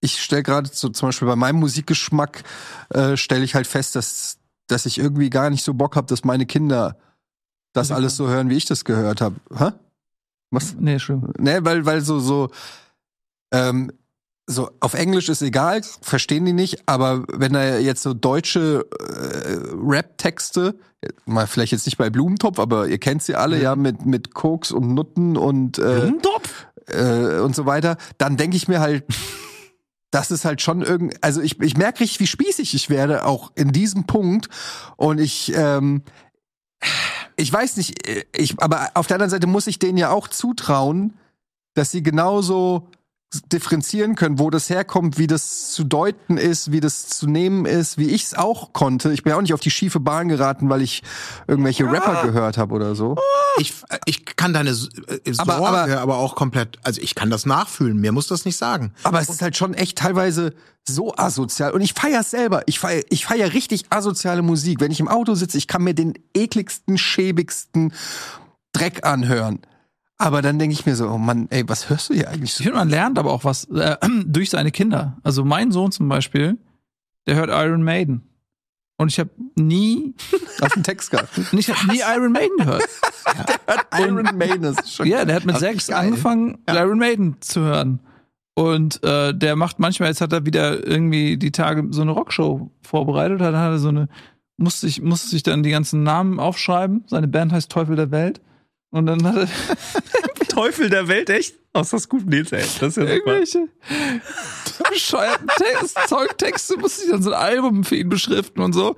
[0.00, 2.42] ich stelle gerade so zum Beispiel bei meinem Musikgeschmack
[2.90, 6.24] äh, stelle ich halt fest, dass, dass ich irgendwie gar nicht so Bock habe, dass
[6.24, 6.96] meine Kinder
[7.72, 7.96] das Ja.
[7.96, 9.36] alles so hören, wie ich das gehört habe.
[9.56, 9.70] Hä?
[10.50, 10.74] Was?
[10.78, 11.32] Nee, Entschuldigung.
[11.38, 12.50] Ne, weil, weil so, so,
[13.50, 13.90] ähm,
[14.46, 19.56] so auf Englisch ist egal, verstehen die nicht, aber wenn da jetzt so deutsche äh,
[19.74, 20.78] Rap-Texte,
[21.24, 24.70] mal vielleicht jetzt nicht bei Blumentopf, aber ihr kennt sie alle, ja, mit, mit Koks
[24.70, 26.66] und Nutten und äh, Blumentopf?
[26.88, 29.04] äh, und so weiter, dann denke ich mir halt,
[30.10, 33.50] das ist halt schon irgend, also ich, ich merke richtig, wie spießig ich werde, auch
[33.56, 34.48] in diesem Punkt.
[34.96, 36.02] Und ich, ähm,
[37.36, 40.28] ich weiß nicht, äh, ich, aber auf der anderen Seite muss ich denen ja auch
[40.28, 41.14] zutrauen,
[41.74, 42.88] dass sie genauso
[43.42, 47.98] differenzieren können, wo das herkommt, wie das zu deuten ist, wie das zu nehmen ist,
[47.98, 49.12] wie ich es auch konnte.
[49.12, 51.02] Ich bin ja auch nicht auf die schiefe Bahn geraten, weil ich
[51.46, 53.16] irgendwelche Rapper gehört habe oder so.
[53.58, 53.74] Ich,
[54.06, 54.88] ich kann deine S-
[55.24, 58.44] äh, Sorge Aber- aber, aber- auch komplett, also ich kann das nachfühlen, mir muss das
[58.44, 58.92] nicht sagen.
[59.02, 60.54] Aber es ist halt schon echt teilweise
[60.86, 61.72] so asozial.
[61.72, 62.62] Und ich feiere selber.
[62.66, 64.80] Ich feiere ich feier richtig asoziale Musik.
[64.80, 67.92] Wenn ich im Auto sitze, ich kann mir den ekligsten, schäbigsten
[68.72, 69.60] Dreck anhören.
[70.16, 72.56] Aber dann denke ich mir so, oh Mann, ey, was hörst du hier eigentlich Ich
[72.56, 72.64] so?
[72.64, 73.96] finde, man lernt aber auch was äh,
[74.26, 75.18] durch seine Kinder.
[75.22, 76.56] Also mein Sohn zum Beispiel,
[77.26, 78.22] der hört Iron Maiden.
[78.96, 80.14] Und ich habe nie,
[80.60, 81.36] Auf den Text gehabt.
[81.36, 82.84] und ich habe nie Iron Maiden gehört.
[83.98, 85.06] Iron Maiden ist schon.
[85.08, 85.96] Ja, der hat mit sechs geil.
[86.06, 87.98] angefangen, Iron Maiden zu hören.
[88.54, 92.70] Und äh, der macht manchmal, jetzt hat er wieder irgendwie die Tage so eine Rockshow
[92.82, 94.08] vorbereitet, dann hat er so eine,
[94.58, 97.02] musste sich, musste sich dann die ganzen Namen aufschreiben.
[97.08, 98.40] Seine Band heißt Teufel der Welt.
[98.94, 101.56] Und dann hat er Teufel der Welt, echt?
[101.76, 102.60] Oh, ist das gut, Nils, ey.
[102.60, 103.12] Das ist ja super.
[103.14, 103.68] irgendwelche
[104.90, 108.94] bescheuerten Text, Zeugtexte, musste ich dann so ein Album für ihn beschriften und so.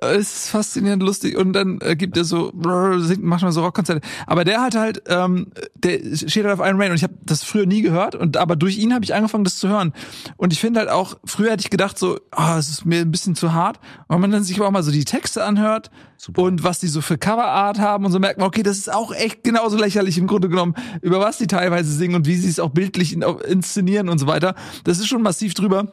[0.00, 1.36] Äh, Es ist faszinierend lustig.
[1.36, 2.52] Und dann äh, gibt er so,
[3.00, 4.00] singt manchmal so Rockkonzerte.
[4.26, 7.44] Aber der hat halt, ähm, der steht halt auf Iron Maiden und ich habe das
[7.44, 8.14] früher nie gehört.
[8.14, 9.92] Und aber durch ihn habe ich angefangen, das zu hören.
[10.38, 13.10] Und ich finde halt auch, früher hätte ich gedacht so, ah, es ist mir ein
[13.10, 13.78] bisschen zu hart.
[14.08, 15.90] Und wenn man dann sich aber auch mal so die Texte anhört
[16.36, 19.12] und was die so für Coverart haben und so merkt man, okay, das ist auch
[19.12, 22.60] echt genauso lächerlich im Grunde genommen, über was die teilweise singen und wie sie es
[22.60, 24.54] auch bildlich in, inszenieren und so weiter.
[24.84, 25.92] Das ist schon massiv drüber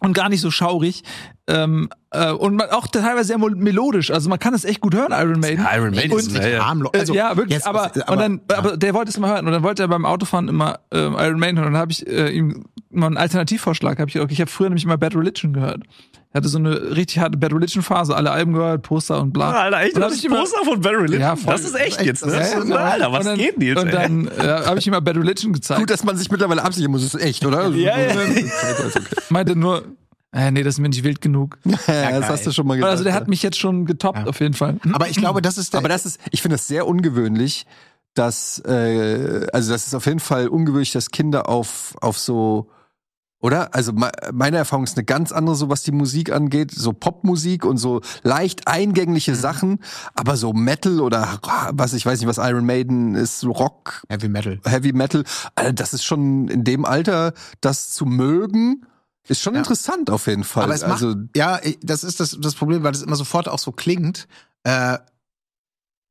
[0.00, 1.04] und gar nicht so schaurig.
[1.46, 4.10] Ähm, äh, und man, auch teilweise sehr mel- melodisch.
[4.10, 5.64] Also man kann es echt gut hören, Iron Maiden.
[5.72, 6.66] Iron Maiden Und- ist ja, ja.
[6.66, 6.92] Harmlos.
[6.94, 7.54] Äh, ja, wirklich.
[7.54, 10.04] jetzt- aber, und dann, aber der wollte es mal hören und dann wollte er beim
[10.04, 11.68] Autofahren immer äh, Iron Maiden hören.
[11.68, 13.98] Und dann habe ich äh, ihm mal einen Alternativvorschlag.
[14.00, 15.82] Hab ich okay, ich habe früher nämlich immer Bad Religion gehört.
[16.34, 19.50] Er hatte so eine richtig harte Bad Religion Phase, alle Alben gehört, Poster und bla.
[19.52, 19.94] Alter, echt?
[19.94, 21.20] Und Du hab ich ein immer- Poster von Barry Lyndon?
[21.20, 21.52] Ja, voll.
[21.52, 22.32] Das ist echt jetzt, ne?
[22.32, 23.92] Das ist- Ja, Alter, was dann, geht denn jetzt, Und ey?
[23.92, 25.80] dann äh, habe ich ihm mal Bad Religion gezeigt.
[25.80, 27.02] Gut, dass man sich mittlerweile absichern muss.
[27.02, 27.68] Das ist echt, oder?
[27.68, 28.14] Ja, ja.
[29.28, 29.84] meinte nur,
[30.34, 31.58] äh, nee, das ist mir nicht wild genug.
[31.64, 32.90] ja, das hast du schon mal gesagt.
[32.90, 33.20] Also der ja.
[33.20, 34.78] hat mich jetzt schon getoppt, auf jeden Fall.
[34.94, 37.66] aber ich glaube, das ist der, Aber das ist, ich finde das sehr ungewöhnlich,
[38.14, 42.70] dass, äh, also das ist auf jeden Fall ungewöhnlich, dass Kinder auf, auf so,
[43.42, 43.74] oder?
[43.74, 47.66] Also me- meine Erfahrung ist eine ganz andere, so was die Musik angeht, so Popmusik
[47.66, 49.80] und so leicht eingängliche Sachen,
[50.14, 51.38] aber so Metal oder
[51.72, 54.58] was, ich weiß nicht, was Iron Maiden ist, Rock, Heavy Metal.
[54.64, 55.24] Heavy Metal,
[55.54, 58.86] also das ist schon in dem Alter, das zu mögen,
[59.28, 60.64] ist schon interessant auf jeden Fall.
[60.64, 63.58] Aber es macht, also, ja, das ist das, das Problem, weil das immer sofort auch
[63.58, 64.26] so klingt.
[64.64, 64.98] Äh,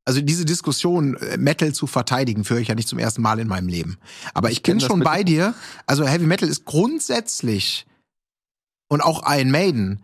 [0.04, 3.48] also diese Diskussion, äh, Metal zu verteidigen, führe ich ja nicht zum ersten Mal in
[3.48, 3.98] meinem Leben.
[4.34, 5.54] Aber ich, kenn bin schon bei dir.
[5.86, 7.86] Also Heavy Metal ist grundsätzlich
[8.88, 10.02] und auch Iron Maiden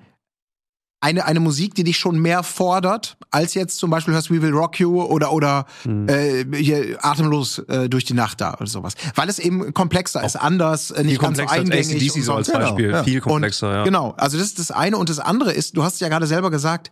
[1.01, 4.51] eine, eine Musik, die dich schon mehr fordert, als jetzt zum Beispiel hörst We Will
[4.53, 6.09] Rock You oder, oder Hm.
[6.09, 8.95] äh, hier atemlos äh, durch die Nacht da oder sowas.
[9.15, 11.95] Weil es eben komplexer ist, anders, äh, nicht ganz so eingängig.
[11.95, 12.91] ACDC so als Genau, Beispiel.
[12.91, 13.05] ja.
[13.05, 13.85] Viel komplexer, und, ja.
[13.85, 14.97] Genau, also das ist das eine.
[14.97, 16.91] Und das andere ist, du hast es ja gerade selber gesagt,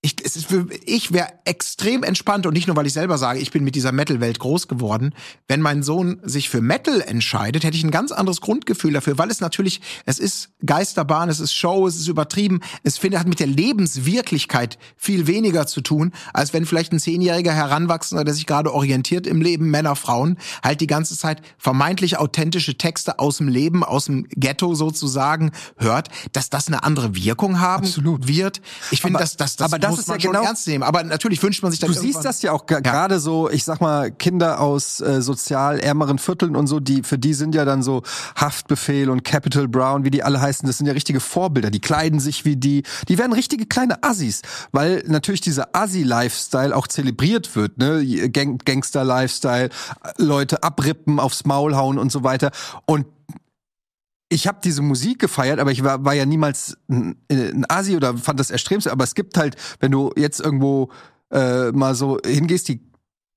[0.00, 0.14] ich,
[0.86, 3.90] ich wäre extrem entspannt und nicht nur, weil ich selber sage, ich bin mit dieser
[3.90, 5.12] Metal-Welt groß geworden.
[5.48, 9.28] Wenn mein Sohn sich für Metal entscheidet, hätte ich ein ganz anderes Grundgefühl dafür, weil
[9.28, 12.60] es natürlich, es ist Geisterbahn, es ist Show, es ist übertrieben.
[12.84, 17.52] Es finde, hat mit der Lebenswirklichkeit viel weniger zu tun, als wenn vielleicht ein Zehnjähriger
[17.52, 22.78] Heranwachsender, der sich gerade orientiert im Leben, Männer, Frauen, halt die ganze Zeit vermeintlich authentische
[22.78, 27.84] Texte aus dem Leben, aus dem Ghetto sozusagen hört, dass das eine andere Wirkung haben
[27.84, 28.28] Absolut.
[28.28, 28.60] wird.
[28.92, 29.56] Ich finde, Aber- das, das,
[29.88, 30.82] das muss ist man ja schon genau- ernst nehmen.
[30.84, 33.64] Aber natürlich wünscht man sich dann Du siehst das ja auch ge- gerade so, ich
[33.64, 37.64] sag mal, Kinder aus äh, sozial ärmeren Vierteln und so, die für die sind ja
[37.64, 38.02] dann so
[38.36, 41.70] Haftbefehl und Capital Brown, wie die alle heißen, das sind ja richtige Vorbilder.
[41.70, 44.42] Die kleiden sich wie die, die werden richtige kleine Assis,
[44.72, 48.28] weil natürlich dieser Assi-Lifestyle auch zelebriert wird, ne?
[48.30, 49.70] Gang Gangster-Lifestyle,
[50.16, 52.50] Leute abrippen, aufs Maul hauen und so weiter.
[52.86, 53.06] Und
[54.28, 58.16] ich habe diese Musik gefeiert, aber ich war, war ja niemals ein, ein Asi oder
[58.16, 58.92] fand das erstrebenswert.
[58.92, 60.90] Aber es gibt halt, wenn du jetzt irgendwo
[61.30, 62.86] äh, mal so hingehst, die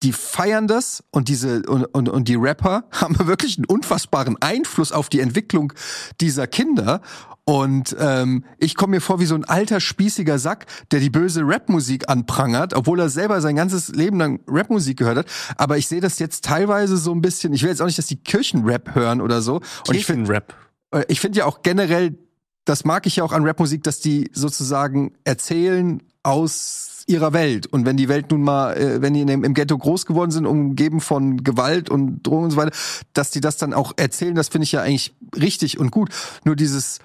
[0.03, 4.91] die feiern das und diese und, und, und die Rapper haben wirklich einen unfassbaren Einfluss
[4.91, 5.73] auf die Entwicklung
[6.19, 7.01] dieser Kinder.
[7.43, 11.41] Und ähm, ich komme mir vor wie so ein alter spießiger Sack, der die böse
[11.43, 15.26] Rapmusik anprangert, obwohl er selber sein ganzes Leben lang Rapmusik gehört hat.
[15.57, 17.51] Aber ich sehe das jetzt teilweise so ein bisschen.
[17.53, 19.61] Ich will jetzt auch nicht, dass die Kirchenrap hören oder so.
[19.88, 20.55] Und ich finde Rap.
[20.91, 22.18] Äh, ich finde ja auch generell,
[22.65, 27.68] das mag ich ja auch an Rapmusik, dass die sozusagen erzählen aus ihrer Welt.
[27.68, 30.45] Und wenn die Welt nun mal, äh, wenn die dem, im Ghetto groß geworden sind,
[30.45, 32.76] umgeben von Gewalt und Drohungen und so weiter,
[33.13, 36.09] dass die das dann auch erzählen, das finde ich ja eigentlich richtig und gut.
[36.43, 36.99] Nur dieses,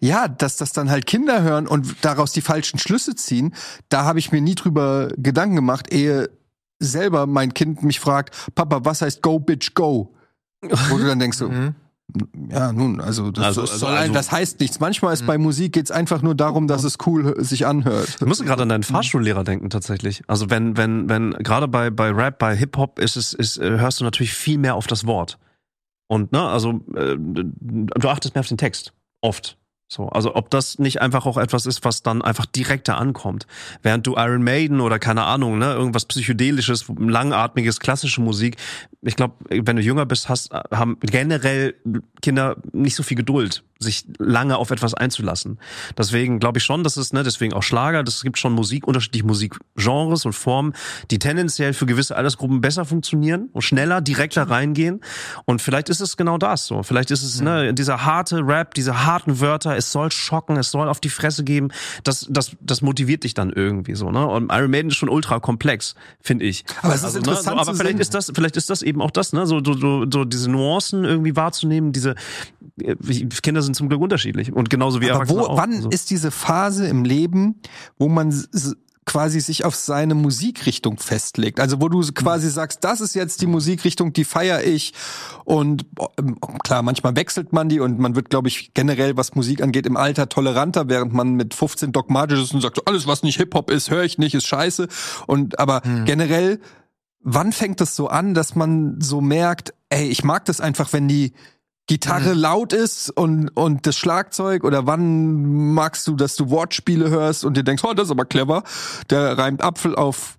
[0.00, 3.54] ja, dass das dann halt Kinder hören und daraus die falschen Schlüsse ziehen,
[3.88, 6.30] da habe ich mir nie drüber Gedanken gemacht, ehe
[6.78, 10.14] selber mein Kind mich fragt, Papa, was heißt Go Bitch Go?
[10.60, 11.74] Wo du dann denkst so, Mhm.
[12.50, 14.80] Ja, nun, also das, Also- also- soll also- das heißt nichts.
[14.80, 18.16] Manchmal ist bei Musik geht's einfach nur darum, dass es cool sich anhört.
[18.20, 20.22] Ich musste gerade an deinen Fahrschullehrer denken tatsächlich.
[20.26, 23.78] Also wenn wenn wenn gerade bei bei Rap, bei Hip Hop ist es ist äh,
[23.78, 25.38] hörst du natürlich viel mehr auf das Wort.
[26.06, 29.56] Und ne, also äh, du achtest mehr auf den Text oft.
[29.94, 33.46] So, also ob das nicht einfach auch etwas ist, was dann einfach direkter ankommt.
[33.82, 38.56] Während du Iron Maiden oder keine Ahnung, ne, irgendwas psychedelisches, langatmiges, klassische Musik,
[39.02, 41.76] ich glaube, wenn du jünger bist, hast haben generell
[42.22, 45.58] Kinder nicht so viel Geduld, sich lange auf etwas einzulassen.
[45.96, 49.26] Deswegen glaube ich schon, dass es, ne, deswegen auch Schlager, das gibt schon Musik, unterschiedliche
[49.26, 50.72] Musikgenres und Formen,
[51.10, 55.00] die tendenziell für gewisse Altersgruppen besser funktionieren und schneller, direkter reingehen.
[55.44, 56.82] Und vielleicht ist es genau das so.
[56.82, 60.88] Vielleicht ist es, ne, dieser harte Rap, diese harten Wörter, es soll schocken, es soll
[60.88, 61.68] auf die Fresse geben,
[62.02, 64.26] das, das, das motiviert dich dann irgendwie so, ne?
[64.26, 66.64] Und Iron Maiden ist schon ultra komplex, finde ich.
[66.82, 68.00] Aber es ist Also, interessant Ne, so, aber vielleicht sehen.
[68.00, 69.46] ist das, vielleicht ist das eben auch das, ne?
[69.46, 72.14] So, so, so, so diese Nuancen irgendwie wahrzunehmen, diese
[73.42, 75.56] Kinder sind zum Glück unterschiedlich und genauso wie Aber Erwachsene wo, auch.
[75.56, 75.90] wann Also.
[75.90, 77.60] ist diese Phase im Leben,
[77.98, 78.32] wo man
[79.06, 81.60] quasi sich auf seine Musikrichtung festlegt?
[81.60, 84.94] Also wo du quasi sagst, das ist jetzt die Musikrichtung, die feiere ich.
[85.44, 85.84] Und
[86.18, 89.86] ähm, klar, manchmal wechselt man die und man wird, glaube ich, generell, was Musik angeht,
[89.86, 93.36] im Alter toleranter, während man mit 15 dogmatisch ist und sagt, so, alles, was nicht
[93.36, 94.88] Hip-Hop ist, höre ich nicht, ist scheiße.
[95.26, 96.60] Und aber generell,
[97.20, 101.08] wann fängt es so an, dass man so merkt, ey, ich mag das einfach, wenn
[101.08, 101.32] die
[101.86, 107.44] Gitarre laut ist und, und das Schlagzeug oder wann magst du, dass du Wortspiele hörst
[107.44, 108.62] und dir denkst, oh, das ist aber clever.
[109.10, 110.38] Der reimt Apfel auf.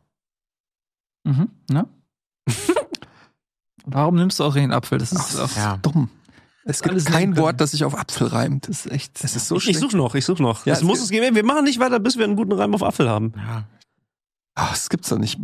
[1.23, 1.88] Mhm, ne?
[3.85, 4.97] Warum nimmst du auch den Apfel?
[4.97, 5.77] Das ist auch Ja.
[5.77, 6.09] Dumm.
[6.67, 7.38] Es gibt alles kein.
[7.38, 8.67] Wort, das sich auf Apfel reimt.
[8.67, 9.23] das ist echt.
[9.23, 10.65] Es ist so ich, ich suche noch, ich suche noch.
[10.65, 11.35] Ja, das es muss es geben.
[11.35, 13.34] Wir machen nicht weiter, bis wir einen guten Reim auf Apfel haben.
[13.38, 13.65] Ja.
[14.55, 15.39] Ah, das gibt's doch nicht.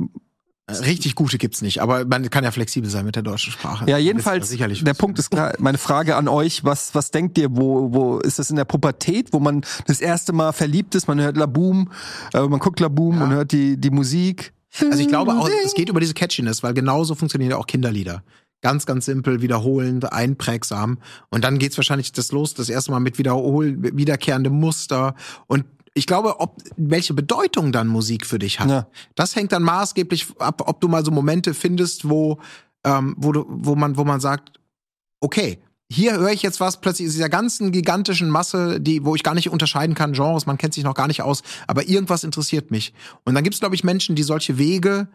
[0.80, 3.90] Richtig gute gibt's nicht, aber man kann ja flexibel sein mit der deutschen Sprache.
[3.90, 7.56] Ja, jedenfalls, sicherlich der Punkt ist klar, meine Frage an euch, was, was denkt ihr,
[7.56, 11.20] wo, wo ist das in der Pubertät, wo man das erste Mal verliebt ist, man
[11.20, 11.92] hört Laboom,
[12.34, 14.54] äh, man guckt Laboom und hört die, die Musik.
[14.80, 18.24] Also ich glaube auch, es geht über diese Catchiness, weil genauso funktionieren ja auch Kinderlieder.
[18.62, 21.00] Ganz, ganz simpel, wiederholend, einprägsam.
[21.30, 25.16] Und dann geht's wahrscheinlich das los, das erste Mal mit wiederholen, wiederkehrende Muster.
[25.48, 28.88] Und ich glaube, ob, welche Bedeutung dann Musik für dich hat, Ja.
[29.16, 32.40] das hängt dann maßgeblich ab, ob du mal so Momente findest, wo,
[32.86, 34.60] ähm, wo, du, wo, man, wo man sagt,
[35.20, 35.60] okay,
[35.92, 39.34] hier höre ich jetzt was plötzlich aus dieser ganzen gigantischen Masse, die, wo ich gar
[39.34, 42.94] nicht unterscheiden kann, Genres, man kennt sich noch gar nicht aus, aber irgendwas interessiert mich.
[43.26, 45.10] Und dann gibt es, glaube ich, Menschen, die solche Wege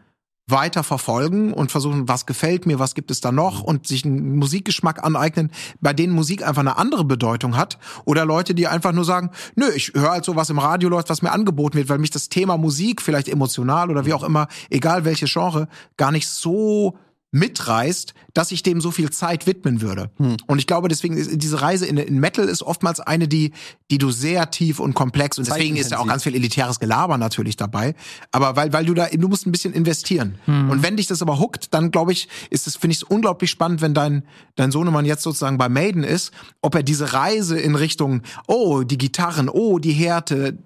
[0.49, 4.37] weiter verfolgen und versuchen, was gefällt mir, was gibt es da noch und sich einen
[4.37, 5.51] Musikgeschmack aneignen,
[5.81, 7.79] bei denen Musik einfach eine andere Bedeutung hat.
[8.05, 11.11] Oder Leute, die einfach nur sagen, nö, ich höre halt so, was im Radio läuft,
[11.11, 14.47] was mir angeboten wird, weil mich das Thema Musik, vielleicht emotional oder wie auch immer,
[14.71, 15.67] egal welches Genre,
[15.97, 16.97] gar nicht so
[17.33, 20.11] mitreißt, dass ich dem so viel Zeit widmen würde.
[20.17, 20.37] Hm.
[20.47, 23.53] Und ich glaube, deswegen ist diese Reise in, in Metal ist oftmals eine, die,
[23.91, 27.19] die du sehr tief und komplex und deswegen ist ja auch ganz viel elitäres Gelaber
[27.19, 27.95] natürlich dabei.
[28.33, 30.39] Aber weil, weil du da, du musst ein bisschen investieren.
[30.47, 33.51] Und wenn dich das aber huckt, dann glaube ich, ist es, finde ich es unglaublich
[33.51, 34.23] spannend, wenn dein,
[34.55, 36.33] dein Sohnemann jetzt sozusagen bei Maiden ist,
[36.63, 40.59] ob er diese Reise in Richtung, oh, die Gitarren, oh, die Härte,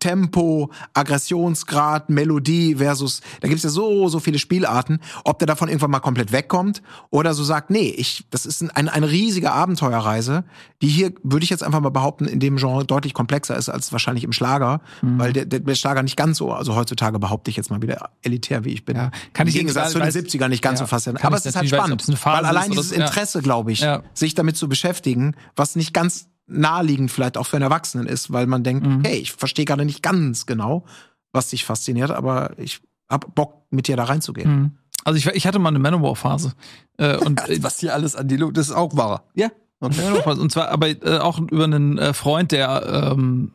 [0.00, 5.90] Tempo, Aggressionsgrad, Melodie versus, da gibt's ja so, so viele Spielarten, ob der davon irgendwann
[5.90, 10.44] mal komplett wegkommt oder so sagt, nee, ich, das ist ein, ein, eine riesige Abenteuerreise,
[10.82, 13.92] die hier, würde ich jetzt einfach mal behaupten, in dem Genre deutlich komplexer ist als
[13.92, 15.18] wahrscheinlich im Schlager, Mhm.
[15.18, 18.64] weil der, der, Schlager nicht ganz so, also heutzutage behaupte ich jetzt mal wieder elitär,
[18.64, 18.96] wie ich bin.
[18.96, 21.24] Ja, kann ich Im jetzt Gegensatz zu den weiß- 70ern nicht ganz Ja, so faszinierend.
[21.24, 23.02] Aber ich es ist halt weiß, spannend, weil allein dieses so, ja.
[23.02, 24.02] Interesse, glaube ich, Ja.
[24.14, 28.46] sich damit zu beschäftigen, was nicht ganz naheliegend vielleicht auch für einen Erwachsenen ist, weil
[28.46, 29.02] man denkt, Mhm.
[29.04, 30.84] hey, ich verstehe gerade nicht ganz genau,
[31.32, 34.50] was dich fasziniert, aber ich hab Bock, mit dir da reinzugehen.
[34.50, 34.72] Mhm.
[35.04, 36.52] Also ich, ich hatte mal eine Manowar-Phase.
[36.96, 39.24] Äh, und äh, Was hier alles an die Lu das ist auch wahr.
[39.34, 39.48] Ja.
[39.80, 40.22] Okay.
[40.26, 43.52] Und zwar aber äh, auch über einen äh, Freund, der ähm,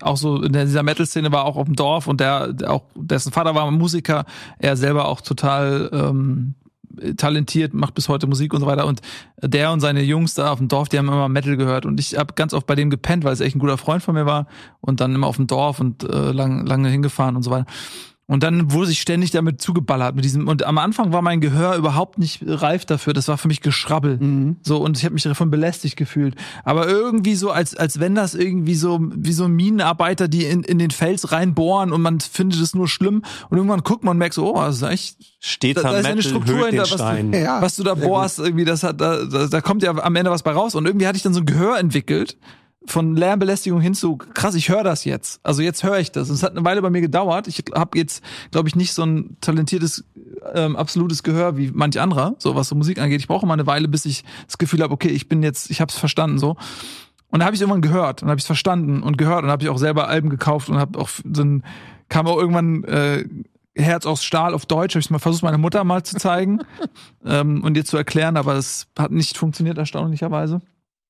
[0.00, 3.30] auch so in dieser Metal-Szene war auch auf dem Dorf und der, der auch dessen
[3.32, 4.24] Vater war Musiker,
[4.58, 6.54] er selber auch total ähm,
[7.16, 8.86] talentiert, macht bis heute Musik und so weiter.
[8.86, 9.00] Und
[9.40, 11.86] der und seine Jungs da auf dem Dorf, die haben immer Metal gehört.
[11.86, 14.14] Und ich habe ganz oft bei dem gepennt, weil es echt ein guter Freund von
[14.14, 14.46] mir war.
[14.80, 17.66] Und dann immer auf dem Dorf und äh, lang, lange hingefahren und so weiter.
[18.30, 20.48] Und dann wurde ich ständig damit zugeballert mit diesem.
[20.48, 23.14] Und am Anfang war mein Gehör überhaupt nicht reif dafür.
[23.14, 24.54] Das war für mich Geschrabbel.
[24.62, 26.34] So und ich habe mich davon belästigt gefühlt.
[26.62, 30.78] Aber irgendwie so, als als wenn das irgendwie so wie so Minenarbeiter, die in, in
[30.78, 33.22] den Fels reinbohren und man findet es nur schlimm.
[33.48, 35.98] Und irgendwann guckt man und merkt so, oh, das ist echt Steht Da- da, da
[36.00, 36.96] ist eine Metal, Struktur hinter, was
[37.30, 37.36] du-.
[37.38, 37.62] Ja.
[37.62, 40.42] was du da bohrst, irgendwie, das hat, da, da, da kommt ja am Ende was
[40.42, 40.74] bei raus.
[40.74, 42.36] Und irgendwie hatte ich dann so ein Gehör entwickelt,
[42.88, 45.40] von Lärmbelästigung hin zu, krass, ich höre das jetzt.
[45.42, 46.28] Also jetzt höre ich das.
[46.28, 47.48] Es hat eine Weile bei mir gedauert.
[47.48, 50.04] Ich habe jetzt, glaube ich, nicht so ein talentiertes,
[50.54, 53.20] ähm, absolutes Gehör wie manch anderer, so was so Musik angeht.
[53.20, 55.80] Ich brauche mal eine Weile, bis ich das Gefühl habe, okay, ich bin jetzt, ich
[55.80, 56.56] habe es verstanden so.
[57.30, 59.68] Und da habe ich irgendwann gehört und habe ich verstanden und gehört und habe ich
[59.68, 61.62] auch selber Alben gekauft und habe auch dann
[62.08, 63.24] kam auch irgendwann äh,
[63.74, 64.94] Herz aus Stahl auf Deutsch.
[64.94, 66.60] Habe ich mal versucht, meiner Mutter mal zu zeigen
[67.24, 70.60] ähm, und ihr zu erklären, aber es hat nicht funktioniert erstaunlicherweise.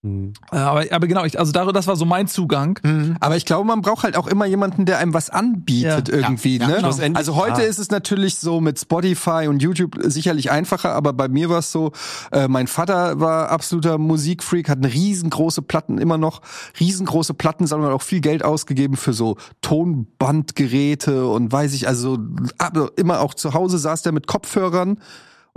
[0.04, 0.32] Hm.
[0.52, 2.78] Äh, aber, aber genau, ich, also das war so mein Zugang.
[3.20, 6.14] Aber ich glaube, man braucht halt auch immer jemanden, der einem was anbietet Ja.
[6.14, 6.58] irgendwie.
[6.58, 6.74] Ja, ja, ne?
[6.76, 6.88] genau.
[6.88, 11.26] Schlussendlich, Also heute ist es natürlich so mit Spotify und YouTube sicherlich einfacher, aber bei
[11.28, 11.90] mir war es so,
[12.30, 16.42] äh, mein Vater war absoluter Musikfreak, hat eine riesengroße Platten, immer noch
[16.78, 22.18] riesengroße Plattensammlung, hat auch viel Geld ausgegeben für so Tonbandgeräte und weiß ich, also
[22.58, 24.98] aber immer auch zu Hause saß der mit Kopfhörern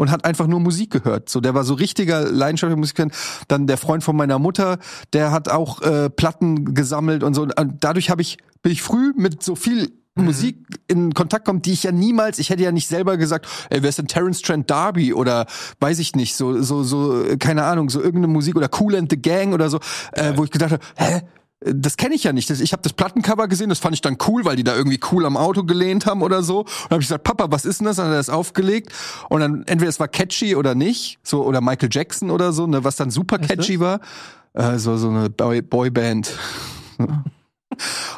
[0.01, 1.29] und hat einfach nur Musik gehört.
[1.29, 3.07] So, der war so richtiger leidenschaftlicher Musiker.
[3.47, 4.79] Dann der Freund von meiner Mutter,
[5.13, 7.43] der hat auch äh, Platten gesammelt und so.
[7.43, 10.57] Und dadurch habe ich bin ich früh mit so viel Musik
[10.87, 13.89] in Kontakt kommt, die ich ja niemals, ich hätte ja nicht selber gesagt, ey, wer
[13.89, 15.45] ist denn Terence Trent D'Arby oder
[15.79, 19.11] weiß ich nicht, so so so äh, keine Ahnung, so irgendeine Musik oder Cool and
[19.11, 19.79] the Gang oder so,
[20.13, 21.21] äh, wo ich gedacht habe, hä,
[21.63, 22.49] das kenne ich ja nicht.
[22.49, 25.25] Ich habe das Plattencover gesehen, das fand ich dann cool, weil die da irgendwie cool
[25.25, 26.61] am Auto gelehnt haben oder so.
[26.61, 27.97] Und habe ich gesagt, Papa, was ist denn das?
[27.97, 28.91] Dann hat er das aufgelegt
[29.29, 32.83] und dann entweder es war catchy oder nicht, so oder Michael Jackson oder so, ne,
[32.83, 33.99] was dann super catchy war,
[34.53, 36.31] äh, so so eine Boy Boyband.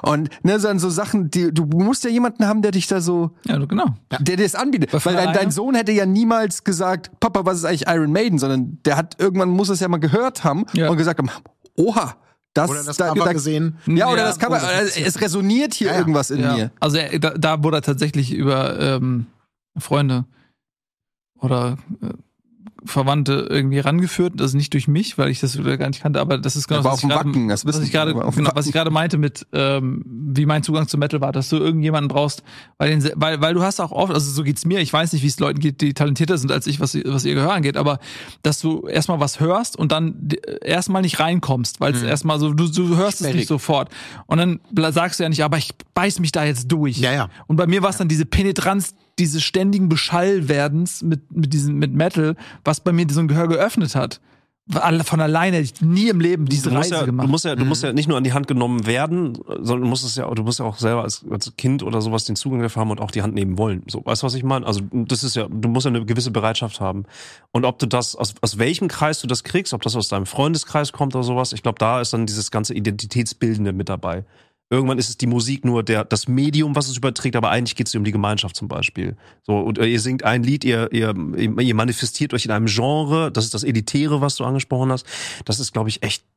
[0.01, 3.31] Und ne, so, so Sachen, die du musst ja jemanden haben, der dich da so
[3.45, 3.85] Ja, genau.
[4.09, 4.91] der dir das anbietet.
[5.05, 8.79] Weil dein, dein Sohn hätte ja niemals gesagt, Papa, was ist eigentlich Iron Maiden, sondern
[8.83, 10.89] der hat irgendwann muss es ja mal gehört haben Ja.
[10.89, 11.29] und gesagt haben,
[11.75, 12.15] oha,
[12.53, 13.77] das, Oder das da, Cover da, gesehen.
[13.87, 15.99] Ja, oder Ja, das Cover, das äh, es resoniert hier Ja, ja.
[15.99, 16.53] irgendwas in Ja.
[16.55, 16.71] mir.
[16.79, 19.25] Also er, da, da wurde er tatsächlich über ähm,
[19.77, 20.25] Freunde
[21.39, 22.07] oder äh,
[22.85, 24.33] Verwandte irgendwie rangeführt.
[24.37, 26.83] Das ist nicht durch mich, weil ich das gar nicht kannte, aber das ist genau
[26.83, 30.03] was ich gerade- Wacken, das was ich gerade genau, was ich gerade meinte mit ähm,
[30.05, 32.43] wie mein Zugang zu Metal war, dass du irgendjemanden brauchst,
[32.77, 35.23] weil, den, weil weil du hast auch oft, also so geht's mir, ich weiß nicht,
[35.23, 37.99] wie es Leuten geht, die talentierter sind als ich, was was ihr Gehör angeht, aber
[38.41, 40.29] dass du erstmal was hörst und dann
[40.61, 42.07] erstmal nicht reinkommst, weil es Mhm.
[42.07, 43.35] erstmal so du, du hörst es Sperrig.
[43.35, 43.89] nicht sofort
[44.27, 44.59] und dann
[44.91, 46.97] sagst du ja nicht, aber ich beiß mich da jetzt durch.
[46.97, 47.29] Ja, ja.
[47.47, 51.93] Und bei mir war es dann diese Penetranz dieses ständigen Beschallwerdens mit, mit diesem, mit
[51.93, 54.19] Metal, was bei mir so ein Gehör geöffnet hat.
[54.69, 57.27] Von alleine hätte ich nie im Leben diese Reise ja, gemacht.
[57.27, 59.87] Du musst ja, du musst ja nicht nur an die Hand genommen werden, sondern du
[59.87, 62.61] musst es ja, du musst ja auch selber als, als Kind oder sowas den Zugang
[62.61, 63.83] dafür haben und auch die Hand nehmen wollen.
[63.87, 64.65] So, weißt du, was ich meine?
[64.65, 67.03] Also, das ist ja, du musst ja eine gewisse Bereitschaft haben.
[67.51, 70.25] Und ob du das, aus, aus welchem Kreis du das kriegst, ob das aus deinem
[70.25, 74.23] Freundeskreis kommt oder sowas, ich glaube, da ist dann dieses ganze Identitätsbildende mit dabei.
[74.73, 77.87] Irgendwann ist es die Musik nur der, das Medium, was es überträgt, aber eigentlich geht
[77.87, 79.15] es um die Gemeinschaft zum Beispiel.
[79.43, 83.45] So, und ihr singt ein Lied, ihr, ihr, ihr manifestiert euch in einem Genre, das
[83.45, 85.05] ist das Elitäre, was du angesprochen hast.
[85.45, 86.32] Das ist, glaube ich, echt äh,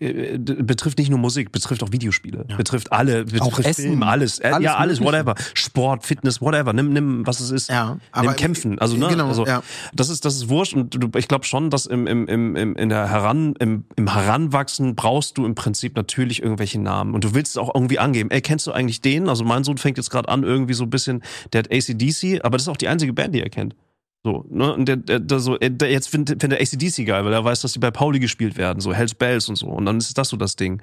[0.00, 3.84] betrifft nicht nur Musik, betrifft auch Videospiele, betrifft alle, betrifft Auch Essen.
[3.84, 5.26] Film, alles, äh, Alles ja alles, Mögliche.
[5.26, 9.28] whatever, Sport, Fitness, whatever, nimm, nimm, was es ist, Ja, nimm Kämpfen, also ne, Genau,
[9.28, 9.62] also ja.
[9.92, 12.76] das ist das ist wurscht und du, ich glaube schon, dass im, im, im, im
[12.76, 17.34] in der Heran im, im Heranwachsen brauchst du im Prinzip natürlich irgendwelche Namen und du
[17.34, 18.30] willst es auch irgendwie angeben.
[18.30, 19.28] Ey, kennst du eigentlich den?
[19.28, 21.22] Also mein Sohn fängt jetzt gerade an irgendwie so ein bisschen,
[21.52, 23.74] der hat ACDC, aber das ist auch die einzige Band, die er kennt.
[24.22, 24.74] So, ne?
[24.74, 27.62] Und der, der, der so, der, jetzt findet find der ACDC geil, weil er weiß,
[27.62, 29.66] dass die bei Pauli gespielt werden, so Hells Bells und so.
[29.68, 30.82] Und dann ist das so das Ding.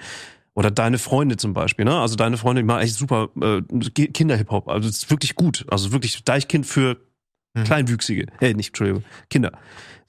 [0.55, 1.99] Oder deine Freunde zum Beispiel, ne?
[1.99, 3.61] Also deine Freunde, die machen echt super äh,
[3.93, 4.67] Ki- Kinder-Hip-Hop.
[4.69, 5.65] Also ist wirklich gut.
[5.69, 6.97] Also wirklich Deichkind für
[7.63, 8.25] Kleinwüchsige.
[8.41, 9.51] Äh, nicht, Entschuldigung, Kinder.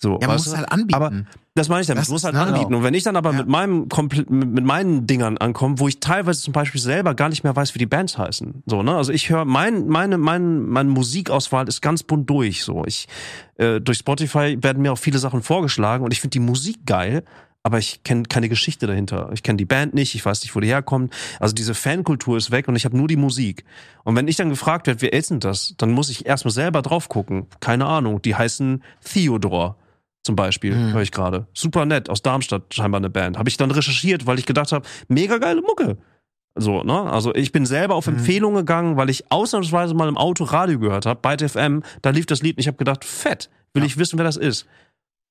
[0.00, 0.56] So, Ja, man muss du?
[0.56, 0.94] halt anbieten.
[0.94, 1.12] Aber
[1.54, 2.04] das meine ich damit.
[2.04, 2.66] Ich muss halt ne, anbieten.
[2.66, 2.78] genau.
[2.78, 3.38] Und wenn ich dann aber Ja.
[3.38, 7.28] mit meinem komplett, mit, mit meinen Dingern ankomme, wo ich teilweise zum Beispiel selber gar
[7.28, 8.62] nicht mehr weiß, wie die Bands heißen.
[8.66, 8.94] So, ne?
[8.96, 12.62] Also ich höre mein, meine, mein, meine Musikauswahl ist ganz bunt durch.
[12.62, 13.08] So, ich
[13.56, 17.24] äh, durch Spotify werden mir auch viele Sachen vorgeschlagen und ich finde die Musik geil.
[17.64, 19.30] Aber ich kenne keine Geschichte dahinter.
[19.34, 21.12] Ich kenne die Band nicht, ich weiß nicht, wo die herkommt.
[21.40, 23.64] Also diese Fankultur ist weg und ich habe nur die Musik.
[24.04, 26.82] Und wenn ich dann gefragt werde, wer ist denn das, dann muss ich erstmal selber
[26.82, 27.46] drauf gucken.
[27.60, 28.22] Keine Ahnung.
[28.22, 29.76] Die heißen Theodor
[30.24, 30.92] zum Beispiel, Mhm.
[30.92, 31.46] höre ich gerade.
[31.54, 33.38] Super nett, aus Darmstadt scheinbar eine Band.
[33.38, 35.96] Habe ich dann recherchiert, weil ich gedacht habe, mega geile Mucke.
[36.54, 37.02] So, ne?
[37.04, 41.06] Also ich bin selber auf Empfehlung gegangen, weil ich ausnahmsweise mal im Auto Radio gehört
[41.06, 44.18] habe, bei FM, da lief das Lied und ich habe gedacht, fett, will ich wissen,
[44.18, 44.66] wer das ist.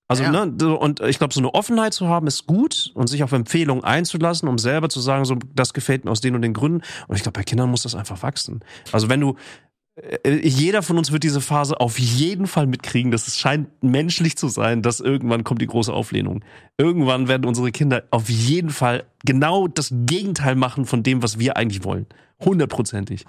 [0.09, 0.31] Also, Ja.
[0.45, 3.83] ne, und ich glaube, so eine Offenheit zu haben ist gut und sich auf Empfehlungen
[3.83, 6.81] einzulassen, um selber zu sagen, so, das gefällt mir aus den und den Gründen.
[7.09, 8.61] Und ich glaube, bei Kindern muss das einfach wachsen.
[8.93, 9.35] Also, wenn du,
[10.25, 13.11] jeder von uns wird diese Phase auf jeden Fall mitkriegen.
[13.11, 16.43] Das scheint menschlich zu sein, dass irgendwann kommt die große Auflehnung.
[16.77, 21.57] Irgendwann werden unsere Kinder auf jeden Fall genau das Gegenteil machen von dem, was wir
[21.57, 22.05] eigentlich wollen.
[22.43, 23.25] Hundertprozentig.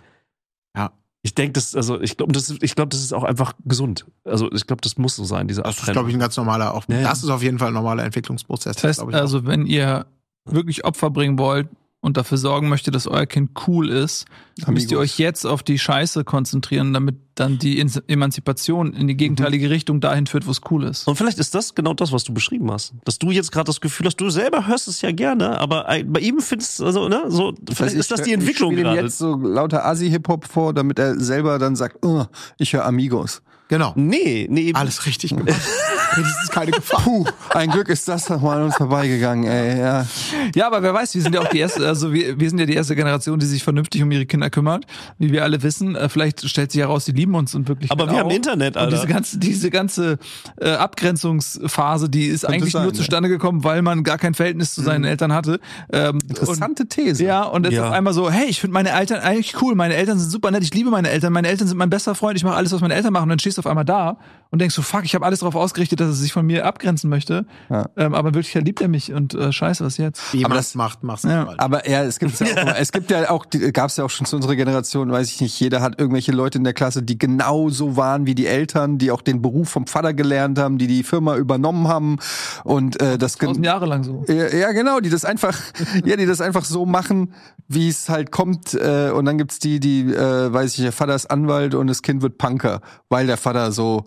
[0.77, 0.93] Ja.
[1.23, 4.07] Ich denke, das, also ich glaube, das, ist- ich glaube, das ist auch einfach gesund.
[4.25, 6.75] Also ich glaube, das muss so sein, diese Das ist, glaube ich, ein ganz normaler,
[6.75, 8.77] auch, Ja, das ist auf jeden Fall ein normaler Entwicklungsprozess.
[8.77, 10.07] Das heißt also, wenn ihr
[10.45, 11.69] wirklich Opfer bringen wollt
[12.01, 14.25] und dafür sorgen möchtet, dass euer Kind cool ist,
[14.59, 15.15] dann müsst ihr Amigos.
[15.15, 20.27] euch jetzt auf die Scheiße konzentrieren, damit dann die Emanzipation in die gegenteilige Richtung dahin
[20.27, 21.09] führt, wo es cool ist.
[21.09, 22.95] Und vielleicht ist das genau das, was du beschrieben hast.
[23.05, 26.21] Dass du jetzt gerade das Gefühl hast, du selber hörst es ja gerne, aber bei
[26.21, 29.01] ihm findest du, also, ne, so, vielleicht ist das ich- die Entwicklung Ich gerade.
[29.01, 32.27] jetzt so lauter Asi-Hip-Hop vor, damit er selber dann sagt, oh,
[32.59, 33.43] ich höre Amigos.
[33.69, 33.93] Genau.
[33.97, 34.73] Nee, nee.
[34.73, 35.49] Alles richtig gemacht.
[36.17, 37.01] Wenigstens keine Gefahr.
[37.03, 39.79] Puh, ein Glück ist das noch mal an uns vorbeigegangen, ey.
[39.79, 40.07] Ja.
[40.55, 42.67] Ja, aber wer weiß, wir sind ja auch die erste, also wir, wir sind ja
[42.67, 44.85] die erste Generation, die sich vernünftig um ihre Kinder kümmert.
[45.19, 47.91] Wie wir alle wissen, Äh, vielleicht stellt sich heraus, die lieben uns und wirklich.
[47.91, 48.97] Aber wir haben Internet, Und Alter.
[48.97, 50.19] diese ganze, diese ganze
[50.61, 54.83] äh, Abgrenzungsphase, die ist eigentlich sein, nur zustande gekommen, weil man gar kein Verhältnis zu
[54.83, 55.61] seinen Eltern hatte.
[55.93, 57.25] Ähm, Interessante und, These.
[57.25, 57.87] Ja, und jetzt Ja.
[57.89, 60.63] auf einmal so, hey, ich finde meine Eltern eigentlich cool, meine Eltern sind super nett,
[60.63, 62.95] ich liebe meine Eltern, meine Eltern sind mein bester Freund, ich mache alles, was meine
[62.95, 63.25] Eltern machen.
[63.25, 64.19] Und dann stehst du auf einmal da
[64.51, 67.11] und denkst so, fuck, ich habe alles darauf ausgerichtet, dass er sich von mir abgrenzen
[67.11, 67.47] möchte.
[67.71, 67.89] Ja.
[67.97, 70.33] Ähm, aber in Wirklichkeit liebt er mich und äh, scheiße, was jetzt?
[70.33, 71.55] Wie Aber das- es macht, mach's Ja.
[71.59, 74.27] Aber ja, es gibt ja auch, es gibt ja auch, gab es ja auch schon
[74.27, 77.97] zu unserer Generation, weiß ich nicht, jeder hat irgendwelche Leute in der Klasse, die genauso
[77.97, 81.37] waren wie die Eltern, die auch den Beruf vom Vater gelernt haben, die die Firma
[81.37, 82.17] übernommen haben
[82.65, 84.25] und äh, das Tausend Jahre lang so.
[84.29, 85.59] Ja, ja, genau, die das einfach,
[86.05, 87.33] ja, die das einfach so machen,
[87.69, 88.75] wie es halt kommt.
[88.75, 91.87] Äh, und dann gibt's die, die, äh, weiß ich, nicht, der Vater ist Anwalt und
[91.87, 94.07] das Kind wird Punker, weil der Vater so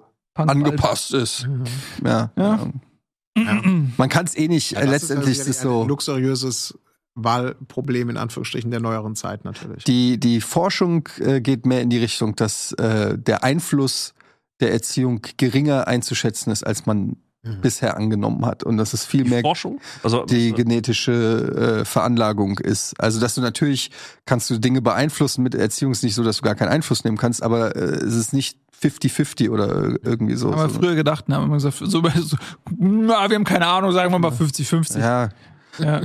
[0.49, 1.47] angepasst ist.
[2.03, 2.31] Ja.
[2.35, 2.69] Ja.
[3.35, 3.61] ja.
[3.97, 4.71] Man kann es eh nicht.
[4.71, 5.87] Ja, äh, das letztendlich ist, ist es also ein so.
[5.87, 6.79] luxuriöses
[7.15, 9.83] Wahlproblem in Anführungsstrichen der neueren Zeit natürlich.
[9.83, 14.13] Die, die Forschung äh, geht mehr in die Richtung, dass äh, der Einfluss
[14.59, 18.63] der Erziehung geringer einzuschätzen ist, als man bisher angenommen hat.
[18.63, 19.79] Und dass es viel mehr Forschung?
[20.03, 22.99] Also, die genetische äh, Veranlagung ist.
[22.99, 23.91] Also dass du natürlich
[24.25, 27.17] kannst du Dinge beeinflussen mit Erziehung ist nicht so, dass du gar keinen Einfluss nehmen
[27.17, 30.51] kannst, aber äh, es ist nicht 50-50 oder irgendwie so.
[30.51, 31.85] Haben wir früher gedacht, ne, haben wir gesagt, so,
[32.21, 32.37] so,
[32.77, 34.99] na, wir haben keine Ahnung, sagen wir mal 50-50.
[34.99, 35.29] Ja,
[35.79, 36.01] Ja,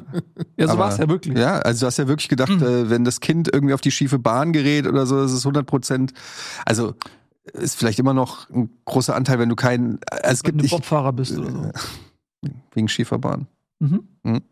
[0.56, 1.36] ja so war es ja wirklich.
[1.36, 4.18] ja, also du hast ja wirklich gedacht, äh, wenn das Kind irgendwie auf die schiefe
[4.18, 6.12] Bahn gerät oder so, das ist 100 Prozent.
[6.64, 6.94] Also
[7.52, 9.98] ist vielleicht immer noch ein großer Anteil, wenn du keinen.
[10.10, 11.70] Also es Wenn gibt du nicht Bobfahrer bist oder so.
[12.72, 13.46] wegen schiefer Bahn.
[13.78, 14.08] Mhm.
[14.22, 14.42] Mhm.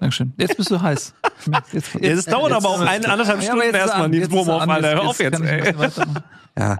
[0.00, 0.32] Dankeschön.
[0.36, 1.14] Jetzt bist du heiß.
[1.72, 4.36] Jetzt, ja, das dauert aber auch ein, anderthalb Ja, Stunden jetzt erstmal, Nils jetzt ist
[4.36, 4.90] Wurm auf, Alter.
[4.90, 5.74] Hör auf jetzt, ey.
[6.58, 6.76] Ja.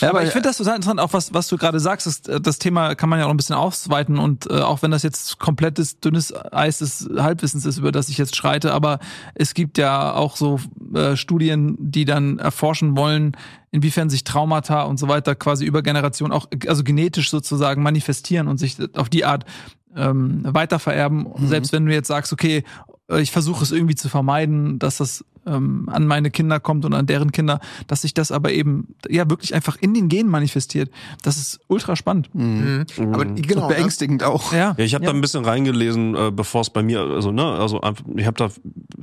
[0.00, 2.40] Ja, aber ich finde das total interessant, auch was, was du gerade sagst, ist, äh,
[2.40, 5.38] das Thema kann man ja auch ein bisschen ausweiten und äh, auch wenn das jetzt
[5.38, 8.98] komplettes, dünnes Eis des Halbwissens ist, über das ich jetzt schreite, aber
[9.34, 10.60] es gibt ja auch so
[10.94, 13.36] äh, Studien, die dann erforschen wollen,
[13.70, 18.58] inwiefern sich Traumata und so weiter quasi über Generationen auch, also genetisch sozusagen manifestieren und
[18.58, 19.44] sich auf die Art
[19.96, 21.26] ähm, weitervererben.
[21.36, 21.46] Mhm.
[21.48, 22.64] Selbst wenn du jetzt sagst, okay,
[23.14, 27.06] ich versuche es irgendwie zu vermeiden, dass das ähm, an meine Kinder kommt und an
[27.06, 30.90] deren Kinder, dass sich das aber eben ja wirklich einfach in den Genen manifestiert.
[31.22, 32.34] Das ist ultra spannend.
[32.34, 32.84] Mhm.
[32.98, 33.62] Aber genau.
[33.62, 34.52] Und beängstigend auch.
[34.52, 35.10] Ja, Ja, ich habe ja.
[35.12, 38.36] da ein bisschen reingelesen, äh, bevor es bei mir, also ne, also einfach, ich habe
[38.36, 38.50] da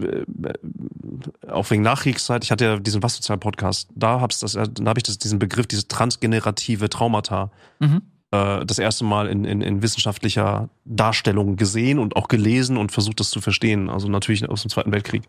[0.05, 4.65] äh, auch wegen Nachkriegszeit, ich hatte ja diesen was sozial Podcast, da hab's das, da
[4.85, 8.01] habe ich das, diesen Begriff, diese transgenerative Traumata Mhm.
[8.33, 13.19] Äh, das erste Mal in, in, in wissenschaftlicher Darstellung gesehen und auch gelesen und versucht
[13.19, 13.89] das zu verstehen.
[13.89, 15.23] Also natürlich aus dem Zweiten Weltkrieg.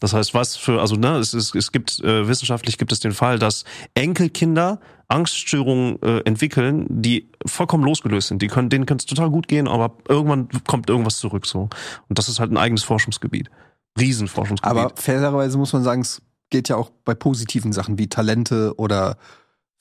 [0.00, 3.12] Das heißt, was für, also ne, es, ist, es gibt äh, wissenschaftlich gibt es den
[3.12, 3.64] Fall, dass
[3.94, 8.40] Enkelkinder Angststörungen äh, entwickeln, die vollkommen losgelöst sind.
[8.40, 11.68] Die können, denen kann es total gut gehen, aber irgendwann kommt irgendwas zurück so.
[12.08, 13.50] Und das ist halt ein eigenes Forschungsgebiet.
[13.98, 14.78] Riesenforschungsgebiet.
[14.78, 19.16] Aber fairerweise muss man sagen, es geht ja auch bei positiven Sachen wie Talente oder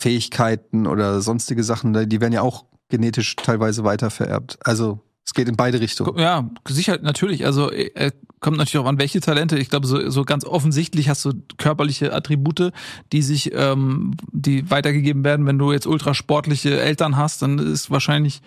[0.04, 4.60] Fähigkeiten oder sonstige Sachen, die werden ja auch genetisch teilweise weiter vererbt.
[4.66, 6.20] Also es geht in beide Richtungen.
[6.20, 7.46] Ja, sicher, natürlich.
[7.46, 8.12] Also äh,
[8.42, 9.58] kommt natürlich auch an, welche Talente.
[9.58, 12.74] Ich glaube, so, so ganz offensichtlich hast du körperliche Attribute,
[13.14, 15.46] die sich, ähm, die weitergegeben werden.
[15.46, 18.42] Wenn du jetzt ultrasportliche Eltern hast, dann ist wahrscheinlich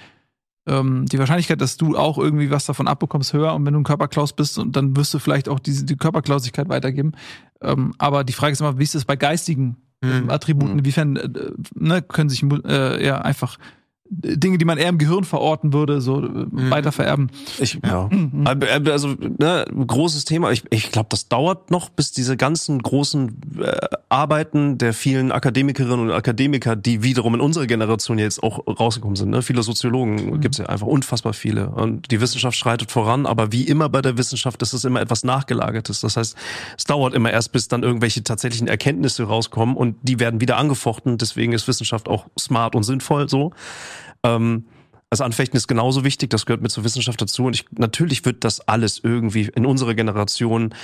[0.66, 3.54] ähm, die Wahrscheinlichkeit, dass du auch irgendwie was davon abbekommst, höher.
[3.54, 7.12] Und wenn du ein Körperklaus bist, dann wirst du vielleicht auch diese die Körperklausigkeit weitergeben.
[7.62, 10.30] Ähm, aber die Frage ist immer, wie ist es bei geistigen Mhm.
[10.30, 10.78] Attributen?
[10.78, 11.28] Inwiefern äh,
[11.74, 13.58] ne, können sich äh, ja einfach
[14.10, 17.30] Dinge, die man eher im Gehirn verorten würde, so äh, weiter vererben.
[17.58, 18.08] Ich, ja.
[18.10, 18.46] Mhm.
[18.46, 20.50] Aber, äh, Also, ne, großes Thema.
[20.52, 23.76] Ich, ich glaube, das dauert noch, bis diese ganzen großen äh,
[24.08, 29.30] Arbeiten der vielen Akademikerinnen und Akademiker, die wiederum in unserer Generation jetzt auch rausgekommen sind.
[29.30, 29.42] Ne?
[29.42, 31.70] Viele Soziologen gibt's ja einfach unfassbar viele.
[31.70, 35.24] Und die Wissenschaft schreitet voran, aber wie immer bei der Wissenschaft ist es immer etwas
[35.24, 36.00] Nachgelagertes.
[36.00, 36.36] Das heißt,
[36.76, 41.18] es dauert immer erst, bis dann irgendwelche tatsächlichen Erkenntnisse rauskommen und die werden wieder angefochten.
[41.18, 43.52] Deswegen ist Wissenschaft auch smart und sinnvoll so.
[44.22, 44.66] Ähm,
[45.10, 47.44] das Anfechten ist genauso wichtig, das gehört mit zur Wissenschaft dazu.
[47.44, 50.74] Und ich, natürlich wird das alles irgendwie in unserer Generation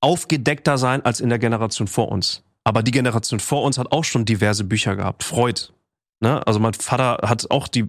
[0.00, 2.42] aufgedeckter sein als in der Generation vor uns.
[2.64, 5.22] Aber die Generation vor uns hat auch schon diverse Bücher gehabt.
[5.24, 5.68] Freud.
[6.20, 6.46] Ne?
[6.46, 7.86] Also mein Vater hat auch die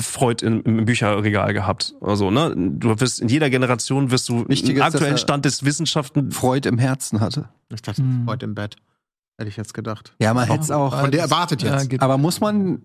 [0.00, 1.94] Freud im, im Bücherregal gehabt.
[2.00, 6.30] Also, ne, du wirst in jeder Generation wirst du Wichtig dass aktuellen Stand des Wissenschaften.
[6.30, 7.48] Freud im Herzen hatte.
[7.74, 8.26] Ich dachte, Mhm.
[8.28, 8.76] heute im Bett.
[9.36, 10.14] Hätte ich jetzt gedacht.
[10.20, 10.98] Ja, man hätte es auch.
[10.98, 11.90] Von der erwartet Ja, jetzt.
[11.90, 12.00] geht.
[12.00, 12.82] Aber muss man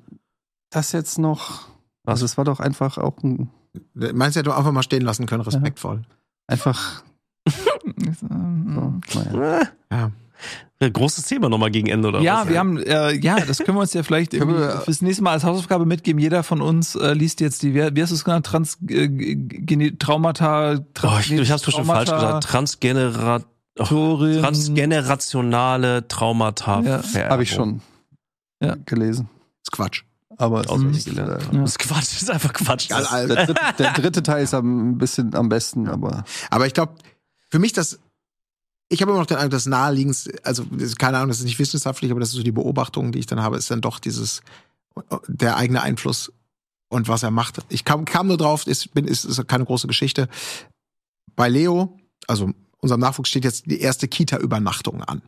[0.69, 1.67] das jetzt noch?
[2.05, 3.49] Also es war doch einfach auch ein,
[3.93, 6.01] Meinst du, hätte einfach mal stehen lassen können, respektvoll.
[6.47, 7.03] einfach
[8.19, 8.27] so,
[9.37, 9.61] naja.
[9.91, 10.11] Ja.
[10.79, 12.49] ein großes Thema nochmal gegen Ende oder Ja, was?
[12.49, 15.85] wir haben, äh, ja, das können wir uns ja vielleicht fürs nächste Mal als Hausaufgabe
[15.85, 16.19] mitgeben.
[16.19, 19.91] Jeder von uns äh, liest jetzt die, wie wie hast du es genannt, Trans, äh,
[19.99, 22.43] Traumata, Oh, ich, ich hab's bestimmt falsch gesagt.
[22.45, 23.41] Transgenera
[23.77, 24.41] oh, Transgeneration.
[24.41, 26.81] transgenerationale Traumata.
[26.81, 27.29] Ja.
[27.29, 27.81] habe ich schon
[28.63, 28.75] Ja.
[28.85, 29.29] gelesen.
[29.63, 30.03] ist Quatsch.
[30.39, 31.43] Aber es ist, gelernt.
[31.53, 32.89] äh, Das ist Quatsch, das ist einfach Quatsch.
[32.89, 33.35] Das- Alter.
[33.35, 36.95] der, dritte, der dritte Teil ist am, ein bisschen am besten, aber Aber ich glaube,
[37.51, 37.99] für mich das,
[38.87, 40.65] ich habe immer noch den Eindruck, das naheliegendste, also
[40.97, 43.41] keine Ahnung, das ist nicht wissenschaftlich, aber das ist so die Beobachtung, die ich dann
[43.41, 44.41] habe, ist dann doch dieses,
[45.27, 46.31] der eigene Einfluss
[46.89, 47.59] und was er macht.
[47.69, 50.27] Ich kam, kam nur drauf, ist, bin, ist, ist keine große Geschichte.
[51.35, 55.21] Bei Leo, also unserem Nachwuchs steht jetzt die erste Kita-Übernachtung an.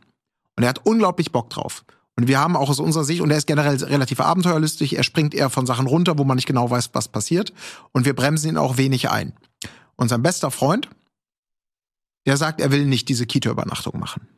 [0.56, 1.84] Und er hat unglaublich Bock drauf.
[2.16, 5.34] Und wir haben auch aus unserer Sicht, und er ist generell relativ abenteuerlustig, er springt
[5.34, 7.52] eher von Sachen runter, wo man nicht genau weiß, was passiert.
[7.92, 9.32] Und wir bremsen ihn auch wenig ein.
[9.96, 10.90] Und sein bester Freund,
[12.26, 14.28] der sagt, er will nicht diese Kita-Übernachtung machen.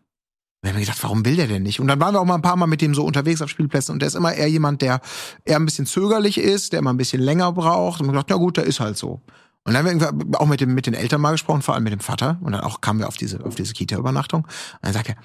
[0.62, 1.80] Wir haben gedacht, warum will der denn nicht?
[1.80, 3.92] Und dann waren wir auch mal ein paar Mal mit dem so unterwegs auf Spielplätzen
[3.92, 5.02] und der ist immer eher jemand, der
[5.44, 8.00] eher ein bisschen zögerlich ist, der immer ein bisschen länger braucht.
[8.00, 9.20] Und wir haben gedacht, ja gut, der ist halt so.
[9.64, 11.92] Und dann haben wir auch mit, dem, mit den Eltern mal gesprochen, vor allem mit
[11.92, 12.38] dem Vater.
[12.40, 14.44] Und dann auch kamen wir auf diese, auf diese Kita-Übernachtung.
[14.44, 15.16] Und dann sagt er,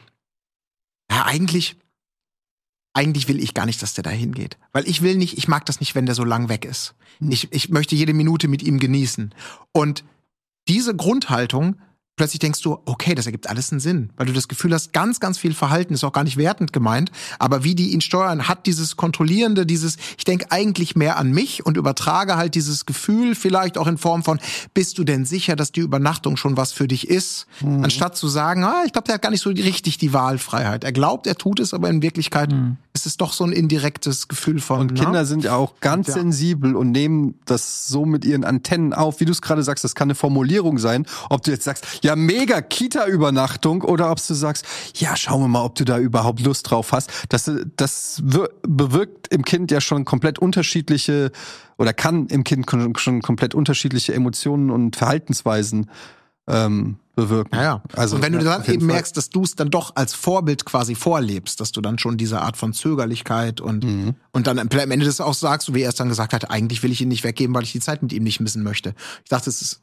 [1.10, 1.78] ja, eigentlich,
[3.00, 4.58] eigentlich will ich gar nicht, dass der da hingeht.
[4.74, 6.96] Weil ich will nicht, ich mag das nicht, wenn der so lang weg ist.
[7.22, 9.34] Ich, ich möchte jede Minute mit ihm genießen.
[9.72, 10.04] Und
[10.68, 11.80] diese Grundhaltung,
[12.20, 15.22] plötzlich denkst du, okay, das ergibt alles einen Sinn, weil du das Gefühl hast, ganz,
[15.22, 18.66] ganz viel Verhalten ist auch gar nicht wertend gemeint, aber wie die ihn steuern, hat
[18.66, 23.78] dieses kontrollierende, dieses, ich denke eigentlich mehr an mich und übertrage halt dieses Gefühl vielleicht
[23.78, 24.38] auch in Form von,
[24.74, 28.66] bist du denn sicher, dass die Übernachtung schon was für dich ist, anstatt zu sagen,
[28.66, 30.84] ah, ich glaube, der hat gar nicht so richtig die Wahlfreiheit.
[30.84, 32.54] Er glaubt, er tut es, aber in Wirklichkeit
[32.94, 35.04] ist es doch so ein indirektes Gefühl von, Und na?
[35.06, 36.16] Kinder sind ja auch ganz Ja.
[36.16, 39.22] sensibel und nehmen das so mit ihren Antennen auf.
[39.22, 41.06] Wie du es gerade sagst, das kann eine Formulierung sein.
[41.30, 44.65] Ob du jetzt sagst, ja, mega Kita-Übernachtung oder ob du sagst,
[44.95, 47.10] ja, schauen wir mal, ob du da überhaupt Lust drauf hast.
[47.30, 51.31] Das, das wir- bewirkt im Kind ja schon komplett unterschiedliche
[51.77, 55.90] oder kann im Kind schon komplett unterschiedliche Emotionen und Verhaltensweisen
[56.48, 57.56] ähm, bewirken.
[57.56, 57.84] Ja, ja.
[57.95, 58.95] Also, und wenn du ja, dann eben Fall.
[58.95, 62.41] merkst, dass du es dann doch als Vorbild quasi vorlebst, dass du dann schon diese
[62.41, 64.15] Art von Zögerlichkeit und, Mhm.
[64.31, 66.91] und dann am Ende des auch sagst, wie er es dann gesagt hat, eigentlich will
[66.91, 68.95] ich ihn nicht weggeben, weil ich die Zeit mit ihm nicht missen möchte.
[69.23, 69.81] Ich dachte, es ist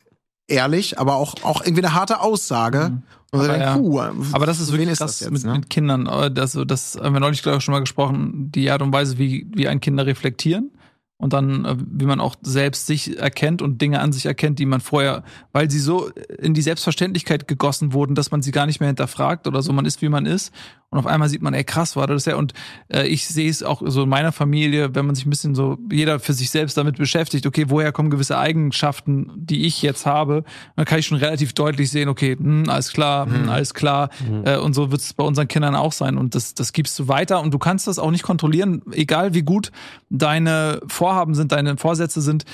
[0.48, 3.02] ehrlich, aber auch, auch irgendwie eine harte Aussage.
[3.32, 3.76] Und Aber dann, ja.
[3.76, 4.00] puh,
[4.32, 5.54] Aber das ist wirklich ist krass das jetzt, mit, ne?
[5.54, 6.06] mit Kindern.
[6.06, 9.18] Äh, Das, das haben wir neulich, glaube ich, schon mal gesprochen, die Art und Weise,
[9.18, 10.70] wie, wie ein Kinder reflektieren.
[11.18, 14.66] Und dann, äh, wie man auch selbst sich erkennt und Dinge an sich erkennt, die
[14.66, 15.22] man vorher,
[15.52, 19.46] weil sie so in die Selbstverständlichkeit gegossen wurden, dass man sie gar nicht mehr hinterfragt
[19.46, 20.52] oder so, man ist, wie man ist.
[20.88, 22.36] Und auf einmal sieht man, ey, krass war das ja.
[22.36, 22.54] Und
[22.88, 25.78] äh, ich sehe es auch so in meiner Familie, wenn man sich ein bisschen so,
[25.90, 30.44] jeder für sich selbst damit beschäftigt, okay, woher kommen gewisse Eigenschaften, die ich jetzt habe,
[30.76, 34.10] dann kann ich schon relativ deutlich sehen, okay, hm, alles klar, hm, alles klar.
[34.44, 36.16] Äh, und so wird es bei unseren Kindern auch sein.
[36.16, 39.42] Und das, das gibst du weiter und du kannst das auch nicht kontrollieren, egal wie
[39.42, 39.72] gut
[40.08, 42.44] deine Vorhaben sind, deine Vorsätze sind,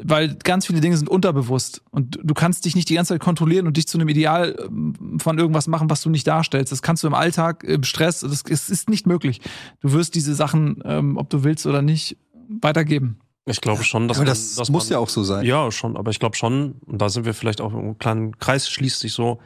[0.00, 3.66] weil ganz viele Dinge sind unterbewusst und du kannst dich nicht die ganze Zeit kontrollieren
[3.66, 6.72] und dich zu einem Ideal ähm, von irgendwas machen, was du nicht darstellst.
[6.72, 9.42] Das kannst du im Alltag, im Stress, das, es ist nicht möglich.
[9.80, 12.16] Du wirst diese Sachen, ähm, ob du willst oder nicht,
[12.48, 13.18] weitergeben.
[13.44, 15.44] Ich glaube schon, dass aber man, das dass muss man, ja auch so sein.
[15.44, 18.70] Ja, schon, aber ich glaube schon, und da sind wir vielleicht auch im kleinen Kreis
[18.70, 19.38] schließt sich so,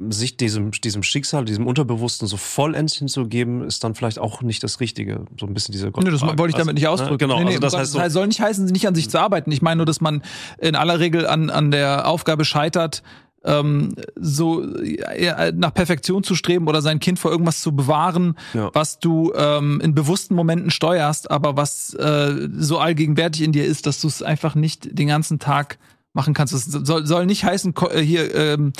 [0.00, 4.80] sich diesem, diesem Schicksal, diesem Unterbewussten so vollends hinzugeben, ist dann vielleicht auch nicht das
[4.80, 5.24] Richtige.
[5.38, 7.18] So ein bisschen diese Nee, das wollte ich weißt damit nicht ausdrücken.
[7.18, 9.52] Genau, nee, nee, also das heißt so, soll nicht heißen, nicht an sich zu arbeiten.
[9.52, 10.22] Ich meine nur, dass man
[10.58, 13.02] in aller Regel an, an der Aufgabe scheitert,
[13.44, 18.70] ähm, so ja, nach Perfektion zu streben oder sein Kind vor irgendwas zu bewahren, Ja.
[18.72, 23.86] was du ähm, in bewussten Momenten steuerst, aber was äh, so allgegenwärtig in dir ist,
[23.86, 25.78] dass du es einfach nicht den ganzen Tag
[26.14, 26.54] machen kannst.
[26.54, 28.72] Das soll, soll nicht heißen, äh, hier ähm,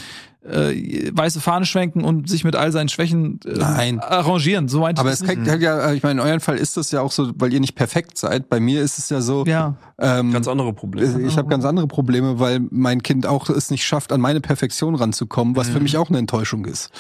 [0.45, 4.01] äh, weiße Fahne schwenken und sich mit all seinen Schwächen äh, Nein.
[4.01, 4.69] arrangieren.
[4.69, 5.45] So meinte Aber es das nicht.
[5.47, 7.75] kann ja, ich meine, in eurem Fall ist es ja auch so, weil ihr nicht
[7.75, 8.49] perfekt seid.
[8.51, 9.77] Bei mir ist es ja so, Ja.
[9.99, 11.23] ähm, ganz andere Probleme.
[11.23, 14.95] ich habe ganz andere Probleme, weil mein Kind auch es nicht schafft, an meine Perfektion
[14.95, 16.91] ranzukommen, was für mich auch eine Enttäuschung ist.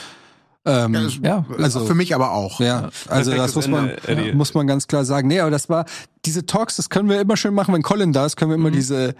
[0.66, 1.45] Ähm, Ja, das- Ja.
[1.59, 2.59] also für mich aber auch.
[2.61, 4.33] Ja, also das Perfektes muss man, Ende, Eddie.
[4.33, 5.29] muss man ganz klar sagen.
[5.29, 5.85] Nee, aber das war,
[6.25, 8.71] diese Talks, das können wir immer schön machen, wenn Colin da ist, können wir immer
[8.71, 9.15] diese,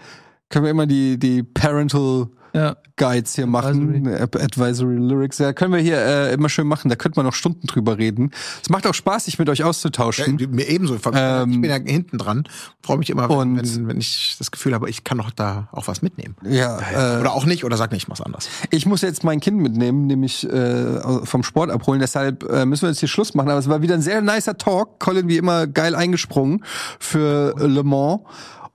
[0.49, 2.77] können wir immer die, die Parental Ja.
[2.97, 6.95] Guides hier machen, Advisory, Advisory Lyrics, ja, können wir hier äh, immer schön machen, da
[6.95, 8.31] könnte man noch Stunden drüber reden.
[8.63, 10.37] Es macht auch Spaß, sich mit euch Ja, auszutauschen.
[10.51, 10.97] mir ebenso.
[11.13, 12.45] Ähm, ich bin ja hinten dran.
[12.81, 15.87] Freue mich immer, und- wenn, wenn ich das Gefühl habe, ich kann doch da auch
[15.89, 16.35] was mitnehmen.
[16.43, 16.79] Ja,
[17.17, 18.47] äh, Oder auch nicht, oder sag nicht, ich mach's anders.
[18.71, 21.99] ich muss jetzt mein Kind mitnehmen, nämlich äh, vom Sport abholen.
[21.99, 23.49] Deshalb äh, müssen wir jetzt hier Schluss machen.
[23.49, 24.99] Aber es war wieder ein sehr nicer Talk.
[25.01, 26.63] Colin wie immer geil eingesprungen
[26.99, 28.21] für Le Mans.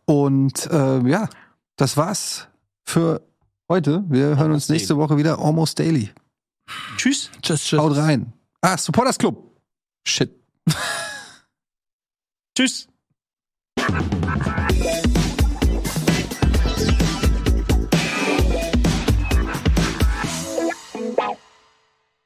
[0.05, 1.29] Und äh, ja,
[1.77, 2.49] das war's
[2.85, 3.23] für
[3.71, 4.05] heute.
[4.09, 5.39] Wir hören uns nächste Woche wieder.
[5.39, 6.11] Almost Daily.
[6.97, 7.31] Tschüss.
[7.41, 7.79] Tschüss, tschüss.
[7.79, 8.33] Haut rein.
[8.61, 9.57] Ah, Supporters Club.
[10.05, 10.31] Shit.
[12.55, 12.89] Tschüss.